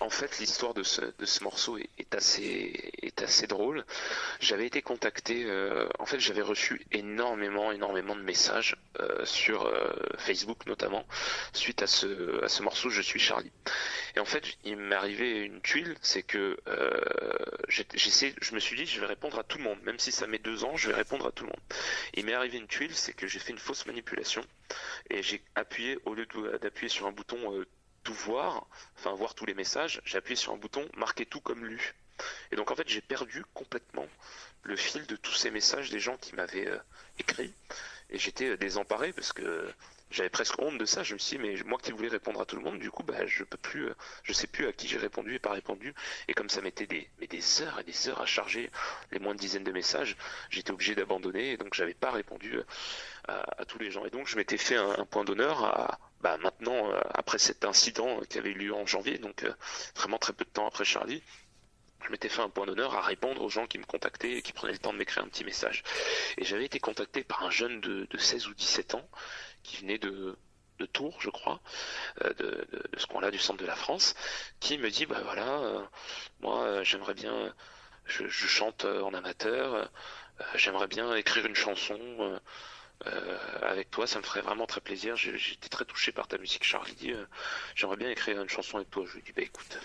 En 0.00 0.10
fait, 0.10 0.38
l'histoire 0.38 0.74
de 0.74 0.82
ce, 0.82 1.42
morceau 1.42 1.78
est, 1.78 2.14
assez, 2.14 3.46
drôle. 3.46 3.84
J'avais 4.40 4.66
été 4.66 4.82
contacté, 4.82 5.44
euh, 5.46 5.88
en 5.98 6.04
fait, 6.04 6.20
j'avais 6.20 6.42
reçu 6.42 6.84
énormément, 6.92 7.72
énormément 7.72 8.14
de 8.14 8.20
messages 8.20 8.76
euh, 9.00 9.24
sur 9.24 9.64
euh, 9.64 9.90
Facebook 10.18 10.66
notamment, 10.66 11.06
suite 11.54 11.82
à 11.82 11.86
ce, 11.86 12.62
morceau 12.62 12.90
Je 12.90 13.00
suis 13.00 13.20
Charlie. 13.20 13.50
Et 14.16 14.20
en 14.20 14.26
fait, 14.26 14.44
il 14.64 14.76
m'est 14.76 14.94
arrivé 14.94 15.40
une 15.40 15.62
tuile, 15.62 15.96
c'est 16.02 16.22
que 16.22 16.58
je 17.68 18.54
me 18.54 18.60
suis 18.60 18.76
dit, 18.76 18.86
je 18.86 19.00
vais 19.00 19.06
répondre 19.06 19.38
à 19.38 19.44
tout 19.44 19.56
le 19.58 19.64
monde, 19.64 19.78
même 19.82 19.98
si 19.98 20.12
ça 20.12 20.26
met 20.26 20.38
deux 20.38 20.64
ans, 20.64 20.76
je 20.76 20.88
vais 20.88 20.94
répondre 20.94 21.26
à 21.26 21.32
tout 21.32 21.44
le 21.44 21.50
monde. 21.50 21.60
Il 22.14 22.26
m'est 22.26 22.34
arrivé 22.34 22.58
une 22.58 22.68
tuile, 22.68 22.94
c'est 22.94 23.14
que 23.14 23.26
j'ai 23.26 23.38
fait 23.38 23.52
une 23.52 23.58
fausse 23.58 23.86
manipulation 23.86 24.42
et 25.08 25.22
j'ai 25.22 25.42
appuyé, 25.54 25.98
au 26.04 26.14
lieu 26.14 26.26
d'appuyer 26.60 26.88
sur 26.88 27.06
un 27.06 27.12
bouton 27.12 27.64
tout 28.06 28.14
voir, 28.14 28.68
enfin 28.96 29.12
voir 29.14 29.34
tous 29.34 29.46
les 29.46 29.54
messages, 29.54 30.00
j'ai 30.04 30.16
appuyé 30.16 30.36
sur 30.36 30.52
un 30.52 30.56
bouton 30.56 30.88
marquer 30.96 31.26
tout 31.26 31.40
comme 31.40 31.66
lu. 31.66 31.96
Et 32.52 32.56
donc 32.56 32.70
en 32.70 32.76
fait 32.76 32.88
j'ai 32.88 33.00
perdu 33.00 33.44
complètement 33.52 34.06
le 34.62 34.76
fil 34.76 35.04
de 35.06 35.16
tous 35.16 35.34
ces 35.34 35.50
messages 35.50 35.90
des 35.90 35.98
gens 35.98 36.16
qui 36.16 36.36
m'avaient 36.36 36.68
euh, 36.68 36.78
écrit 37.18 37.52
et 38.08 38.18
j'étais 38.18 38.50
euh, 38.50 38.56
désemparé 38.56 39.12
parce 39.12 39.32
que 39.32 39.68
j'avais 40.10 40.28
presque 40.28 40.58
honte 40.58 40.78
de 40.78 40.84
ça. 40.84 41.02
Je 41.02 41.14
me 41.14 41.18
suis 41.18 41.36
dit, 41.36 41.42
mais 41.42 41.54
moi 41.64 41.78
qui 41.82 41.92
voulais 41.92 42.08
répondre 42.08 42.40
à 42.40 42.46
tout 42.46 42.56
le 42.56 42.62
monde, 42.62 42.78
du 42.78 42.90
coup, 42.90 43.02
bah, 43.02 43.26
je 43.26 43.44
peux 43.44 43.56
plus, 43.56 43.86
euh, 43.86 43.94
je 44.22 44.32
sais 44.32 44.46
plus 44.46 44.66
à 44.66 44.72
qui 44.72 44.88
j'ai 44.88 44.98
répondu 44.98 45.34
et 45.34 45.38
pas 45.38 45.52
répondu. 45.52 45.94
Et 46.28 46.34
comme 46.34 46.48
ça 46.48 46.60
mettait 46.60 46.86
des, 46.86 47.08
mais 47.20 47.26
des 47.26 47.62
heures 47.62 47.80
et 47.80 47.84
des 47.84 48.08
heures 48.08 48.20
à 48.20 48.26
charger 48.26 48.70
les 49.12 49.18
moins 49.18 49.34
de 49.34 49.40
dizaines 49.40 49.64
de 49.64 49.72
messages, 49.72 50.16
j'étais 50.50 50.70
obligé 50.70 50.94
d'abandonner 50.94 51.52
et 51.52 51.56
donc 51.56 51.74
j'avais 51.74 51.94
pas 51.94 52.10
répondu 52.10 52.60
à, 53.28 53.64
tous 53.66 53.78
les 53.78 53.90
gens. 53.90 54.04
Et 54.04 54.10
donc 54.10 54.28
je 54.28 54.36
m'étais 54.36 54.56
fait 54.56 54.76
un 54.76 55.04
point 55.04 55.24
d'honneur 55.24 55.64
à, 55.64 55.98
bah, 56.20 56.38
maintenant, 56.38 56.90
euh, 56.92 57.00
après 57.14 57.38
cet 57.38 57.64
incident 57.64 58.20
qui 58.28 58.38
avait 58.38 58.50
eu 58.50 58.54
lieu 58.54 58.74
en 58.74 58.86
janvier, 58.86 59.18
donc 59.18 59.44
euh, 59.44 59.52
vraiment 59.94 60.18
très 60.18 60.32
peu 60.32 60.44
de 60.44 60.50
temps 60.50 60.66
après 60.66 60.84
Charlie, 60.84 61.22
je 62.04 62.10
m'étais 62.10 62.28
fait 62.28 62.42
un 62.42 62.48
point 62.48 62.66
d'honneur 62.66 62.94
à 62.94 63.00
répondre 63.00 63.42
aux 63.42 63.48
gens 63.48 63.66
qui 63.66 63.78
me 63.78 63.84
contactaient 63.84 64.32
et 64.32 64.42
qui 64.42 64.52
prenaient 64.52 64.72
le 64.72 64.78
temps 64.78 64.92
de 64.92 64.98
m'écrire 64.98 65.24
un 65.24 65.28
petit 65.28 65.44
message. 65.44 65.82
Et 66.38 66.44
j'avais 66.44 66.64
été 66.64 66.78
contacté 66.80 67.22
par 67.24 67.44
un 67.44 67.50
jeune 67.50 67.80
de, 67.80 68.08
16 68.16 68.48
ou 68.48 68.54
17 68.54 68.94
ans 68.94 69.08
qui 69.66 69.78
venait 69.78 69.98
de, 69.98 70.36
Tours, 70.92 71.18
je 71.20 71.30
crois, 71.30 71.60
euh, 72.22 72.34
de, 72.34 72.66
ce 72.98 73.06
coin-là 73.06 73.30
du 73.30 73.38
centre 73.38 73.58
de 73.58 73.66
la 73.66 73.76
France, 73.76 74.14
qui 74.60 74.78
me 74.78 74.90
dit, 74.90 75.06
bah 75.06 75.20
voilà, 75.24 75.88
moi 76.40 76.82
j'aimerais 76.84 77.14
bien, 77.14 77.54
je, 78.04 78.28
chante 78.28 78.84
en 78.84 79.14
amateur, 79.14 79.90
j'aimerais 80.54 80.86
bien 80.86 81.14
écrire 81.14 81.46
une 81.46 81.54
chanson 81.54 82.40
euh, 83.04 83.38
avec 83.62 83.90
toi, 83.90 84.06
ça 84.06 84.18
me 84.18 84.24
ferait 84.24 84.40
vraiment 84.40 84.66
très 84.66 84.80
plaisir. 84.80 85.16
J'étais 85.16 85.68
très 85.68 85.84
touché 85.84 86.12
par 86.12 86.28
ta 86.28 86.38
musique, 86.38 86.64
Charlie. 86.64 87.12
Euh, 87.12 87.26
j'aimerais 87.74 87.96
bien 87.96 88.10
écrire 88.10 88.40
une 88.40 88.48
chanson 88.48 88.78
avec 88.78 88.90
toi. 88.90 89.04
Je 89.06 89.14
lui 89.14 89.22
dit, 89.22 89.32
bah 89.32 89.42
écoute, 89.42 89.78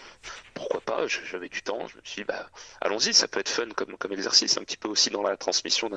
pourquoi 0.54 0.82
pas 0.82 1.08
J'avais 1.08 1.50
du 1.50 1.62
temps. 1.62 1.88
Je 1.88 1.98
me 1.98 2.02
suis 2.04 2.22
dit, 2.22 2.24
bah 2.24 2.50
allons-y, 2.80 3.14
ça 3.14 3.28
peut 3.28 3.40
être 3.40 3.50
fun 3.50 3.70
comme, 3.70 3.98
comme 3.98 4.14
exercice, 4.14 4.58
un 4.58 4.64
petit 4.64 4.78
peu 4.78 4.88
aussi 4.88 5.10
dans 5.10 5.24
la 5.24 5.36
transmission 5.36 5.90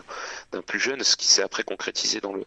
d'un 0.52 0.62
plus 0.62 0.80
jeune, 0.80 1.02
ce 1.04 1.16
qui 1.16 1.26
s'est 1.26 1.42
après 1.42 1.62
concrétisé 1.62 2.20
dans 2.20 2.32
le 2.32 2.46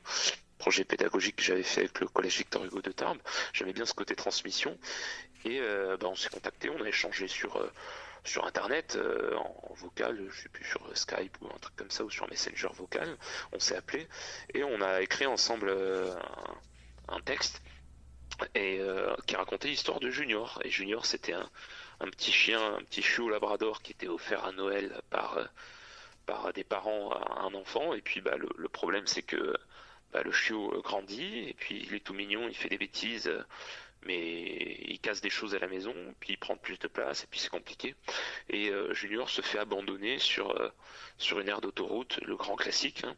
projet 0.57 0.83
pédagogique 0.83 1.37
que 1.37 1.43
j'avais 1.43 1.63
fait 1.63 1.81
avec 1.81 1.99
le 1.99 2.07
collège 2.07 2.37
Victor 2.37 2.65
Hugo 2.65 2.81
de 2.81 2.91
Tarbes. 2.91 3.19
J'aimais 3.53 3.73
bien 3.73 3.85
ce 3.85 3.93
côté 3.93 4.15
transmission. 4.15 4.77
Et 5.45 5.59
euh, 5.61 5.97
bah, 5.97 6.07
on 6.09 6.15
s'est 6.15 6.29
contacté, 6.29 6.69
on 6.69 6.81
a 6.83 6.87
échangé 6.87 7.27
sur 7.27 7.61
sur 8.27 8.45
internet 8.45 8.97
euh, 8.97 9.35
en, 9.35 9.73
vocal, 9.75 10.21
je 10.29 10.41
sais 10.41 10.49
plus 10.49 10.65
sur 10.65 10.81
Skype 10.95 11.37
ou 11.41 11.47
un 11.47 11.59
truc 11.59 11.75
comme 11.75 11.91
ça 11.91 12.03
ou 12.03 12.09
sur 12.09 12.27
Messenger 12.29 12.69
vocal, 12.73 13.17
on 13.53 13.59
s'est 13.59 13.75
appelé 13.75 14.07
et 14.53 14.63
on 14.63 14.81
a 14.81 15.01
écrit 15.01 15.25
ensemble 15.25 15.69
euh, 15.69 16.13
un, 17.07 17.21
texte 17.21 17.61
et 18.53 18.79
euh, 18.79 19.15
qui 19.25 19.35
racontait 19.35 19.69
l'histoire 19.69 19.99
de 19.99 20.09
Junior. 20.09 20.59
Et 20.63 20.69
Junior 20.69 21.05
c'était 21.05 21.33
un, 21.33 21.49
petit 21.99 22.31
chien, 22.31 22.75
un 22.75 22.83
petit 22.83 23.01
chiot 23.01 23.29
labrador 23.29 23.81
qui 23.81 23.93
était 23.93 24.09
offert 24.09 24.45
à 24.45 24.51
Noël 24.51 24.99
par 25.09 25.39
par 26.25 26.51
des 26.51 26.65
parents 26.65 27.11
à 27.11 27.43
un 27.43 27.53
enfant 27.53 27.93
et 27.93 28.01
puis 28.01 28.19
bah, 28.19 28.35
le, 28.35 28.67
problème 28.67 29.07
c'est 29.07 29.21
que 29.21 29.55
bah, 30.11 30.21
le 30.23 30.31
chiot 30.31 30.81
grandit 30.83 31.49
et 31.49 31.53
puis 31.53 31.85
il 31.87 31.93
est 31.95 31.99
tout 31.99 32.13
mignon, 32.13 32.47
il 32.47 32.55
fait 32.55 32.69
des 32.69 32.77
bêtises 32.77 33.31
mais 34.05 34.77
il 34.87 34.99
casse 34.99 35.21
des 35.21 35.29
choses 35.29 35.55
à 35.55 35.59
la 35.59 35.67
maison, 35.67 35.93
puis 36.19 36.33
il 36.33 36.37
prend 36.37 36.55
plus 36.55 36.79
de 36.79 36.87
place, 36.87 37.23
et 37.23 37.27
puis 37.27 37.39
c'est 37.39 37.49
compliqué. 37.49 37.95
Et 38.49 38.69
euh, 38.69 38.93
Junior 38.93 39.29
se 39.29 39.41
fait 39.41 39.59
abandonner 39.59 40.19
sur, 40.19 40.51
euh, 40.51 40.71
une 41.39 41.49
aire 41.49 41.61
d'autoroute, 41.61 42.19
le 42.25 42.35
grand 42.35 42.55
classique, 42.55 43.03
hein, 43.03 43.15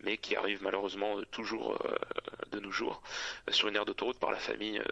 mais 0.00 0.16
qui 0.18 0.36
arrive 0.36 0.62
malheureusement 0.62 1.22
toujours 1.30 1.78
euh, 1.84 1.94
de 2.50 2.60
nos 2.60 2.70
jours, 2.70 3.02
sur 3.48 3.68
une 3.68 3.76
aire 3.76 3.84
d'autoroute 3.84 4.18
par 4.18 4.30
la 4.30 4.38
famille 4.38 4.82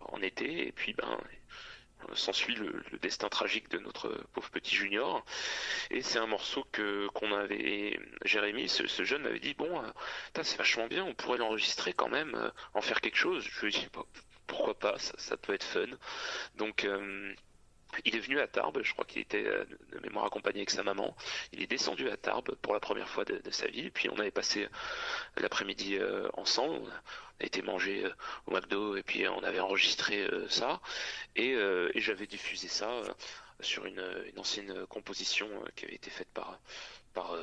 en 0.00 0.20
été, 0.22 0.66
et 0.66 0.72
puis 0.72 0.94
ben 0.94 1.18
s'ensuit 2.14 2.54
le, 2.54 2.82
le, 2.90 2.98
destin 2.98 3.28
tragique 3.28 3.68
de 3.70 3.78
notre 3.78 4.08
pauvre 4.32 4.50
petit 4.50 4.74
Junior. 4.74 5.24
Et 5.90 6.02
c'est 6.02 6.18
un 6.18 6.26
morceau 6.26 6.64
que 6.72 7.08
qu'on 7.14 7.32
avait, 7.32 7.98
Jérémy, 8.24 8.68
ce, 8.68 9.04
jeune 9.04 9.22
m'avait 9.22 9.40
dit 9.40 9.54
bon, 9.54 9.82
c'est 10.42 10.58
vachement 10.58 10.86
bien, 10.86 11.04
on 11.04 11.14
pourrait 11.14 11.38
l'enregistrer 11.38 11.92
quand 11.92 12.08
même, 12.08 12.52
en 12.74 12.80
faire 12.80 13.00
quelque 13.00 13.16
chose. 13.16 13.44
Je 13.44 13.66
lui 13.66 13.76
ai 13.76 13.78
dit 13.80 13.88
pourquoi 14.50 14.78
pas, 14.78 14.98
ça, 14.98 15.36
peut 15.36 15.54
être 15.54 15.64
fun. 15.64 15.86
Donc 16.56 16.84
euh, 16.84 17.32
il 18.04 18.16
est 18.16 18.20
venu 18.20 18.40
à 18.40 18.46
Tarbes, 18.46 18.80
je 18.82 18.92
crois 18.92 19.04
qu'il 19.04 19.22
était 19.22 19.46
euh, 19.46 19.64
de 19.92 19.98
mémoire 20.00 20.24
accompagné 20.24 20.60
avec 20.60 20.70
sa 20.70 20.82
maman. 20.82 21.16
Il 21.52 21.62
est 21.62 21.66
descendu 21.66 22.08
à 22.10 22.16
Tarbes 22.16 22.54
pour 22.62 22.72
la 22.72 22.80
première 22.80 23.08
fois 23.08 23.24
de, 23.24 23.50
sa 23.50 23.66
vie. 23.66 23.90
Puis 23.90 24.08
on 24.08 24.18
avait 24.18 24.30
passé 24.30 24.68
l'après-midi 25.36 25.96
euh, 25.98 26.28
ensemble. 26.34 26.88
On 27.38 27.42
a 27.42 27.46
été 27.46 27.62
manger 27.62 28.04
au 28.46 28.52
McDo 28.52 28.96
et 28.96 29.02
puis 29.02 29.26
on 29.28 29.42
avait 29.42 29.60
enregistré 29.60 30.28
ça. 30.48 30.80
Et, 31.36 31.56
j'avais 31.94 32.26
diffusé 32.26 32.68
ça 32.68 33.02
sur 33.60 33.86
une, 33.86 34.02
ancienne 34.36 34.86
composition 34.86 35.48
qui 35.74 35.86
avait 35.86 35.94
été 35.94 36.10
faite 36.10 36.28
par 36.34 36.58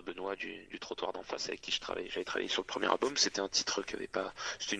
Benoît 0.03 0.35
du, 0.35 0.67
trottoir 0.79 1.13
d'en 1.13 1.23
face 1.23 1.47
avec 1.47 1.61
qui 1.61 1.71
je 1.71 1.79
travaillais. 1.79 2.09
J'avais 2.09 2.25
travaillé 2.25 2.47
sur 2.47 2.61
le 2.61 2.67
premier 2.67 2.87
album. 2.87 3.17
C'était 3.17 3.41
un 3.41 3.49
titre 3.49 3.81
qui 3.81 3.95
avait 3.95 4.07
pas. 4.07 4.33
C'était 4.59 4.77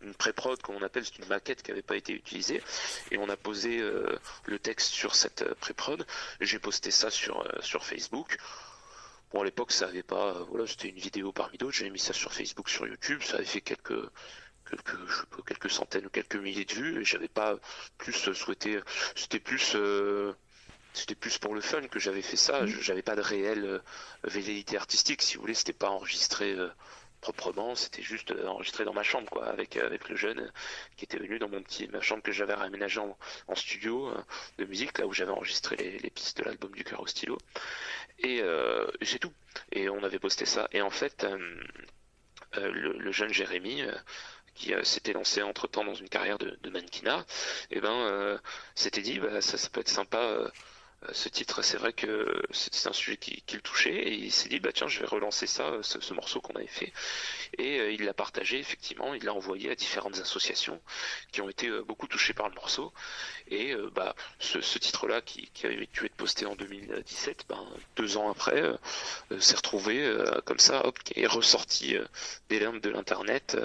une 0.00 0.14
pré-prod, 0.14 0.60
comme 0.62 0.76
on 0.76 0.82
appelle, 0.82 1.04
c'est 1.04 1.18
une 1.18 1.26
maquette 1.26 1.62
qui 1.62 1.70
n'avait 1.70 1.82
pas 1.82 1.96
été 1.96 2.12
utilisée. 2.12 2.62
Et 3.10 3.18
on 3.18 3.28
a 3.28 3.36
posé 3.36 3.78
euh, 3.78 4.18
le 4.44 4.58
texte 4.58 4.92
sur 4.92 5.14
cette 5.14 5.42
euh, 5.42 5.54
pré-prod. 5.60 6.06
J'ai 6.40 6.58
posté 6.58 6.90
ça 6.90 7.10
sur, 7.10 7.40
euh, 7.40 7.60
sur 7.60 7.84
Facebook. 7.84 8.36
Bon, 9.32 9.42
à 9.42 9.44
l'époque, 9.44 9.72
ça 9.72 9.86
avait 9.86 10.02
pas. 10.02 10.32
voilà, 10.50 10.66
c'était 10.66 10.88
une 10.88 10.98
vidéo 10.98 11.32
parmi 11.32 11.58
d'autres. 11.58 11.76
J'ai 11.76 11.90
mis 11.90 11.98
ça 11.98 12.12
sur 12.12 12.32
Facebook, 12.32 12.68
sur 12.68 12.86
YouTube. 12.86 13.22
Ça 13.22 13.36
avait 13.36 13.44
fait 13.44 13.60
quelques. 13.60 14.10
Quelques, 14.68 14.98
quelques 15.46 15.70
centaines 15.70 16.06
ou 16.06 16.10
quelques 16.10 16.34
milliers 16.34 16.64
de 16.64 16.72
vues 16.72 17.00
et 17.00 17.04
j'avais 17.04 17.28
pas 17.28 17.54
plus 17.98 18.12
souhaité 18.12 18.80
c'était 19.14 19.38
plus 19.38 19.76
c'était 20.92 21.14
plus 21.14 21.38
pour 21.38 21.54
le 21.54 21.60
fun 21.60 21.86
que 21.86 22.00
j'avais 22.00 22.20
fait 22.20 22.36
ça. 22.36 22.62
Mmh. 22.62 22.80
J'avais 22.80 23.02
pas 23.02 23.14
de 23.14 23.20
réelle 23.20 23.80
velléité 24.24 24.76
artistique, 24.76 25.22
si 25.22 25.36
vous 25.36 25.42
voulez. 25.42 25.54
C'était 25.54 25.72
pas 25.72 25.90
enregistré 25.90 26.56
proprement, 27.20 27.74
c'était 27.74 28.02
juste 28.02 28.30
euh, 28.30 28.46
enregistré 28.46 28.84
dans 28.84 28.92
ma 28.92 29.02
chambre, 29.02 29.28
quoi, 29.30 29.46
avec, 29.46 29.76
euh, 29.76 29.86
avec 29.86 30.08
le 30.08 30.16
jeune 30.16 30.52
qui 30.96 31.04
était 31.04 31.18
venu 31.18 31.38
dans 31.38 31.48
mon 31.48 31.62
petit, 31.62 31.88
ma 31.88 32.00
chambre 32.00 32.22
que 32.22 32.32
j'avais 32.32 32.54
réaménagée 32.54 33.00
en, 33.00 33.54
studio 33.54 34.08
euh, 34.08 34.22
de 34.58 34.64
musique, 34.64 34.98
là 34.98 35.06
où 35.06 35.12
j'avais 35.12 35.30
enregistré 35.30 35.76
les, 35.76 36.10
pistes 36.10 36.38
de 36.38 36.44
l'album 36.44 36.72
du 36.72 36.84
cœur 36.84 37.00
au 37.00 37.06
stylo. 37.06 37.38
Et 38.18 38.42
j'ai 39.02 39.18
tout. 39.18 39.32
Et 39.72 39.90
on 39.90 40.02
avait 40.02 40.18
posté 40.18 40.46
ça. 40.46 40.68
Et 40.72 40.80
en 40.80 40.90
fait, 40.90 41.26
le, 42.54 43.12
jeune 43.12 43.32
Jérémy, 43.32 43.82
qui 44.54 44.72
s'était 44.84 45.12
lancé 45.12 45.42
entre 45.42 45.66
temps 45.68 45.84
dans 45.84 45.94
une 45.94 46.08
carrière 46.08 46.38
de, 46.38 46.70
mannequinat, 46.70 47.26
eh 47.70 47.80
ben 47.80 48.40
s'était 48.74 49.02
dit 49.02 49.18
bah, 49.18 49.40
ça, 49.42 49.58
ça 49.58 49.68
peut 49.68 49.80
être 49.80 49.88
sympa 49.88 50.18
euh, 50.18 50.48
ce 51.12 51.28
titre, 51.28 51.62
c'est 51.62 51.76
vrai 51.76 51.92
que 51.92 52.42
c'est 52.50 52.88
un 52.88 52.92
sujet 52.92 53.16
qui, 53.16 53.42
le 53.52 53.60
touchait 53.60 53.94
et 53.94 54.14
il 54.14 54.32
s'est 54.32 54.48
dit 54.48 54.60
bah 54.60 54.70
tiens 54.72 54.88
je 54.88 55.00
vais 55.00 55.06
relancer 55.06 55.46
ça, 55.46 55.78
ce, 55.82 56.14
morceau 56.14 56.40
qu'on 56.40 56.54
avait 56.54 56.66
fait 56.66 56.92
et 57.58 57.78
euh, 57.78 57.92
il 57.92 58.04
l'a 58.04 58.14
partagé 58.14 58.58
effectivement, 58.58 59.14
il 59.14 59.24
l'a 59.24 59.34
envoyé 59.34 59.70
à 59.70 59.74
différentes 59.74 60.18
associations 60.18 60.80
qui 61.32 61.40
ont 61.42 61.48
été 61.48 61.68
euh, 61.68 61.82
beaucoup 61.82 62.06
touchées 62.06 62.32
par 62.32 62.48
le 62.48 62.54
morceau 62.54 62.92
et 63.48 63.74
bah 63.94 64.14
ce, 64.38 64.58
titre-là 64.78 65.20
qui, 65.20 65.50
avait 65.64 65.88
dû 65.92 66.06
être 66.06 66.16
posté 66.16 66.46
en 66.46 66.56
2017, 66.56 67.44
ben, 67.48 67.64
deux 67.96 68.16
ans 68.16 68.30
après, 68.30 68.62
s'est 69.38 69.54
retrouvé 69.54 70.16
comme 70.44 70.58
ça, 70.58 70.84
hop, 70.84 70.98
qui 70.98 71.20
est 71.20 71.26
ressorti 71.26 71.96
des 72.48 72.58
limbes 72.58 72.80
de 72.80 72.90
l'internet 72.90 73.56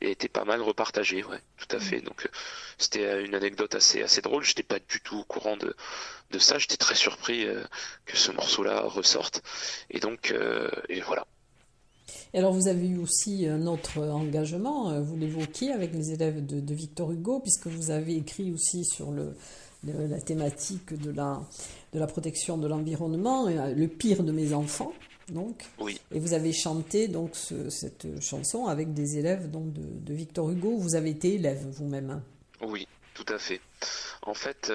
et 0.00 0.06
a 0.06 0.10
été 0.10 0.28
pas 0.28 0.44
mal 0.44 0.62
repartagé, 0.62 1.24
ouais, 1.24 1.40
tout 1.58 1.76
à 1.76 1.80
fait. 1.80 2.00
Donc 2.00 2.28
c'était 2.78 3.24
une 3.24 3.34
anecdote 3.34 3.74
assez 3.74 4.02
assez 4.02 4.22
drôle. 4.22 4.44
J'étais 4.44 4.62
pas 4.62 4.78
du 4.78 5.00
tout 5.00 5.18
au 5.18 5.24
courant 5.24 5.56
de 5.56 5.74
de 6.34 6.38
ça. 6.38 6.58
J'étais 6.58 6.76
très 6.76 6.94
surpris 6.94 7.46
euh, 7.46 7.62
que 8.04 8.16
ce 8.16 8.32
morceau-là 8.32 8.82
ressorte. 8.82 9.42
Et 9.90 10.00
donc, 10.00 10.32
euh, 10.32 10.68
et 10.88 11.00
voilà. 11.00 11.26
Et 12.32 12.38
alors, 12.38 12.52
vous 12.52 12.66
avez 12.68 12.88
eu 12.88 12.98
aussi 12.98 13.46
un 13.46 13.66
autre 13.66 13.98
engagement, 13.98 14.90
euh, 14.90 15.00
vous 15.00 15.16
l'évoquiez 15.16 15.72
avec 15.72 15.94
les 15.94 16.10
élèves 16.10 16.44
de, 16.44 16.74
Victor 16.74 17.12
Hugo, 17.12 17.40
puisque 17.40 17.68
vous 17.68 17.90
avez 17.90 18.16
écrit 18.16 18.52
aussi 18.52 18.84
sur 18.84 19.12
le, 19.12 19.36
la 19.84 20.20
thématique 20.20 21.00
de 21.00 21.12
la, 21.12 21.40
de 21.92 21.98
la 22.00 22.06
protection 22.08 22.58
de 22.58 22.66
l'environnement, 22.66 23.46
le 23.48 23.86
pire 23.86 24.24
de 24.24 24.32
mes 24.32 24.52
enfants. 24.52 24.92
Donc, 25.28 25.64
oui. 25.78 25.98
et 26.12 26.18
vous 26.18 26.34
avez 26.34 26.52
chanté 26.52 27.08
donc 27.08 27.34
cette 27.70 28.20
chanson 28.20 28.66
avec 28.66 28.92
des 28.92 29.16
élèves 29.16 29.50
donc 29.50 29.72
de, 29.72 29.80
de 29.82 30.12
Victor 30.12 30.50
Hugo. 30.50 30.76
Vous 30.76 30.96
avez 30.96 31.10
été 31.10 31.34
élève 31.34 31.64
vous-même. 31.70 32.20
Oui, 32.60 32.86
tout 33.14 33.24
à 33.32 33.38
fait. 33.38 33.60
En 34.24 34.34
fait, 34.34 34.72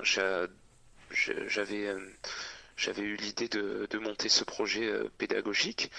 j'avais 0.00 1.94
j'avais 2.76 3.02
eu 3.02 3.16
l'idée 3.16 3.48
de, 3.48 3.98
monter 3.98 4.28
ce 4.28 4.44
projet 4.44 4.92
pédagogique 5.18 5.90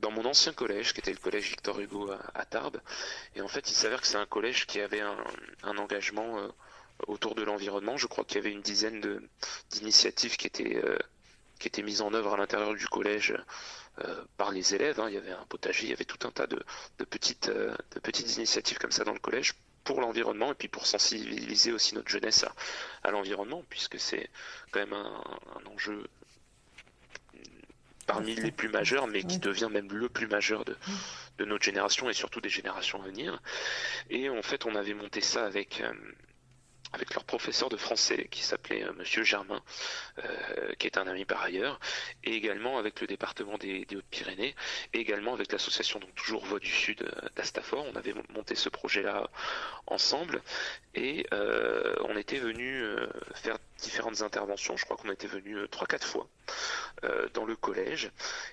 dans 0.00 0.10
mon 0.10 0.24
ancien 0.24 0.52
collège, 0.52 0.92
qui 0.92 1.00
était 1.00 1.12
le 1.12 1.18
collège 1.18 1.48
Victor 1.48 1.78
Hugo 1.80 2.10
à, 2.34 2.44
Tarbes. 2.44 2.80
Et 3.34 3.40
en 3.40 3.48
fait, 3.48 3.70
il 3.70 3.74
s'avère 3.74 4.00
que 4.00 4.06
c'est 4.06 4.16
un 4.16 4.26
collège 4.26 4.66
qui 4.66 4.80
avait 4.80 5.00
un, 5.00 5.78
engagement 5.78 6.38
euh, 6.38 6.48
autour 7.06 7.34
de 7.34 7.42
l'environnement. 7.42 7.96
Je 7.96 8.06
crois 8.06 8.24
qu'il 8.24 8.36
y 8.36 8.40
avait 8.40 8.52
une 8.52 8.62
dizaine 8.62 9.00
d'initiatives 9.70 10.36
qui 10.36 10.46
étaient 10.46 10.82
euh, 10.82 11.82
mises 11.82 12.00
en 12.00 12.12
œuvre 12.14 12.34
à 12.34 12.36
l'intérieur 12.36 12.74
du 12.74 12.86
collège 12.86 13.34
euh, 14.00 14.24
par 14.36 14.50
les 14.50 14.74
élèves. 14.74 15.00
Hein. 15.00 15.08
Il 15.08 15.14
y 15.14 15.18
avait 15.18 15.32
un 15.32 15.46
potager, 15.46 15.84
il 15.84 15.90
y 15.90 15.92
avait 15.92 16.04
tout 16.04 16.26
un 16.26 16.30
tas 16.30 16.46
de, 16.46 16.64
petites, 17.04 17.48
de 17.50 18.00
petites 18.02 18.36
initiatives 18.36 18.78
comme 18.78 18.92
ça 18.92 19.04
dans 19.04 19.14
le 19.14 19.20
collège 19.20 19.54
pour 19.84 20.00
l'environnement 20.00 20.52
et 20.52 20.54
puis 20.54 20.68
pour 20.68 20.86
sensibiliser 20.86 21.72
aussi 21.72 21.94
notre 21.94 22.08
jeunesse 22.08 22.44
à, 23.02 23.10
l'environnement, 23.10 23.64
puisque 23.68 23.98
c'est 23.98 24.28
quand 24.70 24.80
même 24.80 24.92
un 24.92 25.66
enjeu 25.72 26.04
parmi 28.06 28.34
les 28.34 28.50
plus 28.50 28.68
majeurs, 28.68 29.06
mais 29.06 29.22
qui 29.22 29.38
devient 29.38 29.68
même 29.70 29.92
le 29.92 30.08
plus 30.08 30.26
majeur 30.26 30.64
de, 30.64 30.76
de 31.38 31.44
notre 31.44 31.64
génération 31.64 32.10
et 32.10 32.12
surtout 32.12 32.40
des 32.40 32.48
générations 32.48 33.00
à 33.02 33.06
venir. 33.06 33.40
Et 34.10 34.28
en 34.28 34.42
fait, 34.42 34.66
on 34.66 34.74
avait 34.74 34.94
monté 34.94 35.20
ça 35.20 35.46
avec 35.46 35.80
euh, 35.80 35.92
avec 36.92 37.14
leur 37.14 37.24
professeur 37.24 37.68
de 37.68 37.76
français 37.76 38.28
qui 38.30 38.42
s'appelait 38.42 38.84
euh, 38.84 38.92
Monsieur 38.94 39.22
Germain, 39.22 39.62
euh, 40.18 40.72
qui 40.78 40.86
est 40.86 40.98
un 40.98 41.06
ami 41.06 41.24
par 41.24 41.42
ailleurs, 41.42 41.78
et 42.24 42.34
également 42.34 42.78
avec 42.78 43.00
le 43.00 43.06
département 43.06 43.58
des, 43.58 43.86
Hautes-Pyrénées, 43.90 44.54
et 44.92 44.98
également 44.98 45.34
avec 45.34 45.52
l'association 45.52 46.00
donc 46.00 46.14
toujours 46.14 46.44
Voix 46.44 46.58
du 46.58 46.70
Sud 46.70 47.02
euh, 47.02 47.28
d'Astafor. 47.36 47.84
On 47.92 47.96
avait 47.96 48.14
monté 48.30 48.54
ce 48.54 48.68
projet-là 48.68 49.30
ensemble, 49.86 50.42
et 50.94 51.26
on 51.32 52.16
était 52.16 52.38
venu 52.38 52.84
faire 53.34 53.58
différentes 53.78 54.22
interventions. 54.22 54.76
Je 54.76 54.84
crois 54.84 54.96
qu'on 54.96 55.10
était 55.10 55.28
venu 55.28 55.56
trois 55.70 55.86
quatre 55.86 56.06
fois 56.06 56.28
dans 57.34 57.44
le 57.44 57.56
collège, 57.56 58.10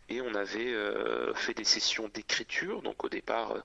et 0.09 0.21
on 0.21 0.33
avait 0.35 0.73
fait 1.35 1.53
des 1.53 1.63
sessions 1.63 2.09
d'écriture. 2.09 2.81
Donc 2.81 3.03
au 3.03 3.09
départ 3.09 3.55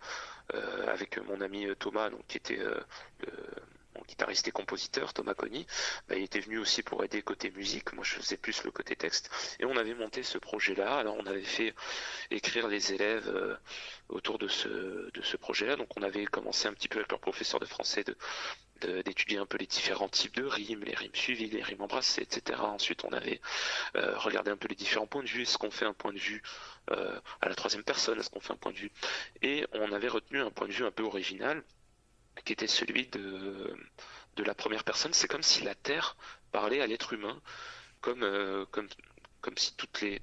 avec 0.86 1.18
mon 1.28 1.40
ami 1.40 1.66
Thomas, 1.78 2.10
donc 2.10 2.26
qui 2.26 2.38
était 2.38 2.56
le 2.56 3.26
mon 3.96 4.02
guitariste 4.02 4.48
et 4.48 4.52
compositeur, 4.52 5.12
Thomas 5.12 5.34
Conny, 5.34 5.66
bah, 6.08 6.16
il 6.16 6.22
était 6.22 6.40
venu 6.40 6.58
aussi 6.58 6.82
pour 6.82 7.02
aider 7.04 7.22
côté 7.22 7.50
musique. 7.50 7.92
Moi, 7.92 8.04
je 8.04 8.14
faisais 8.14 8.36
plus 8.36 8.64
le 8.64 8.70
côté 8.70 8.96
texte. 8.96 9.30
Et 9.60 9.64
on 9.64 9.76
avait 9.76 9.94
monté 9.94 10.22
ce 10.22 10.38
projet-là. 10.38 10.96
Alors, 10.96 11.16
on 11.18 11.26
avait 11.26 11.42
fait 11.42 11.74
écrire 12.30 12.68
les 12.68 12.92
élèves 12.92 13.28
euh, 13.28 13.56
autour 14.08 14.38
de 14.38 14.48
ce, 14.48 14.68
de 14.68 15.22
ce 15.22 15.36
projet-là. 15.36 15.76
Donc, 15.76 15.88
on 15.96 16.02
avait 16.02 16.24
commencé 16.26 16.68
un 16.68 16.74
petit 16.74 16.88
peu 16.88 16.98
avec 16.98 17.10
leur 17.10 17.20
professeur 17.20 17.60
de 17.60 17.66
français 17.66 18.04
de, 18.04 18.16
d'étudier 19.02 19.38
un 19.38 19.46
peu 19.46 19.58
les 19.58 19.66
différents 19.66 20.08
types 20.08 20.34
de 20.36 20.44
rimes, 20.44 20.82
les 20.84 20.94
rimes 20.94 21.14
suivies, 21.14 21.48
les 21.48 21.62
rimes 21.62 21.82
embrassées, 21.82 22.22
etc. 22.22 22.60
Ensuite, 22.62 23.04
on 23.04 23.12
avait 23.12 23.40
euh, 23.96 24.18
regardé 24.18 24.50
un 24.50 24.56
peu 24.56 24.68
les 24.68 24.74
différents 24.74 25.06
points 25.06 25.22
de 25.22 25.28
vue. 25.28 25.42
Est-ce 25.42 25.58
qu'on 25.58 25.70
fait 25.70 25.86
un 25.86 25.92
point 25.92 26.12
de 26.12 26.18
vue 26.18 26.42
euh, 26.90 27.18
à 27.40 27.48
la 27.48 27.54
troisième 27.54 27.84
personne? 27.84 28.18
Est-ce 28.18 28.30
qu'on 28.30 28.40
fait 28.40 28.52
un 28.52 28.56
point 28.56 28.72
de 28.72 28.78
vue? 28.78 28.92
Et 29.42 29.66
on 29.72 29.92
avait 29.92 30.08
retenu 30.08 30.40
un 30.40 30.50
point 30.50 30.66
de 30.66 30.72
vue 30.72 30.84
un 30.84 30.90
peu 30.90 31.04
original 31.04 31.62
qui 32.44 32.52
était 32.52 32.66
celui 32.66 33.06
de, 33.08 33.76
la 34.38 34.54
première 34.54 34.84
personne. 34.84 35.12
C'est 35.12 35.28
comme 35.28 35.42
si 35.42 35.62
la 35.62 35.74
Terre 35.74 36.16
parlait 36.50 36.80
à 36.80 36.86
l'être 36.86 37.12
humain, 37.12 37.40
comme, 38.00 38.22
euh, 38.22 38.66
si 39.56 39.74
toutes 39.76 40.00
les, 40.00 40.20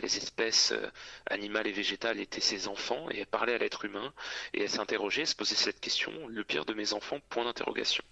les 0.00 0.16
espèces 0.16 0.72
euh, 0.72 0.90
animales 1.26 1.66
et 1.66 1.72
végétales 1.72 2.20
étaient 2.20 2.40
ses 2.40 2.68
enfants, 2.68 3.08
et 3.10 3.20
elle 3.20 3.26
parlait 3.26 3.54
à 3.54 3.58
l'être 3.58 3.84
humain, 3.84 4.12
et 4.52 4.62
elle 4.62 4.70
s'interrogeait, 4.70 5.22
elle 5.22 5.26
se 5.26 5.36
posait 5.36 5.54
cette 5.54 5.80
question, 5.80 6.12
le 6.28 6.44
pire 6.44 6.64
de 6.64 6.74
mes 6.74 6.92
enfants, 6.92 7.20
point 7.30 7.44
d'interrogation. 7.44 8.04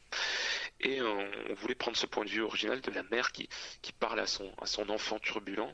Et 0.82 1.00
on, 1.00 1.54
voulait 1.54 1.74
prendre 1.74 1.96
ce 1.96 2.06
point 2.06 2.24
de 2.24 2.30
vue 2.30 2.42
original 2.42 2.80
de 2.80 2.90
la 2.90 3.02
mère 3.04 3.30
qui, 3.30 3.48
qui 3.82 3.92
parle 3.92 4.18
à 4.18 4.26
son, 4.26 4.50
à 4.60 4.66
son 4.66 4.88
enfant 4.88 5.18
turbulent. 5.20 5.72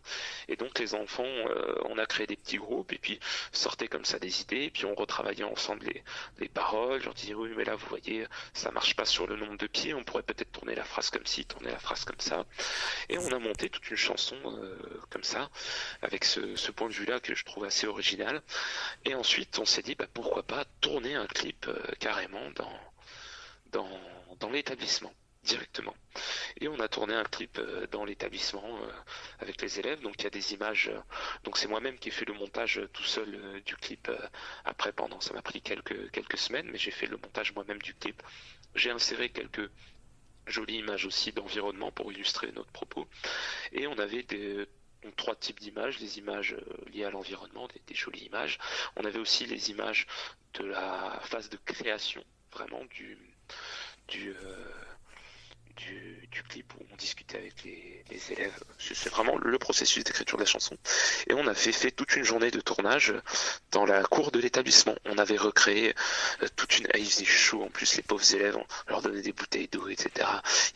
Et 0.48 0.56
donc 0.56 0.78
les 0.78 0.94
enfants, 0.94 1.24
euh, 1.24 1.74
on 1.86 1.96
a 1.96 2.04
créé 2.06 2.26
des 2.26 2.36
petits 2.36 2.58
groupes 2.58 2.92
et 2.92 2.98
puis 2.98 3.18
sortaient 3.52 3.88
comme 3.88 4.04
ça 4.04 4.18
des 4.18 4.42
idées. 4.42 4.64
Et 4.64 4.70
puis 4.70 4.84
on 4.84 4.94
retravaillait 4.94 5.44
ensemble 5.44 5.86
les, 5.86 6.02
les 6.38 6.48
paroles. 6.48 7.02
Je 7.02 7.08
disais 7.10 7.34
oui 7.34 7.50
mais 7.56 7.64
là 7.64 7.74
vous 7.74 7.86
voyez 7.88 8.26
ça 8.52 8.70
marche 8.70 8.96
pas 8.96 9.06
sur 9.06 9.26
le 9.26 9.36
nombre 9.36 9.56
de 9.56 9.66
pieds. 9.66 9.94
On 9.94 10.04
pourrait 10.04 10.22
peut-être 10.22 10.52
tourner 10.52 10.74
la 10.74 10.84
phrase 10.84 11.10
comme 11.10 11.26
ci, 11.26 11.46
tourner 11.46 11.70
la 11.70 11.78
phrase 11.78 12.04
comme 12.04 12.20
ça. 12.20 12.44
Et 13.08 13.18
on 13.18 13.28
a 13.28 13.38
monté 13.38 13.70
toute 13.70 13.88
une 13.90 13.96
chanson 13.96 14.36
euh, 14.44 14.76
comme 15.10 15.24
ça 15.24 15.50
avec 16.02 16.24
ce, 16.24 16.56
ce, 16.56 16.70
point 16.70 16.88
de 16.88 16.92
vue 16.94 17.06
là 17.06 17.18
que 17.18 17.34
je 17.34 17.44
trouve 17.44 17.64
assez 17.64 17.86
original. 17.86 18.42
Et 19.04 19.14
ensuite 19.14 19.58
on 19.58 19.64
s'est 19.64 19.82
dit 19.82 19.94
bah, 19.94 20.06
pourquoi 20.12 20.42
pas 20.42 20.64
tourner 20.80 21.14
un 21.14 21.26
clip 21.26 21.66
euh, 21.68 21.80
carrément 21.98 22.50
dans 22.56 22.78
dans 23.72 23.88
dans 24.40 24.50
l'établissement 24.50 25.12
directement. 25.42 25.94
Et 26.60 26.68
on 26.68 26.78
a 26.80 26.88
tourné 26.88 27.14
un 27.14 27.24
clip 27.24 27.58
euh, 27.58 27.86
dans 27.88 28.04
l'établissement 28.04 28.76
euh, 28.82 28.90
avec 29.38 29.60
les 29.62 29.78
élèves. 29.80 30.00
Donc 30.00 30.14
il 30.18 30.24
y 30.24 30.26
a 30.26 30.30
des 30.30 30.52
images. 30.52 30.88
Euh, 30.88 31.00
donc 31.44 31.56
c'est 31.56 31.68
moi-même 31.68 31.98
qui 31.98 32.08
ai 32.08 32.12
fait 32.12 32.26
le 32.26 32.34
montage 32.34 32.80
tout 32.92 33.04
seul 33.04 33.62
du 33.64 33.76
clip. 33.76 34.10
Après, 34.64 34.92
pendant, 34.92 35.20
ça 35.20 35.32
m'a 35.34 35.42
pris 35.42 35.62
quelques 35.62 36.10
quelques 36.10 36.38
semaines, 36.38 36.68
mais 36.70 36.78
j'ai 36.78 36.90
fait 36.90 37.06
le 37.06 37.16
montage 37.16 37.54
moi-même 37.54 37.80
du 37.80 37.94
clip. 37.94 38.22
J'ai 38.74 38.90
inséré 38.90 39.30
quelques 39.30 39.70
jolies 40.46 40.78
images 40.78 41.04
aussi 41.06 41.32
d'environnement 41.32 41.90
pour 41.92 42.12
illustrer 42.12 42.50
notre 42.52 42.70
propos. 42.72 43.06
Et 43.72 43.86
on 43.86 43.98
avait 43.98 44.22
des, 44.22 44.66
trois 45.16 45.36
types 45.36 45.60
d'images, 45.60 45.98
les 46.00 46.18
images 46.18 46.56
liées 46.92 47.04
à 47.04 47.10
l'environnement, 47.10 47.68
des, 47.86 47.94
jolies 47.94 48.24
images. 48.24 48.58
On 48.96 49.04
avait 49.04 49.18
aussi 49.18 49.46
les 49.46 49.70
images 49.70 50.06
de 50.54 50.64
la 50.64 51.20
phase 51.22 51.50
de 51.50 51.58
création, 51.64 52.24
vraiment 52.50 52.84
du, 52.86 53.18
du, 54.08 54.30
euh, 54.30 54.54
du, 55.76 56.28
du, 56.30 56.42
clip 56.42 56.72
où 56.74 56.84
on 56.92 56.96
discutait 56.96 57.38
avec 57.38 57.62
les, 57.64 58.04
les 58.10 58.32
élèves. 58.32 58.64
C'est 58.78 59.10
vraiment 59.10 59.36
le 59.36 59.58
processus 59.58 60.02
d'écriture 60.04 60.38
de 60.38 60.42
la 60.42 60.46
chanson. 60.46 60.76
Et 61.28 61.34
on 61.34 61.46
avait 61.46 61.72
fait 61.72 61.90
toute 61.90 62.16
une 62.16 62.24
journée 62.24 62.50
de 62.50 62.60
tournage 62.60 63.14
dans 63.70 63.84
la 63.84 64.02
cour 64.02 64.30
de 64.30 64.40
l'établissement. 64.40 64.96
On 65.04 65.18
avait 65.18 65.36
recréé 65.36 65.94
euh, 66.42 66.48
toute 66.56 66.78
une... 66.78 66.88
Ah, 66.92 66.98
il 66.98 67.06
faisait 67.06 67.24
chaud 67.24 67.62
en 67.62 67.68
plus, 67.68 67.96
les 67.96 68.02
pauvres 68.02 68.34
élèves, 68.34 68.56
on 68.56 68.66
leur 68.88 69.02
donnait 69.02 69.22
des 69.22 69.32
bouteilles 69.32 69.68
d'eau, 69.68 69.88
etc. 69.88 70.26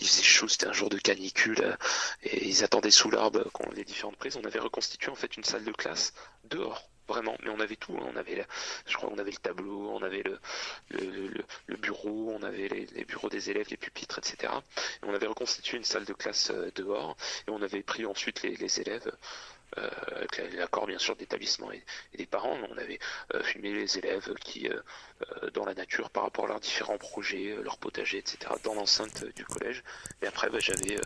Il 0.01 0.07
faisait 0.07 0.22
chaud, 0.22 0.49
c'était 0.49 0.66
un 0.66 0.72
jour 0.72 0.91
de 0.91 0.99
canicule. 0.99 1.76
Et 2.22 2.49
ils 2.49 2.62
attendaient 2.62 2.91
sous 2.91 3.11
l'arbre 3.11 3.49
quand 3.53 3.70
les 3.72 3.85
différentes 3.85 4.16
prises. 4.16 4.37
On 4.37 4.45
avait 4.45 4.61
reconstitué 4.61 5.11
en 5.11 5.16
fait 5.16 5.37
une 5.37 5.45
salle 5.45 5.64
de 5.64 5.72
classe 5.72 6.12
dehors 6.45 6.91
vraiment. 7.12 7.36
Mais 7.42 7.50
on 7.50 7.60
avait 7.60 7.76
tout. 7.76 7.94
Hein. 7.98 8.10
On 8.12 8.16
avait, 8.16 8.46
je 8.86 8.96
crois, 8.96 9.10
on 9.12 9.18
avait 9.18 9.30
le 9.30 9.36
tableau, 9.36 9.90
on 9.90 10.02
avait 10.02 10.22
le, 10.22 10.38
le, 11.66 11.76
bureau, 11.76 12.32
on 12.34 12.42
avait 12.42 12.68
les, 12.68 13.04
bureaux 13.04 13.28
des 13.28 13.50
élèves, 13.50 13.68
les 13.70 13.76
pupitres, 13.76 14.18
etc. 14.18 14.52
Et 15.02 15.06
on 15.06 15.14
avait 15.14 15.26
reconstitué 15.26 15.76
une 15.76 15.84
salle 15.84 16.04
de 16.04 16.12
classe 16.12 16.50
euh, 16.50 16.70
dehors 16.74 17.16
et 17.46 17.50
on 17.50 17.62
avait 17.62 17.82
pris 17.82 18.06
ensuite 18.06 18.42
les, 18.42 18.80
élèves. 18.80 19.10
Euh, 19.78 19.88
avec 20.16 20.36
l'accord 20.52 20.86
bien 20.86 20.98
sûr 20.98 21.16
d'établissement 21.16 21.72
et, 21.72 21.82
des 22.14 22.26
parents, 22.26 22.58
on 22.70 22.76
avait 22.76 22.98
euh, 23.34 23.42
filmé 23.42 23.72
les 23.72 23.96
élèves 23.96 24.34
qui, 24.34 24.68
dans 25.54 25.64
la 25.64 25.72
nature, 25.72 26.10
par 26.10 26.24
rapport 26.24 26.44
à 26.44 26.48
leurs 26.48 26.60
différents 26.60 26.98
projets, 26.98 27.56
leur 27.62 27.78
potager, 27.78 28.18
etc., 28.18 28.52
dans 28.64 28.74
l'enceinte 28.74 29.24
du 29.34 29.44
collège. 29.46 29.82
Et 30.20 30.26
après, 30.26 30.50
bah, 30.50 30.58
j'avais 30.58 30.98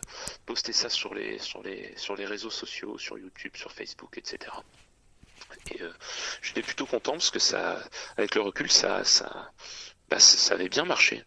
posté 0.45 0.73
ça 0.73 0.89
sur 0.89 1.13
les, 1.13 1.39
sur, 1.39 1.63
les, 1.63 1.93
sur 1.97 2.15
les 2.17 2.25
réseaux 2.25 2.49
sociaux, 2.49 2.97
sur 2.97 3.17
YouTube, 3.17 3.55
sur 3.55 3.71
Facebook, 3.71 4.17
etc. 4.17 4.51
Et 5.71 5.81
euh, 5.81 5.91
j'étais 6.41 6.61
plutôt 6.61 6.85
content 6.85 7.13
parce 7.13 7.31
que 7.31 7.39
ça, 7.39 7.79
avec 8.17 8.35
le 8.35 8.41
recul, 8.41 8.71
ça, 8.71 9.03
ça, 9.03 9.51
bah, 10.09 10.19
ça 10.19 10.53
avait 10.53 10.69
bien 10.69 10.85
marché. 10.85 11.23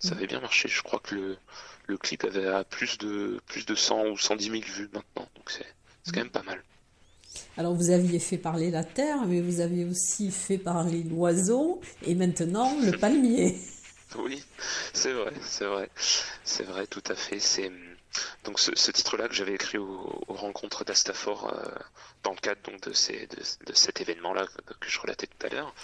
Ça 0.00 0.12
avait 0.12 0.26
bien 0.26 0.40
marché. 0.40 0.68
Je 0.68 0.82
crois 0.82 0.98
que 0.98 1.14
le, 1.14 1.38
le 1.86 1.96
clip 1.96 2.24
avait 2.24 2.64
plus 2.64 2.98
de, 2.98 3.40
plus 3.46 3.66
de 3.66 3.74
100 3.74 4.08
ou 4.08 4.18
110 4.18 4.44
000 4.44 4.56
vues 4.62 4.90
maintenant. 4.92 5.28
Donc 5.36 5.50
c'est, 5.50 5.66
quand 6.12 6.20
même 6.20 6.30
pas 6.30 6.42
mal. 6.42 6.62
Alors 7.56 7.74
vous 7.74 7.90
aviez 7.90 8.18
fait 8.18 8.38
parler 8.38 8.70
la 8.70 8.84
terre, 8.84 9.26
mais 9.26 9.40
vous 9.40 9.60
aviez 9.60 9.84
aussi 9.84 10.30
fait 10.30 10.58
parler 10.58 11.02
l'oiseau 11.02 11.80
et 12.06 12.14
maintenant 12.14 12.76
le 12.80 12.92
palmier. 12.92 13.58
Oui, 14.16 14.44
c'est 14.92 15.12
vrai, 15.12 15.32
c'est 15.42 15.64
vrai, 15.64 15.90
c'est 16.44 16.62
vrai, 16.62 16.86
tout 16.86 17.02
à 17.08 17.16
fait. 17.16 17.40
C'est 17.40 17.68
donc 18.44 18.60
ce, 18.60 18.90
titre-là 18.90 19.28
que 19.28 19.34
j'avais 19.34 19.54
écrit 19.54 19.78
aux, 19.78 20.24
rencontres 20.28 20.84
d'Astafor 20.84 21.52
euh, 21.52 21.64
dans 22.22 22.32
le 22.32 22.36
cadre 22.38 22.60
donc 22.62 22.80
de, 22.80 22.92
cet 22.92 24.00
événement-là 24.00 24.46
que, 24.80 24.88
je 24.88 25.00
relatais 25.00 25.26
tout 25.26 25.46
à 25.46 25.50
l'heure, 25.50 25.74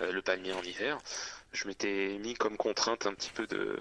euh, 0.00 0.12
le 0.12 0.22
palmier 0.22 0.52
en 0.52 0.62
hiver, 0.62 0.98
je 1.52 1.66
m'étais 1.68 2.18
mis 2.18 2.34
comme 2.34 2.56
contrainte 2.56 3.06
un 3.06 3.14
petit 3.14 3.30
peu 3.30 3.46
de, 3.46 3.80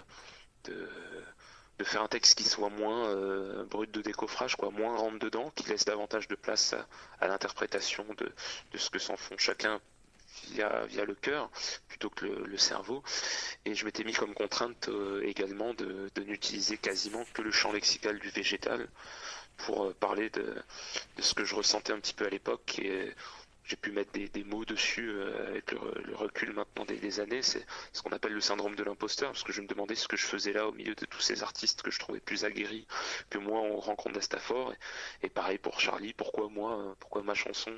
de, 0.66 1.84
faire 1.84 2.02
un 2.02 2.08
texte 2.08 2.38
qui 2.38 2.44
soit 2.44 2.70
moins 2.70 3.08
euh, 3.10 3.64
brut 3.66 3.92
de 3.92 4.02
décoffrage, 4.02 4.56
quoi, 4.56 4.72
moins 4.72 4.96
rentre 4.96 5.20
dedans, 5.20 5.52
qui 5.56 5.68
laisse 5.70 5.86
davantage 5.86 6.28
de 6.28 6.36
place 6.36 6.74
à, 7.20 7.28
l'interprétation 7.28 8.06
de 8.18 8.78
ce 8.78 8.90
que 8.90 9.00
s'en 9.00 9.18
font 9.18 9.38
chacun 9.38 9.80
via, 10.52 11.06
le 11.06 11.16
cœur 11.16 11.50
plutôt 11.88 12.10
que 12.10 12.26
le, 12.26 12.58
cerveau. 12.58 13.04
Et 13.66 13.76
je 13.76 13.86
m'étais 13.86 14.04
mis 14.04 14.14
comme 14.14 14.34
contrainte 14.34 14.90
euh, 14.90 15.22
également 15.24 15.74
de, 15.74 16.10
n'utiliser 16.26 16.78
quasiment 16.78 17.24
que 17.34 17.42
le 17.42 17.52
champ 17.52 17.72
lexical 17.72 18.20
du 18.20 18.30
végétal 18.30 18.88
pour 19.58 19.86
euh, 19.86 19.94
parler 20.00 20.30
de, 20.30 20.56
ce 21.20 21.34
que 21.34 21.46
je 21.46 21.56
ressentais 21.56 21.94
un 21.94 22.00
petit 22.00 22.14
peu 22.14 22.26
à 22.26 22.30
l'époque 22.30 22.82
j'ai 23.66 23.76
pu 23.76 23.92
mettre 23.92 24.12
des, 24.12 24.44
mots 24.44 24.64
dessus 24.64 25.10
euh, 25.10 25.48
avec 25.48 25.72
le, 25.72 26.16
recul 26.16 26.54
maintenant 26.54 26.86
des, 26.86 27.20
années. 27.20 27.42
C'est 27.42 27.66
ce 27.94 28.02
qu'on 28.02 28.12
appelle 28.12 28.34
le 28.34 28.42
syndrome 28.42 28.76
de 28.76 28.84
l'imposteur, 28.84 29.32
parce 29.32 29.44
que 29.44 29.52
je 29.52 29.62
me 29.62 29.68
demandais 29.68 29.96
ce 29.96 30.08
que 30.08 30.18
je 30.18 30.26
faisais 30.26 30.54
là 30.54 30.68
au 30.68 30.72
milieu 30.72 30.94
de 30.94 31.06
tous 31.06 31.20
ces 31.20 31.42
artistes 31.44 31.82
que 31.82 31.92
je 31.92 32.00
trouvais 32.00 32.20
plus 32.20 32.46
aguerris 32.46 32.88
que 33.30 33.38
moi 33.38 33.60
en 33.60 33.78
rencontre 33.78 34.16
d'Astafor. 34.16 34.74
Et, 35.24 35.30
pareil 35.30 35.58
pour 35.58 35.80
Charlie, 35.80 36.14
pourquoi 36.14 36.50
moi, 36.50 36.96
pourquoi 37.00 37.24
ma 37.24 37.34
chanson, 37.34 37.74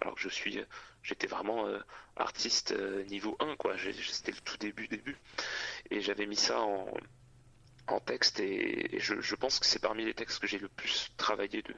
alors 0.00 0.14
que 0.14 0.20
je 0.20 0.28
suis, 0.28 0.60
j'étais 1.02 1.26
vraiment 1.26 1.66
euh, 1.66 1.78
artiste 2.16 2.72
euh, 2.72 3.04
niveau 3.04 3.36
1, 3.40 3.56
quoi. 3.56 3.76
C'était 4.10 4.32
le 4.32 4.40
tout 4.40 4.58
début, 4.58 4.88
début. 4.88 5.16
Et 5.90 6.02
j'avais 6.02 6.26
mis 6.26 6.36
ça 6.36 6.60
en, 6.60 6.92
en 7.86 8.00
texte 8.00 8.40
et, 8.40 8.98
je, 8.98 9.34
pense 9.34 9.58
que 9.58 9.66
c'est 9.66 9.80
parmi 9.80 10.04
les 10.04 10.14
textes 10.14 10.38
que 10.38 10.46
j'ai 10.46 10.58
le 10.58 10.68
plus 10.68 11.10
travaillé 11.16 11.62
de, 11.62 11.74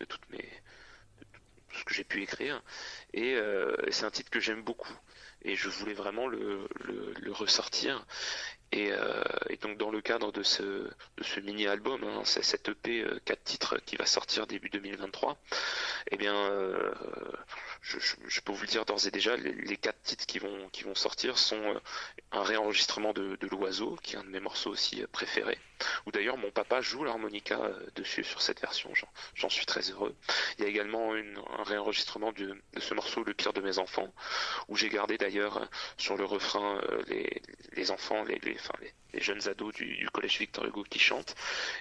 de 0.00 0.04
toutes 0.04 0.28
mes 0.30 0.48
ce 1.78 1.84
que 1.84 1.94
j'ai 1.94 2.04
pu 2.04 2.22
écrire. 2.22 2.62
Euh, 3.16 3.76
et 3.86 3.92
c'est 3.92 4.04
un 4.04 4.10
titre 4.10 4.30
que 4.30 4.40
j'aime 4.40 4.62
beaucoup. 4.62 4.92
Et 5.44 5.56
je 5.56 5.68
voulais 5.68 5.94
vraiment 5.94 6.26
le, 6.26 6.66
ressortir. 7.30 8.06
Euh, 8.74 9.22
et, 9.50 9.56
donc 9.58 9.78
dans 9.78 9.90
le 9.90 10.00
cadre 10.00 10.32
de 10.32 10.42
ce, 10.42 10.62
de 10.62 11.40
mini-album, 11.42 12.02
hein, 12.02 12.22
c'est 12.24 12.42
cette 12.42 12.68
EP 12.68 13.04
4 13.24 13.38
euh, 13.38 13.42
titres 13.44 13.78
qui 13.84 13.96
va 13.96 14.04
sortir 14.04 14.48
début 14.48 14.68
2023, 14.68 15.38
eh 16.10 16.16
bien 16.16 16.50
je, 17.84 18.40
peux 18.40 18.52
vous 18.52 18.62
le 18.62 18.68
dire 18.68 18.84
d'ores 18.84 19.06
et 19.06 19.10
déjà, 19.10 19.36
les, 19.36 19.76
quatre 19.76 20.00
titres 20.02 20.24
qui 20.24 20.38
vont, 20.38 20.68
qui 20.70 20.84
vont 20.84 20.94
sortir 20.94 21.36
sont 21.36 21.60
euh, 21.60 21.78
un 22.32 22.42
réenregistrement 22.42 23.12
de, 23.12 23.38
L'Oiseau, 23.50 23.96
qui 24.02 24.14
est 24.14 24.18
un 24.18 24.24
de 24.24 24.30
mes 24.30 24.40
morceaux 24.40 24.70
aussi 24.70 25.02
euh, 25.02 25.06
préférés, 25.06 25.58
où 26.06 26.10
d'ailleurs 26.10 26.38
mon 26.38 26.50
papa 26.50 26.80
joue 26.80 27.04
l'harmonica 27.04 27.60
euh, 27.60 27.86
dessus 27.94 28.24
sur 28.24 28.40
cette 28.40 28.60
version, 28.60 28.90
j'en 29.34 29.48
suis 29.50 29.66
très 29.66 29.82
heureux. 29.90 30.16
Il 30.58 30.64
y 30.64 30.66
a 30.66 30.70
également 30.70 31.12
un 31.12 31.62
réenregistrement 31.62 32.32
de, 32.32 32.56
ce 32.78 32.94
morceau 32.94 33.22
Le 33.22 33.34
pire 33.34 33.52
de 33.52 33.60
mes 33.60 33.78
enfants, 33.78 34.12
où 34.68 34.76
j'ai 34.76 34.88
gardé 34.88 35.18
d'ailleurs 35.18 35.33
sur 35.96 36.16
le 36.16 36.24
refrain 36.24 36.80
les, 37.76 37.90
enfants, 37.90 38.24
les, 38.24 39.20
jeunes 39.20 39.48
ados 39.48 39.74
du, 39.74 40.08
collège 40.12 40.38
Victor 40.38 40.64
Hugo 40.64 40.84
qui 40.84 40.98
chantent. 40.98 41.34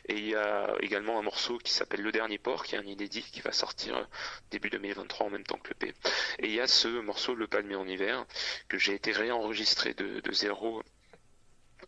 Et 0.08 0.16
il 0.16 0.28
y 0.30 0.36
a 0.36 0.76
également 0.82 1.20
un 1.20 1.22
morceau 1.22 1.58
qui 1.58 1.72
s'appelle 1.72 2.02
Le 2.02 2.12
Dernier 2.12 2.38
Port, 2.38 2.64
qui 2.64 2.76
est 2.76 2.78
un 2.78 2.86
inédit 2.86 3.24
qui 3.24 3.42
va 3.42 3.52
sortir 3.52 4.08
début 4.52 4.70
2023 4.70 5.28
en 5.28 5.30
même 5.30 5.44
temps 5.44 5.58
que 5.58 5.70
le 5.70 5.76
P. 5.76 5.94
Et 6.40 6.48
il 6.48 6.54
y 6.54 6.62
a 6.62 6.68
ce 6.68 6.88
morceau 6.88 7.36
Le 7.36 7.48
Palmier 7.48 7.76
en 7.76 7.88
hiver, 7.88 8.26
que 8.68 8.78
j'ai 8.78 8.94
été 8.94 9.12
réenregistré 9.12 9.94
de, 9.94 10.22
zéro 10.32 10.84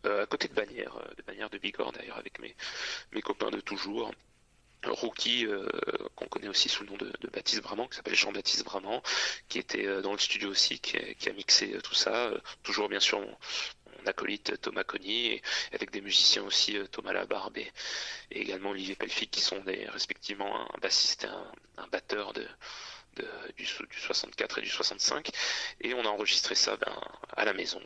euh, 0.05 0.23
à 0.23 0.25
côté 0.25 0.47
de 0.47 0.59
euh, 0.59 0.65
de 1.17 1.23
Bagnères 1.23 1.49
de 1.49 1.57
Bigorre 1.57 1.91
d'ailleurs, 1.93 2.17
avec 2.17 2.39
mes 2.39 3.21
copains 3.21 3.51
de 3.51 3.59
toujours. 3.59 4.11
Rookie, 4.91 5.45
euh, 5.45 5.67
qu'on 6.15 6.27
connaît 6.27 6.47
aussi 6.47 6.69
sous 6.69 6.83
le 6.83 6.89
nom 6.89 6.97
de, 6.97 7.11
Baptiste 7.33 7.61
Bramant, 7.61 7.87
qui 7.87 7.97
s'appelle 7.97 8.15
Jean-Baptiste 8.15 8.63
Bramant, 8.63 9.01
qui 9.49 9.59
était 9.59 10.01
dans 10.01 10.11
le 10.11 10.17
studio 10.17 10.49
aussi, 10.49 10.79
qui, 10.79 10.97
a 10.97 11.33
mixé 11.33 11.77
tout 11.83 11.95
ça. 11.95 12.31
toujours 12.63 12.89
bien 12.89 12.99
sûr 12.99 13.19
acolyte 14.07 14.59
Thomas 14.61 14.83
Conny, 14.83 15.41
avec 15.73 15.91
des 15.91 16.01
musiciens 16.01 16.43
aussi 16.43 16.77
euh, 16.77 16.87
Thomas 16.87 17.13
Labarbe 17.13 17.57
et, 17.57 17.71
également 18.31 18.71
Olivier 18.71 18.95
Pelfic 18.95 19.31
qui 19.31 19.41
sont 19.41 19.61
respectivement 19.65 20.61
un 20.73 20.77
bassiste 20.79 21.25
et 21.25 21.27
un, 21.77 21.87
batteur 21.87 22.33
du, 22.33 22.45
64 23.65 24.59
et 24.59 24.61
du 24.61 24.69
65. 24.69 25.29
Et 25.81 25.93
on 25.93 26.05
a 26.05 26.09
enregistré 26.09 26.55
ça 26.55 26.75
ben, 26.77 26.93
à 27.35 27.45
la 27.45 27.53
maison. 27.53 27.81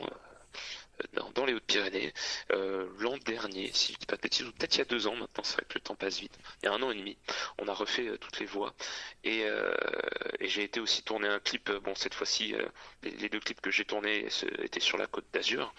Euh, 1.00 1.22
dans, 1.34 1.46
les 1.46 1.54
Hautes-Pyrénées. 1.54 2.14
Euh, 2.52 2.88
l'an 3.00 3.18
dernier, 3.18 3.72
si 3.74 3.94
je 3.94 4.00
dis 4.00 4.06
pas 4.06 4.18
de 4.18 4.22
bêtises, 4.22 4.46
ou 4.46 4.52
peut-être 4.52 4.76
il 4.76 4.80
y 4.80 4.82
a 4.82 4.86
deux 4.86 5.08
ans 5.08 5.16
maintenant, 5.16 5.44
c'est 5.44 5.56
vrai 5.56 5.66
que 5.68 5.76
le 5.76 5.82
temps 5.82 5.96
passe 5.96 6.20
vite, 6.20 6.38
il 6.62 6.66
y 6.66 6.70
a 6.70 6.74
un 6.74 6.82
an 6.82 6.92
et 6.92 6.96
demi, 6.96 7.18
on 7.58 7.68
a 7.68 7.74
refait 7.74 8.18
toutes 8.20 8.40
les 8.40 8.46
voix 8.46 8.74
et, 9.24 9.46
j'ai 10.42 10.64
été 10.64 10.80
aussi 10.80 11.04
tourner 11.04 11.28
un 11.28 11.40
clip, 11.40 11.72
bon 11.72 11.94
cette 11.96 12.14
fois-ci 12.14 12.56
les, 13.04 13.30
deux 13.30 13.40
clips 13.40 13.62
que 13.62 13.72
j'ai 13.72 13.86
tournés 13.86 14.28
étaient 14.62 14.80
sur 14.80 14.98
la 14.98 15.08
côte 15.08 15.26
d'Azur, 15.32 15.74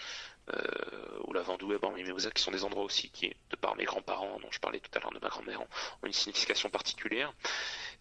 euh, 0.55 1.19
ou 1.25 1.33
la 1.33 1.43
Vendée, 1.43 1.67
Mimosa, 2.03 2.31
qui 2.31 2.43
sont 2.43 2.51
des 2.51 2.65
endroits 2.65 2.85
aussi 2.85 3.11
qui, 3.11 3.29
de 3.51 3.57
par 3.57 3.77
mes 3.77 3.85
grands-parents, 3.85 4.39
dont 4.41 4.51
je 4.51 4.59
parlais 4.59 4.81
tout 4.81 4.91
à 4.95 5.01
l'heure 5.01 5.13
de 5.13 5.19
ma 5.21 5.29
grand-mère, 5.29 5.61
ont 5.61 6.07
une 6.07 6.13
signification 6.13 6.71
particulière. 6.71 7.33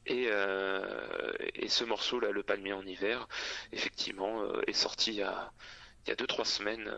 Et, 0.06 0.28
euh, 0.30 1.32
ce 1.68 1.84
morceau-là, 1.84 2.32
Le 2.32 2.42
Palmier 2.42 2.74
en 2.74 2.86
hiver, 2.86 3.28
effectivement, 3.72 4.42
euh, 4.44 4.62
est 4.68 4.74
sorti 4.74 5.22
a, 5.22 5.52
il 6.06 6.10
y 6.10 6.12
a 6.12 6.16
deux 6.16 6.28
trois 6.28 6.46
semaines 6.46 6.92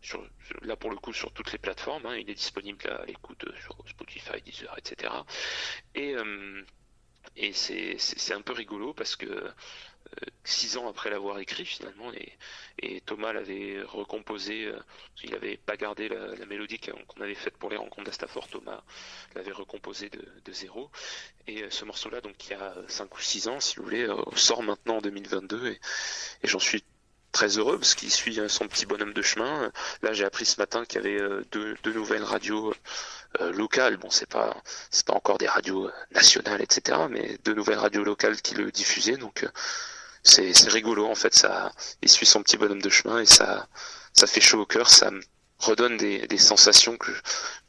sur, 0.00 0.24
là 0.62 0.76
pour 0.76 0.90
le 0.90 0.96
coup 0.96 1.12
sur 1.12 1.32
toutes 1.32 1.52
les 1.52 1.58
plateformes 1.58 2.06
hein. 2.06 2.16
il 2.16 2.30
est 2.30 2.34
disponible 2.34 2.88
à 2.88 3.04
l'écoute 3.04 3.44
sur 3.60 3.76
Spotify 3.86 4.40
Deezer 4.42 4.74
etc 4.78 5.12
et 5.94 6.14
et 7.36 7.52
c'est 7.52 8.32
un 8.32 8.40
peu 8.40 8.52
rigolo 8.52 8.94
parce 8.94 9.16
que 9.16 9.52
six 10.44 10.76
ans 10.76 10.88
après 10.88 11.10
l'avoir 11.10 11.38
écrit 11.38 11.64
finalement 11.64 12.12
et, 12.12 13.00
Thomas 13.06 13.32
l'avait 13.32 13.82
recomposé 13.82 14.66
euh, 14.66 14.78
il 15.22 15.30
n'avait 15.30 15.56
pas 15.56 15.76
gardé 15.76 16.08
la, 16.08 16.46
mélodie 16.46 16.78
qu'on 16.78 17.20
avait 17.22 17.34
faite 17.34 17.56
pour 17.56 17.70
les 17.70 17.76
rencontres 17.76 18.06
d'Astafor 18.06 18.48
Thomas 18.48 18.82
l'avait 19.34 19.52
recomposé 19.52 20.10
de, 20.10 20.52
zéro 20.52 20.90
et 21.46 21.62
euh, 21.62 21.70
ce 21.70 21.84
morceau 21.84 22.10
là 22.10 22.20
donc 22.20 22.34
il 22.46 22.50
y 22.50 22.54
a 22.54 22.74
cinq 22.88 23.16
ou 23.16 23.20
six 23.20 23.48
ans 23.48 23.60
si 23.60 23.76
vous 23.76 23.84
voulez 23.84 24.02
euh, 24.02 24.16
sort 24.36 24.62
maintenant 24.62 24.96
en 24.96 25.00
2022 25.00 25.68
et, 25.68 25.80
j'en 26.44 26.58
suis 26.58 26.84
très 27.32 27.58
heureux 27.58 27.78
parce 27.78 27.94
qu'il 27.94 28.10
suit 28.10 28.40
son 28.48 28.66
petit 28.68 28.86
bonhomme 28.86 29.12
de 29.12 29.22
chemin 29.22 29.70
là 30.02 30.12
j'ai 30.12 30.24
appris 30.24 30.46
ce 30.46 30.60
matin 30.60 30.84
qu'il 30.84 31.02
y 31.02 31.06
avait 31.06 31.44
deux, 31.52 31.76
nouvelles 31.94 32.24
radios 32.24 32.74
locales 33.52 33.96
bon 33.98 34.10
c'est 34.10 34.28
pas 34.28 34.56
c'est 34.90 35.06
pas 35.06 35.14
encore 35.14 35.38
des 35.38 35.46
radios 35.46 35.90
nationales 36.12 36.62
etc 36.62 36.98
mais 37.10 37.38
deux 37.44 37.54
nouvelles 37.54 37.78
radios 37.78 38.02
locales 38.02 38.40
qui 38.40 38.54
le 38.54 38.70
diffusaient 38.72 39.18
donc 39.18 39.46
c'est 40.22 40.68
rigolo 40.68 41.06
en 41.06 41.14
fait. 41.14 41.34
Ça, 41.34 41.72
il 42.02 42.08
suit 42.08 42.26
son 42.26 42.42
petit 42.42 42.56
bonhomme 42.56 42.82
de 42.82 42.90
chemin 42.90 43.20
et 43.20 43.26
ça, 43.26 43.68
ça 44.12 44.26
fait 44.26 44.40
chaud 44.40 44.60
au 44.60 44.66
cœur. 44.66 44.90
Ça 44.90 45.10
me 45.10 45.22
redonne 45.58 45.96
des, 45.96 46.38
sensations 46.38 46.96
que 46.96 47.10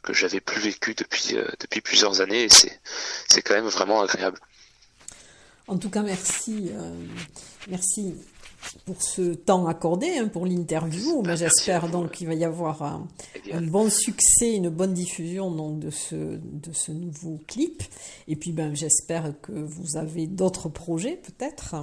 que 0.01 0.13
j'avais 0.13 0.39
plus 0.39 0.61
vécues 0.61 0.93
depuis 0.93 1.35
euh, 1.37 1.47
depuis 1.59 1.81
plusieurs 1.81 2.21
années 2.21 2.43
et 2.43 2.49
c'est 2.49 2.79
c'est 3.27 3.41
quand 3.41 3.55
même 3.55 3.67
vraiment 3.67 4.01
agréable. 4.01 4.39
En 5.67 5.77
tout 5.77 5.89
cas, 5.89 6.01
merci, 6.01 6.71
euh, 6.73 6.93
merci 7.67 8.15
pour 8.85 9.01
ce 9.01 9.33
temps 9.33 9.67
accordé 9.67 10.17
hein, 10.17 10.27
pour 10.27 10.45
l'interview. 10.45 11.21
Mais 11.23 11.37
j'espère 11.37 11.89
donc 11.89 12.11
qu'il 12.11 12.27
va 12.27 12.33
y 12.33 12.45
avoir 12.45 12.83
un, 12.83 13.07
eh 13.45 13.53
un, 13.53 13.61
bon 13.61 13.89
succès, 13.89 14.53
une 14.53 14.69
bonne 14.69 14.93
diffusion 14.93 15.51
donc 15.51 15.79
de 15.79 15.89
ce 15.89 16.15
de 16.15 16.73
ce 16.73 16.91
nouveau 16.91 17.39
clip. 17.47 17.83
Et 18.27 18.35
puis 18.35 18.51
ben 18.51 18.75
j'espère 18.75 19.33
que 19.41 19.51
vous 19.51 19.97
avez 19.97 20.27
d'autres 20.27 20.69
projets 20.69 21.17
peut-être. 21.17 21.75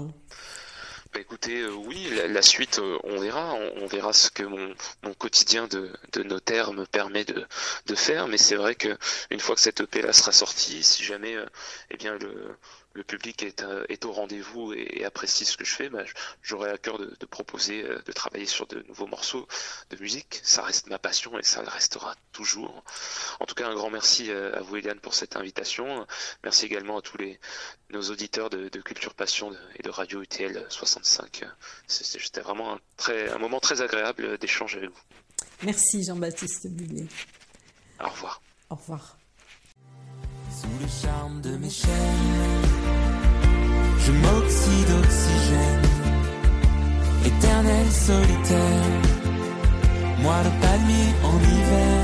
Bah, 1.16 1.22
écoutez, 1.22 1.62
euh, 1.62 1.70
oui, 1.70 2.10
la, 2.28 2.42
suite, 2.42 2.78
euh, 2.78 2.98
on 3.04 3.18
verra. 3.18 3.54
On, 3.80 3.86
verra 3.86 4.12
ce 4.12 4.30
que 4.30 4.42
mon, 4.42 5.14
quotidien 5.14 5.66
de, 5.66 5.90
notaire 6.22 6.74
me 6.74 6.84
permet 6.84 7.24
de, 7.24 7.94
faire. 7.94 8.28
Mais 8.28 8.36
c'est 8.36 8.56
vrai 8.56 8.74
que 8.74 8.98
une 9.30 9.40
fois 9.40 9.54
que 9.54 9.62
cette 9.62 9.80
EP 9.80 10.02
là 10.02 10.12
sera 10.12 10.32
sortie, 10.32 10.82
si 10.82 11.02
jamais, 11.02 11.34
euh, 11.34 11.46
eh 11.90 11.96
bien 11.96 12.18
le 12.18 12.54
le 12.96 13.04
public 13.04 13.42
est, 13.42 13.62
euh, 13.62 13.84
est 13.90 14.04
au 14.06 14.12
rendez-vous 14.12 14.72
et, 14.72 15.04
apprécie 15.04 15.44
ce 15.44 15.56
que 15.56 15.64
je 15.64 15.74
fais, 15.74 15.88
bah, 15.88 16.04
j'aurai 16.42 16.70
à 16.70 16.78
cœur 16.78 16.98
de, 16.98 17.26
proposer, 17.26 17.84
euh, 17.84 18.00
de 18.04 18.12
travailler 18.12 18.46
sur 18.46 18.66
de 18.66 18.82
nouveaux 18.88 19.06
morceaux 19.06 19.46
de 19.90 19.96
musique. 19.98 20.40
Ça 20.42 20.62
reste 20.62 20.88
ma 20.88 20.98
passion 20.98 21.38
et 21.38 21.42
ça 21.42 21.62
le 21.62 21.68
restera 21.68 22.14
toujours. 22.32 22.82
En 23.38 23.44
tout 23.44 23.54
cas, 23.54 23.68
un 23.68 23.74
grand 23.74 23.90
merci 23.90 24.30
euh, 24.30 24.56
à 24.56 24.62
vous, 24.62 24.76
Eliane, 24.76 24.98
pour 24.98 25.14
cette 25.14 25.36
invitation. 25.36 26.06
Merci 26.42 26.66
également 26.66 26.98
à 26.98 27.02
tous 27.02 27.18
les, 27.18 27.38
nos 27.90 28.02
auditeurs 28.10 28.50
de, 28.50 28.68
Culture 28.80 29.14
Passion 29.14 29.52
et 29.76 29.82
de 29.82 29.90
Radio 29.90 30.22
UTL 30.22 30.64
65. 30.68 31.44
C'était 31.86 32.40
vraiment 32.40 32.74
un, 32.74 32.80
très, 32.96 33.30
un 33.30 33.38
moment 33.38 33.58
très 33.58 33.82
agréable 33.82 34.38
d'échange 34.38 34.76
avec 34.76 34.90
vous. 34.90 35.02
Merci 35.62 36.04
Jean-Baptiste 36.04 36.68
Bullet. 36.68 37.06
Au 38.00 38.08
revoir. 38.08 38.40
Au 38.70 38.76
revoir. 38.76 39.18
Sous 40.50 40.68
le 40.80 40.88
charme 40.88 41.40
de 41.40 41.56
mes 41.56 41.70
chaînes 41.70 42.65
je 44.06 44.12
m'oxyde 44.12 44.88
d'oxygène, 44.88 45.82
éternel 47.24 47.86
solitaire, 47.90 48.84
moi 50.22 50.36
le 50.44 50.52
palmier 50.62 51.08
en 51.30 51.38
hiver, 51.52 52.02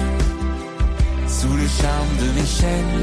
sous 1.28 1.55
le 1.62 1.68
charme 1.80 2.12
de 2.22 2.28
mes 2.36 2.48
chaînes, 2.59 3.00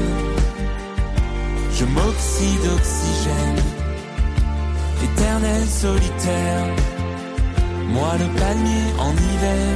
je 1.78 1.84
m'oxyde 1.86 2.62
d'oxygène, 2.66 3.62
éternel 5.02 5.66
solitaire, 5.66 6.66
moi 7.94 8.12
le 8.22 8.28
palmier 8.38 8.86
en 8.98 9.12
hiver, 9.12 9.70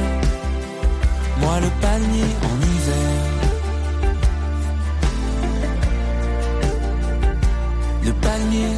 moi 1.41 1.59
le 1.61 1.69
palmier 1.81 2.31
en 2.49 2.55
hiver. 2.69 3.45
Le 8.03 8.13
palmier 8.13 8.75